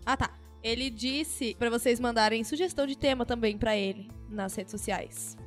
Ah, 0.04 0.18
tá. 0.18 0.36
Ele 0.64 0.90
disse 0.90 1.54
pra 1.54 1.70
vocês 1.70 2.00
mandarem 2.00 2.44
sugestão 2.44 2.88
de 2.88 2.98
tema 2.98 3.24
também 3.24 3.60
pra 3.60 3.78
ele 3.78 4.10
nas 4.28 4.56
redes 4.56 4.72
sociais. 4.72 5.38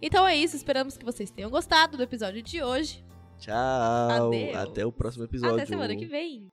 Então 0.00 0.26
é 0.26 0.34
isso, 0.34 0.56
esperamos 0.56 0.96
que 0.96 1.04
vocês 1.04 1.30
tenham 1.30 1.48
gostado 1.48 1.96
do 1.96 2.02
episódio 2.02 2.42
de 2.42 2.60
hoje. 2.60 3.04
Tchau. 3.38 3.54
Adeus. 3.54 4.56
Até 4.56 4.84
o 4.84 4.90
próximo 4.90 5.24
episódio. 5.24 5.54
Até 5.54 5.66
semana 5.66 5.94
que 5.94 6.06
vem. 6.06 6.50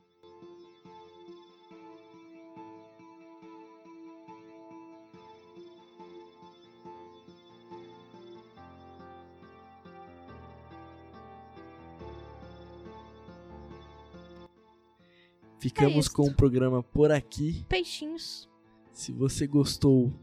Ficamos 15.60 16.08
É 16.08 16.10
com 16.14 16.24
o 16.24 16.34
programa 16.34 16.82
por 16.82 17.12
aqui. 17.12 17.66
Peixinhos. 17.68 18.50
Se 18.94 19.12
você 19.12 19.46
gostou, 19.46 20.14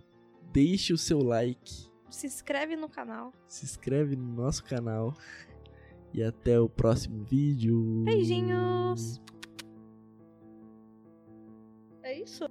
deixe 0.53 0.93
o 0.93 0.99
seu 0.99 1.19
like, 1.23 1.91
Se 2.11 2.27
inscreve 2.27 2.77
no 2.77 2.89
canal. 2.89 3.33
se 3.47 3.65
inscreve 3.65 4.17
no 4.17 4.33
nosso 4.33 4.65
canal. 4.65 5.15
E 6.15 6.23
até 6.23 6.59
o 6.59 6.69
próximo 6.69 7.23
vídeo. 7.25 8.03
Beijinhos. 8.05 9.21
É 12.03 12.19
isso? 12.23 12.45